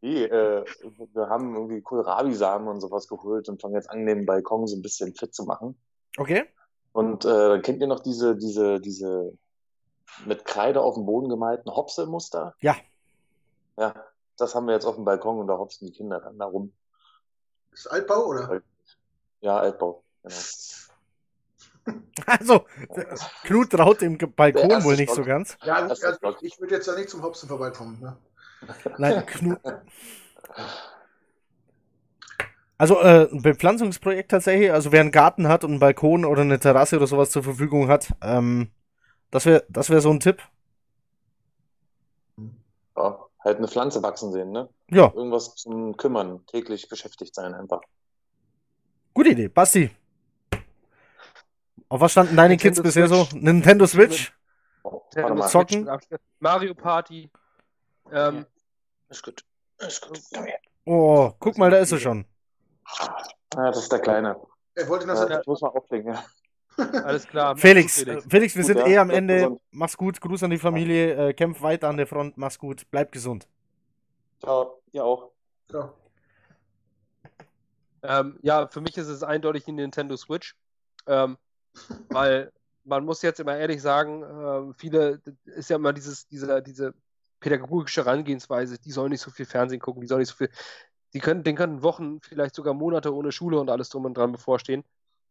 [0.02, 0.64] Nee, äh,
[1.14, 4.82] wir haben irgendwie Kohlrabi-Samen und sowas geholt und fangen jetzt an, den Balkon so ein
[4.82, 5.78] bisschen fit zu machen.
[6.18, 6.44] Okay.
[6.94, 9.36] Und äh, kennt ihr noch diese, diese, diese
[10.26, 12.54] mit Kreide auf dem Boden gemalten Hopse-Muster?
[12.60, 12.76] Ja.
[13.76, 13.94] Ja,
[14.36, 16.72] das haben wir jetzt auf dem Balkon und da hopsen die Kinder dann da rum.
[17.72, 18.62] Ist Altbau oder?
[19.40, 20.36] Ja, Altbau, genau.
[22.26, 22.64] Also,
[23.42, 25.26] Knut traut dem Balkon wohl nicht so Stock.
[25.26, 25.58] ganz.
[25.64, 28.00] Ja, also ich würde jetzt da nicht zum Hopsen vorbeikommen.
[28.00, 28.16] Ne?
[28.96, 29.58] Nein, Knut.
[32.76, 36.58] Also äh, ein Bepflanzungsprojekt tatsächlich, also wer einen Garten hat und einen Balkon oder eine
[36.58, 38.70] Terrasse oder sowas zur Verfügung hat, ähm,
[39.30, 40.42] das wäre das wär so ein Tipp.
[42.96, 44.68] Ja, halt eine Pflanze wachsen sehen, ne?
[44.90, 47.80] Ja, Irgendwas zum Kümmern, täglich beschäftigt sein einfach.
[49.14, 49.48] gute Idee.
[49.48, 49.90] Basti.
[51.88, 53.24] Auf was standen deine Nintendo Kids bisher so?
[53.24, 53.42] Switch.
[53.42, 54.32] Nintendo Switch?
[54.82, 55.46] Oh, Nintendo warte mal.
[55.48, 56.18] Zock- Switch Zocken.
[56.40, 57.30] Mario Party.
[58.10, 58.46] Ähm,
[59.08, 59.44] Ist gut.
[59.78, 60.20] Ist gut.
[60.34, 60.58] Komm her.
[60.86, 62.24] Oh, guck mal, da ist er schon.
[62.84, 64.36] Ah, das ist der Kleine.
[64.74, 66.24] Er wollte das Ja, ich muss mal auflegen, ja.
[67.04, 67.56] alles klar.
[67.56, 68.24] Felix, Felix.
[68.24, 68.86] Felix, Felix wir Gut, sind ja.
[68.86, 69.34] eh am Ende.
[69.36, 69.60] gesund.
[69.70, 73.12] Mach's gut, Gruß an die Familie, äh, kämpf weiter an der Front, mach's gut, bleib
[73.12, 73.46] gesund.
[74.40, 75.30] Ciao, ihr auch.
[75.72, 75.92] Ja.
[78.02, 80.56] Ähm, ja, für mich ist es eindeutig die Nintendo Switch.
[81.06, 81.38] Ähm,
[82.08, 82.52] weil
[82.84, 86.94] man muss jetzt immer ehrlich sagen, ähm, viele, ist ja immer dieses, diese, diese
[87.40, 90.50] pädagogische Herangehensweise, die sollen nicht so viel Fernsehen gucken, die sollen nicht so viel,
[91.14, 94.32] die können, denen können Wochen, vielleicht sogar Monate ohne Schule und alles drum und dran
[94.32, 94.84] bevorstehen.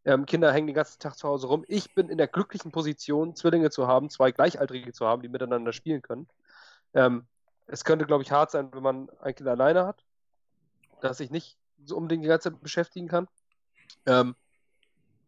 [0.06, 1.64] Ähm, Kinder hängen den ganzen Tag zu Hause rum.
[1.68, 5.72] Ich bin in der glücklichen Position, Zwillinge zu haben, zwei Gleichaltrige zu haben, die miteinander
[5.72, 6.26] spielen können.
[6.94, 7.26] Ähm,
[7.66, 10.04] es könnte, glaube ich, hart sein, wenn man ein Kind alleine hat,
[11.00, 13.28] dass ich nicht so unbedingt die ganze Zeit beschäftigen kann.
[14.06, 14.34] Ähm,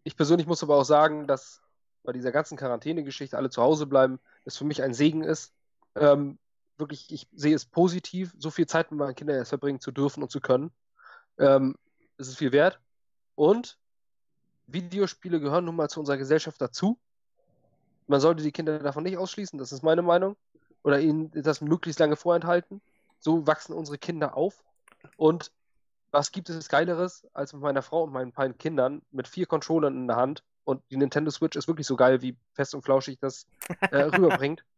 [0.04, 1.62] ich persönlich muss aber auch sagen, dass
[2.02, 5.52] bei dieser ganzen Quarantäne-Geschichte alle zu Hause bleiben, es für mich ein Segen ist.
[5.96, 6.38] Ähm,
[6.78, 10.22] wirklich, ich sehe es positiv, so viel Zeit mit meinen Kindern jetzt verbringen zu dürfen
[10.22, 10.70] und zu können.
[11.38, 11.76] Ähm,
[12.18, 12.80] es ist viel wert.
[13.34, 13.78] Und
[14.66, 16.98] Videospiele gehören nun mal zu unserer Gesellschaft dazu.
[18.06, 20.36] Man sollte die Kinder davon nicht ausschließen, das ist meine Meinung.
[20.82, 22.80] Oder ihnen das möglichst lange vorenthalten.
[23.18, 24.62] So wachsen unsere Kinder auf.
[25.16, 25.50] Und
[26.12, 29.96] was gibt es Geileres, als mit meiner Frau und meinen beiden Kindern mit vier Controllern
[29.96, 33.18] in der Hand und die Nintendo Switch ist wirklich so geil, wie fest und flauschig
[33.20, 33.46] das
[33.90, 34.64] äh, rüberbringt.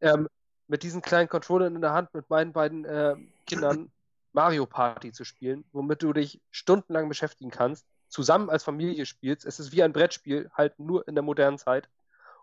[0.00, 0.28] Ähm,
[0.68, 3.16] mit diesen kleinen Controllern in der Hand mit meinen beiden äh,
[3.46, 3.90] Kindern
[4.32, 9.44] Mario Party zu spielen, womit du dich stundenlang beschäftigen kannst, zusammen als Familie spielst.
[9.44, 11.88] Es ist wie ein Brettspiel, halt nur in der modernen Zeit.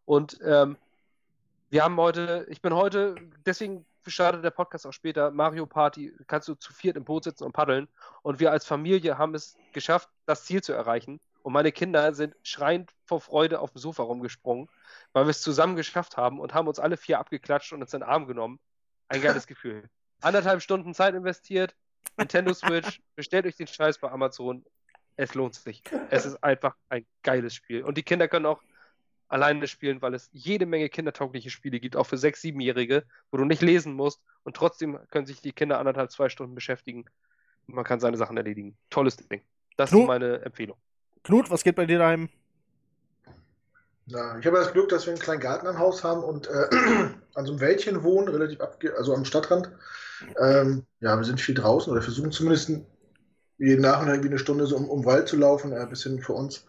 [0.03, 0.77] Und ähm,
[1.69, 3.15] wir haben heute, ich bin heute,
[3.45, 7.43] deswegen startet der Podcast auch später, Mario Party, kannst du zu viert im Boot sitzen
[7.43, 7.87] und paddeln.
[8.21, 11.19] Und wir als Familie haben es geschafft, das Ziel zu erreichen.
[11.45, 14.67] Und meine Kinder sind schreiend vor Freude auf dem Sofa rumgesprungen,
[15.13, 17.99] weil wir es zusammen geschafft haben und haben uns alle vier abgeklatscht und uns in
[17.99, 18.59] den Arm genommen.
[19.09, 19.87] Ein geiles Gefühl.
[20.21, 21.75] Anderthalb Stunden Zeit investiert,
[22.17, 24.65] Nintendo Switch, bestellt euch den Scheiß bei Amazon.
[25.17, 25.83] Es lohnt sich.
[26.09, 27.83] Es ist einfach ein geiles Spiel.
[27.83, 28.63] Und die Kinder können auch
[29.27, 33.45] alleine spielen, weil es jede Menge kindertaugliche Spiele gibt, auch für sechs, siebenjährige, wo du
[33.45, 37.05] nicht lesen musst und trotzdem können sich die Kinder anderthalb, zwei Stunden beschäftigen
[37.67, 38.75] und man kann seine Sachen erledigen.
[38.89, 39.43] Tolles Ding.
[39.77, 40.77] Das Knu- ist meine Empfehlung.
[41.25, 42.29] Knut, was geht bei dir daheim?
[44.05, 46.69] Ja, ich habe das Glück, dass wir einen kleinen Garten am Haus haben und äh,
[47.33, 49.71] an so einem Wäldchen wohnen, relativ abge also am Stadtrand.
[50.39, 52.69] Ähm, ja, wir sind viel draußen oder versuchen zumindest
[53.57, 56.33] jeden Nachmittag irgendwie eine Stunde so um, um Wald zu laufen, äh, ein bisschen für
[56.33, 56.65] uns.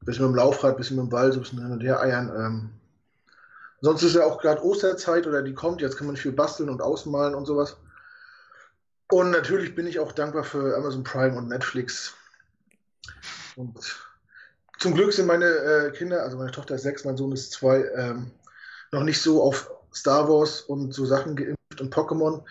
[0.00, 1.82] Ein bisschen mit dem Laufrad, ein bisschen mit dem Ball, so ein bisschen hin und
[1.82, 2.32] her eiern.
[2.34, 2.70] Ähm,
[3.82, 6.80] sonst ist ja auch gerade Osterzeit oder die kommt, jetzt kann man viel basteln und
[6.80, 7.76] ausmalen und sowas.
[9.10, 12.14] Und natürlich bin ich auch dankbar für Amazon Prime und Netflix.
[13.56, 13.78] Und
[14.78, 17.84] zum Glück sind meine äh, Kinder, also meine Tochter ist sechs, mein Sohn ist zwei,
[17.96, 18.30] ähm,
[18.92, 22.42] noch nicht so auf Star Wars und so Sachen geimpft und Pokémon.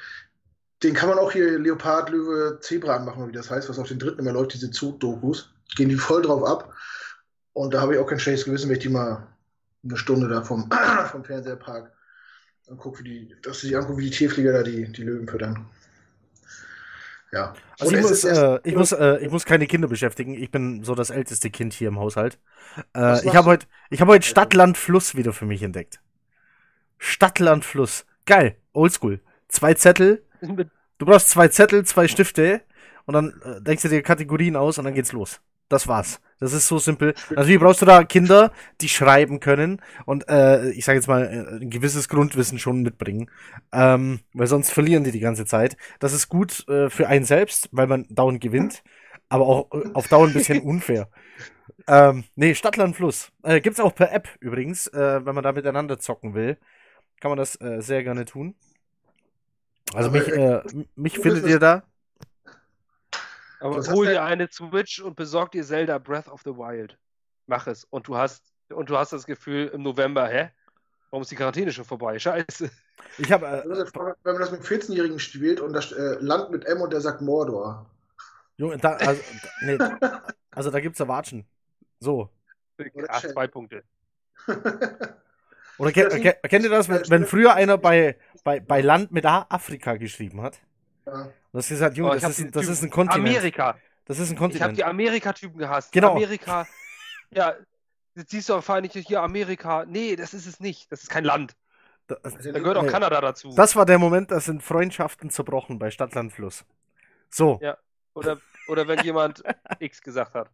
[0.82, 4.00] Den kann man auch hier Leopard, Löwe, Zebra anmachen, wie das heißt, was auf den
[4.00, 5.54] dritten immer läuft, diese Zoo-Dokus.
[5.76, 6.74] Gehen die voll drauf ab.
[7.54, 9.28] Und da habe ich auch kein schlechtes Gewissen, wenn ich die mal
[9.84, 10.70] eine Stunde da vom,
[11.12, 11.92] vom Fernseher park
[12.68, 15.70] und gucke, wie die, dass sie angucken, wie die Tierflieger da die, die Löwen füttern.
[17.34, 17.54] Ja.
[17.80, 20.36] Also ich muss, äh, ich, muss, äh, ich muss keine Kinder beschäftigen.
[20.36, 22.38] Ich bin so das älteste Kind hier im Haushalt.
[22.96, 26.00] Äh, ich habe heute ich hab heut Stadt, Land, Fluss wieder für mich entdeckt.
[27.00, 28.06] Stadt, Land, Fluss.
[28.28, 28.56] Geil.
[28.72, 29.20] Oldschool.
[29.48, 30.24] Zwei Zettel.
[30.42, 32.62] Du brauchst zwei Zettel, zwei Stifte
[33.06, 35.42] und dann äh, denkst du dir Kategorien aus und dann geht's los.
[35.74, 36.22] Das war's.
[36.40, 37.16] Das ist so simpel.
[37.32, 41.64] Natürlich brauchst du da Kinder, die schreiben können und äh, ich sage jetzt mal äh,
[41.64, 43.32] ein gewisses Grundwissen schon mitbringen,
[43.72, 45.78] ähm, weil sonst verlieren die die ganze Zeit.
[45.98, 48.84] Das ist gut äh, für einen selbst, weil man dauernd gewinnt,
[49.30, 51.10] aber auch äh, auf Dauer ein bisschen unfair.
[51.88, 53.32] Ähm, nee, Stadtland Fluss.
[53.42, 56.58] Äh, gibt's auch per App übrigens, äh, wenn man da miteinander zocken will.
[57.20, 58.54] Kann man das äh, sehr gerne tun.
[59.92, 60.62] Also mich, äh,
[60.96, 61.84] mich findet ihr da.
[63.64, 66.98] Aber Was hol dir eine Switch und besorg dir Zelda Breath of the Wild.
[67.48, 67.86] Mach es.
[67.86, 70.50] Und du hast, und du hast das Gefühl im November, hä?
[71.10, 72.20] Warum ist die Quarantäne schon vorbei?
[72.20, 72.70] Scheiße.
[73.20, 73.46] Ich habe.
[73.46, 77.00] Äh, Wenn man das mit 14-Jährigen spielt und das äh, Land mit M und der
[77.00, 77.90] sagt Mordor.
[78.58, 79.22] Junge, da, also,
[79.62, 79.78] nee,
[80.52, 81.46] also da gibt's ja Watschen.
[82.02, 82.30] So.
[83.08, 83.84] Ach, zwei Punkte.
[85.78, 89.26] Oder ke ke kennt ihr das, wenn, wenn früher einer bei, bei, bei Land mit
[89.26, 90.60] A Afrika geschrieben hat?
[91.06, 91.26] Ja.
[91.52, 93.28] Du hast gesagt, Junge, Oh, das, ist, das ist ein Kontinent.
[93.30, 93.78] Amerika.
[94.06, 94.78] Das ist ein Ich habe Kontinent.
[94.78, 95.92] die Amerika-Typen gehasst.
[95.92, 96.12] Genau.
[96.16, 96.68] Amerika.
[97.36, 97.56] Ja,
[98.14, 99.86] jetzt siehst du vor nicht hier Amerika.
[99.88, 100.92] Nee, das ist es nicht.
[100.92, 101.56] Das ist kein Land.
[102.06, 102.90] Das, Da gehört auch Nee.
[102.90, 103.52] Kanada dazu.
[103.56, 106.64] das war der Moment, da sind Freundschaften zerbrochen bei Stadtland Fluss.
[107.32, 107.58] So.
[107.60, 107.76] Ja.
[108.14, 109.42] Oder, oder wenn jemand
[109.80, 110.52] X gesagt hat.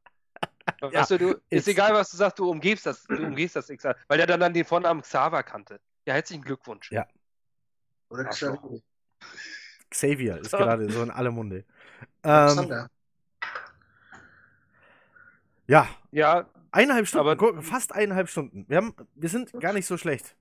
[0.81, 1.41] Ja, Weißt du, du, X.
[1.49, 4.39] ist egal, was du sagst, du umgehst das, du umgehst das X, weil der dann,
[4.39, 5.81] dann den Vornamen Xaver kannte.
[6.05, 6.89] Ja, herzlichen Glückwunsch.
[6.93, 7.07] Ja.
[8.09, 8.23] Oder.
[8.25, 8.81] Xavier.
[9.89, 11.63] Xavier ist gerade so in aller Munde.
[12.23, 12.87] Ähm,
[15.67, 18.65] ja, Ja, eineinhalb Stunden, Aber- fast eineinhalb Stunden.
[18.67, 20.35] Wir, haben, wir sind gar nicht so schlecht.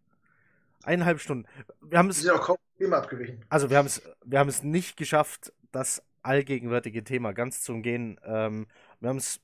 [0.85, 1.47] Eineinhalb Stunden.
[1.83, 3.45] Wir haben es, sind auch kaum Thema abgewichen.
[3.49, 8.19] also wir haben es, wir haben es nicht geschafft, das allgegenwärtige Thema ganz zu umgehen.
[8.25, 8.67] Ähm,
[9.01, 9.41] wir haben es,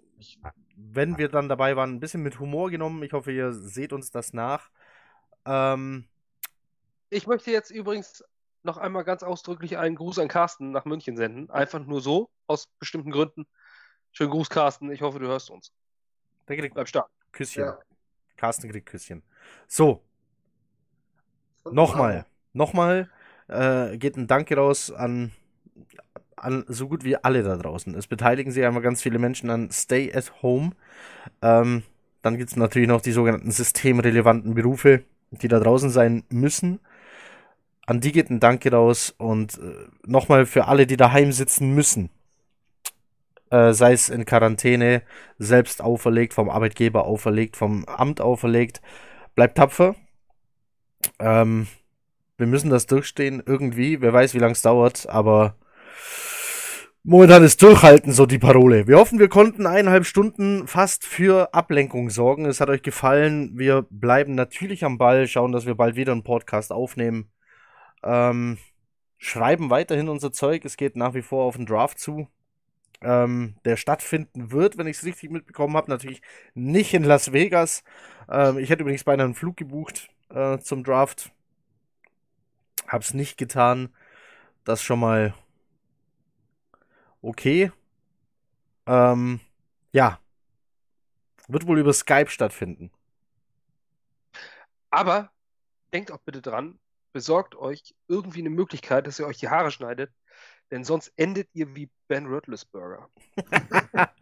[0.76, 3.02] wenn wir dann dabei waren, ein bisschen mit Humor genommen.
[3.02, 4.70] Ich hoffe, ihr seht uns das nach.
[5.44, 6.06] Ähm,
[7.10, 8.24] ich möchte jetzt übrigens
[8.64, 11.50] noch einmal ganz ausdrücklich einen Gruß an Carsten nach München senden.
[11.50, 13.46] Einfach nur so, aus bestimmten Gründen.
[14.12, 14.90] Schönen Gruß, Carsten.
[14.92, 15.72] Ich hoffe, du hörst uns.
[16.48, 17.10] der kriegt Bleib stark.
[17.32, 17.62] Küsschen.
[17.64, 17.78] Ja.
[18.36, 19.22] Carsten kriegt Küsschen.
[19.68, 20.02] So,
[21.64, 23.10] Und Nochmal, nochmal
[23.48, 25.32] äh, geht ein Danke raus an,
[26.36, 27.94] an so gut wie alle da draußen.
[27.94, 30.72] Es beteiligen sich einmal ganz viele Menschen an Stay at Home.
[31.42, 31.82] Ähm,
[32.22, 36.80] dann gibt es natürlich noch die sogenannten systemrelevanten Berufe, die da draußen sein müssen.
[37.86, 42.10] An die geht ein Danke raus und äh, nochmal für alle, die daheim sitzen müssen.
[43.50, 45.02] Äh, sei es in Quarantäne,
[45.38, 48.80] selbst auferlegt, vom Arbeitgeber auferlegt, vom Amt auferlegt.
[49.34, 49.94] Bleibt tapfer.
[51.18, 51.66] Ähm,
[52.38, 54.00] wir müssen das durchstehen irgendwie.
[54.00, 55.56] Wer weiß, wie lange es dauert, aber
[57.02, 58.86] momentan ist Durchhalten so die Parole.
[58.88, 62.46] Wir hoffen, wir konnten eineinhalb Stunden fast für Ablenkung sorgen.
[62.46, 63.58] Es hat euch gefallen.
[63.58, 67.30] Wir bleiben natürlich am Ball, schauen, dass wir bald wieder einen Podcast aufnehmen.
[68.04, 68.58] Ähm,
[69.18, 70.64] schreiben weiterhin unser Zeug.
[70.64, 72.28] Es geht nach wie vor auf den Draft zu.
[73.00, 75.90] Ähm, der stattfinden wird, wenn ich es richtig mitbekommen habe.
[75.90, 76.22] Natürlich
[76.54, 77.84] nicht in Las Vegas.
[78.28, 81.32] Ähm, ich hätte übrigens beinahe einen Flug gebucht äh, zum Draft.
[82.86, 83.94] Hab's nicht getan.
[84.64, 85.34] Das schon mal
[87.22, 87.72] okay.
[88.86, 89.40] Ähm,
[89.92, 90.18] ja.
[91.48, 92.90] Wird wohl über Skype stattfinden.
[94.90, 95.30] Aber
[95.92, 96.78] denkt auch bitte dran,
[97.14, 100.10] besorgt euch irgendwie eine Möglichkeit, dass ihr euch die Haare schneidet,
[100.70, 103.08] denn sonst endet ihr wie Ben Roethlisberger.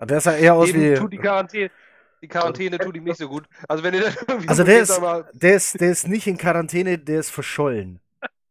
[0.00, 0.94] Der sah eher aus Dem wie.
[0.94, 1.70] tut die Quarantäne,
[2.22, 3.46] die Quarantäne tut ihm nicht so gut.
[3.68, 5.00] Also wenn ihr dann irgendwie Also so der ist,
[5.32, 7.98] der ist, der ist nicht in Quarantäne, der ist verschollen.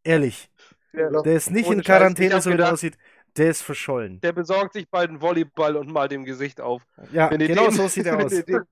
[0.04, 0.50] Ehrlich.
[0.94, 2.98] der, Der ist nicht in Scheiß, Quarantäne, hab so wie der aussieht.
[3.38, 4.20] Der ist verschollen.
[4.22, 6.82] der besorgt sich bald einen Volleyball und malt dem Gesicht auf.
[7.12, 8.32] Ja, genau den- so sieht er aus.
[8.32, 8.64] den-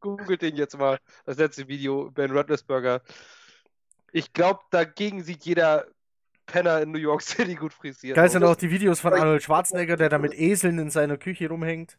[0.00, 3.02] Googelt den jetzt mal, das letzte Video, Ben Roethlisberger.
[4.12, 5.86] Ich glaube, dagegen sieht jeder
[6.46, 9.96] Penner in New York City gut frisiert Geil sind auch die Videos von Arnold Schwarzenegger,
[9.96, 11.98] der da mit Eseln in seiner Küche rumhängt.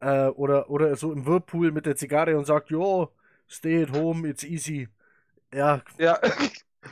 [0.00, 3.10] Äh, oder, oder so im Whirlpool mit der Zigarre und sagt, jo,
[3.48, 4.88] stay at home, it's easy.
[5.52, 6.18] Ja, Ja,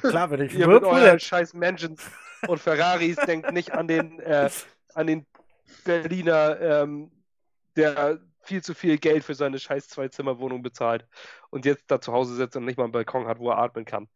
[0.01, 1.21] klar, wenn ich ihr mit Whirlpool euren hätte.
[1.21, 2.01] scheiß Mansions
[2.47, 4.49] und Ferraris denkt nicht an den, äh,
[4.95, 5.27] an den
[5.85, 7.11] Berliner, ähm,
[7.77, 11.07] der viel zu viel Geld für seine scheiß Zwei-Zimmer-Wohnung bezahlt
[11.51, 13.85] und jetzt da zu Hause sitzt und nicht mal einen Balkon hat, wo er atmen
[13.85, 14.09] kann.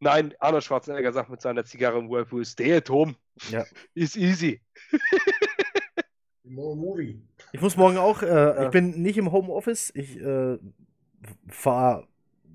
[0.00, 3.14] Nein, Arnold Schwarzenegger sagt mit seiner Zigarre im Whirlpool, stay at home.
[3.50, 3.64] Ja.
[3.94, 4.60] Is easy.
[6.44, 7.20] More Movie.
[7.52, 10.58] Ich muss morgen auch, äh, ich bin nicht im Homeoffice, ich äh,
[11.48, 12.06] fahre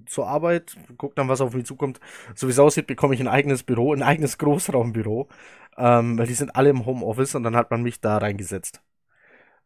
[0.08, 2.00] zur Arbeit, guck dann, was auf mich zukommt.
[2.36, 5.30] So wie es aussieht, bekomme ich ein eigenes Büro, ein eigenes Großraumbüro,
[5.78, 8.82] ähm, weil die sind alle im Homeoffice und dann hat man mich da reingesetzt.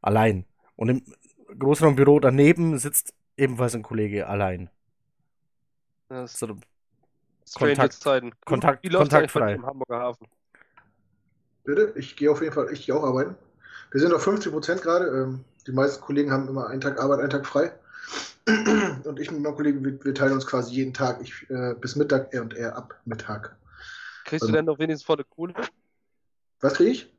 [0.02, 0.46] Allein.
[0.76, 1.04] Und im
[1.58, 4.70] Großraumbüro daneben sitzt ebenfalls ein Kollege allein.
[6.10, 6.58] Das ist So,
[7.58, 8.32] Kontakt- Zeiten.
[8.46, 9.54] Kontakt- Wie kontaktfrei.
[9.54, 10.28] im Hamburger Hafen?
[11.64, 11.94] Bitte?
[11.96, 13.36] Ich gehe auf jeden Fall, ich gehe auch arbeiten.
[13.92, 15.06] Wir sind auf 50 Prozent gerade.
[15.08, 17.72] Ähm, die meisten Kollegen haben immer einen Tag Arbeit, einen Tag frei.
[19.04, 21.96] Und ich mit meinem Kollegen, wir, wir teilen uns quasi jeden Tag, ich äh, bis
[21.96, 23.56] Mittag, er und er ab Mittag.
[24.26, 24.54] Kriegst du Ähm.
[24.54, 25.54] denn noch wenigstens volle Kohle?
[26.62, 27.14] Was kriege ich?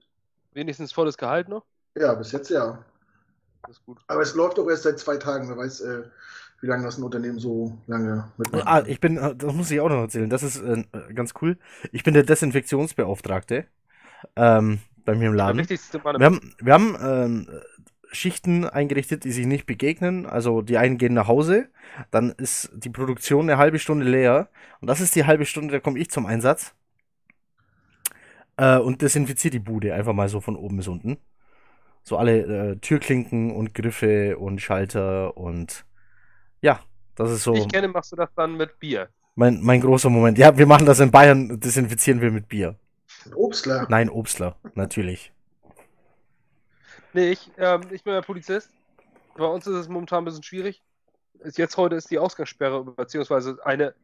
[0.52, 1.64] Wenigstens volles Gehalt noch?
[1.96, 2.84] Ja, bis jetzt ja.
[3.62, 4.00] Das ist gut.
[4.08, 5.48] Aber es läuft auch erst seit zwei Tagen.
[5.48, 6.02] Wer weiß, äh,
[6.60, 8.66] wie lange das ein Unternehmen so lange mitmacht.
[8.66, 10.84] Ah, ich bin, äh, das muss ich auch noch erzählen, das ist äh,
[11.14, 11.58] ganz cool.
[11.92, 13.66] Ich bin der Desinfektionsbeauftragte
[14.36, 15.58] ähm, bei mir im Der Laden.
[15.58, 17.48] wichtigste Mann im Wir haben, wir haben ähm,
[18.12, 20.26] Schichten eingerichtet, die sich nicht begegnen.
[20.26, 21.68] Also die einen gehen nach Hause,
[22.10, 24.48] dann ist die Produktion eine halbe Stunde leer.
[24.80, 26.74] Und das ist die halbe Stunde, da komme ich zum Einsatz.
[28.56, 31.18] Äh, und desinfiziere die Bude einfach mal so von oben bis unten.
[32.02, 35.84] So alle äh, Türklinken und Griffe und Schalter und
[36.60, 36.80] ja,
[37.14, 37.54] das ist so.
[37.54, 39.08] Ich kenne, machst du das dann mit Bier.
[39.34, 40.38] Mein, mein großer Moment.
[40.38, 42.76] Ja, wir machen das in Bayern, desinfizieren wir mit Bier.
[43.34, 43.86] Obstler.
[43.88, 45.32] Nein, Obstler, natürlich.
[47.12, 48.70] Nee, ich, ähm, ich bin ja Polizist.
[49.36, 50.82] Bei uns ist es momentan ein bisschen schwierig.
[51.40, 53.94] Ist jetzt heute ist die Ausgangssperre, beziehungsweise eine,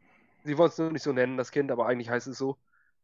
[0.43, 2.57] sie wollen es nur nicht so nennen, das Kind, aber eigentlich heißt es so,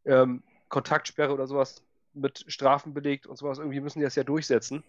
[0.04, 1.82] ähm, Kontaktsperre oder sowas
[2.14, 3.58] mit Strafen belegt und sowas.
[3.58, 4.82] Irgendwie müssen die das ja durchsetzen.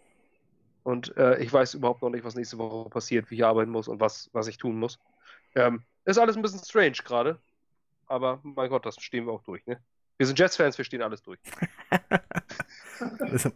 [0.86, 3.88] Und äh, ich weiß überhaupt noch nicht, was nächste Woche passiert, wie ich arbeiten muss
[3.88, 5.00] und was, was ich tun muss.
[5.56, 7.40] Ähm, ist alles ein bisschen strange gerade.
[8.06, 9.66] Aber mein Gott, das stehen wir auch durch.
[9.66, 9.80] Ne?
[10.18, 11.40] Wir sind Jets-Fans, wir stehen alles durch.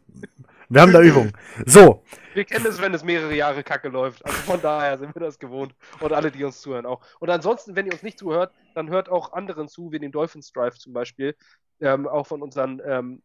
[0.70, 1.32] wir haben da Übung.
[1.68, 2.04] So.
[2.34, 4.26] Wir kennen es, wenn es mehrere Jahre kacke läuft.
[4.26, 5.76] Also von daher sind wir das gewohnt.
[6.00, 7.02] Und alle, die uns zuhören, auch.
[7.20, 10.52] Und ansonsten, wenn ihr uns nicht zuhört, dann hört auch anderen zu, wie den Dolphins
[10.52, 11.36] Drive zum Beispiel.
[11.80, 13.22] Ähm, auch von unseren ähm,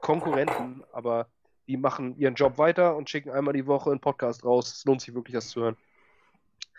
[0.00, 0.82] Konkurrenten.
[0.92, 1.28] Aber
[1.66, 4.72] die machen ihren Job weiter und schicken einmal die Woche einen Podcast raus.
[4.72, 5.76] Es lohnt sich wirklich, das zu hören.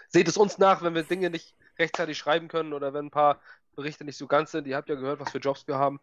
[0.10, 3.40] Seht es uns nach, wenn wir Dinge nicht rechtzeitig schreiben können oder wenn ein paar
[3.76, 4.68] Berichte nicht so ganz sind.
[4.68, 6.00] Ihr habt ja gehört, was für Jobs wir haben.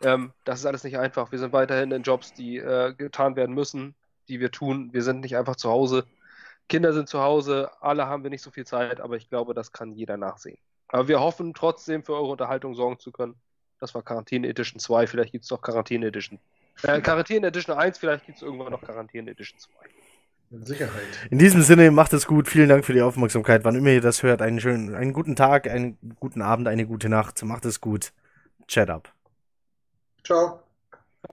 [0.00, 1.30] Ähm, das ist alles nicht einfach.
[1.30, 3.94] Wir sind weiterhin in Jobs, die äh, getan werden müssen,
[4.28, 4.92] die wir tun.
[4.92, 6.06] Wir sind nicht einfach zu Hause.
[6.68, 9.72] Kinder sind zu Hause, alle haben wir nicht so viel Zeit, aber ich glaube, das
[9.72, 10.58] kann jeder nachsehen.
[10.88, 13.34] Aber wir hoffen trotzdem für eure Unterhaltung sorgen zu können.
[13.78, 16.38] Das war Quarantäne Edition 2, vielleicht gibt es noch Quarantäne Edition
[16.82, 19.70] äh, Quarantäne Edition 1, vielleicht gibt es irgendwann noch Quarantäne Edition 2.
[20.50, 21.02] Mit Sicherheit.
[21.30, 22.46] In diesem Sinne, macht es gut.
[22.46, 23.64] Vielen Dank für die Aufmerksamkeit.
[23.64, 27.08] Wann immer ihr das hört, einen schönen, einen guten Tag, einen guten Abend, eine gute
[27.08, 27.42] Nacht.
[27.42, 28.12] Macht es gut.
[28.68, 29.12] Chat up.
[30.24, 30.62] Ciao.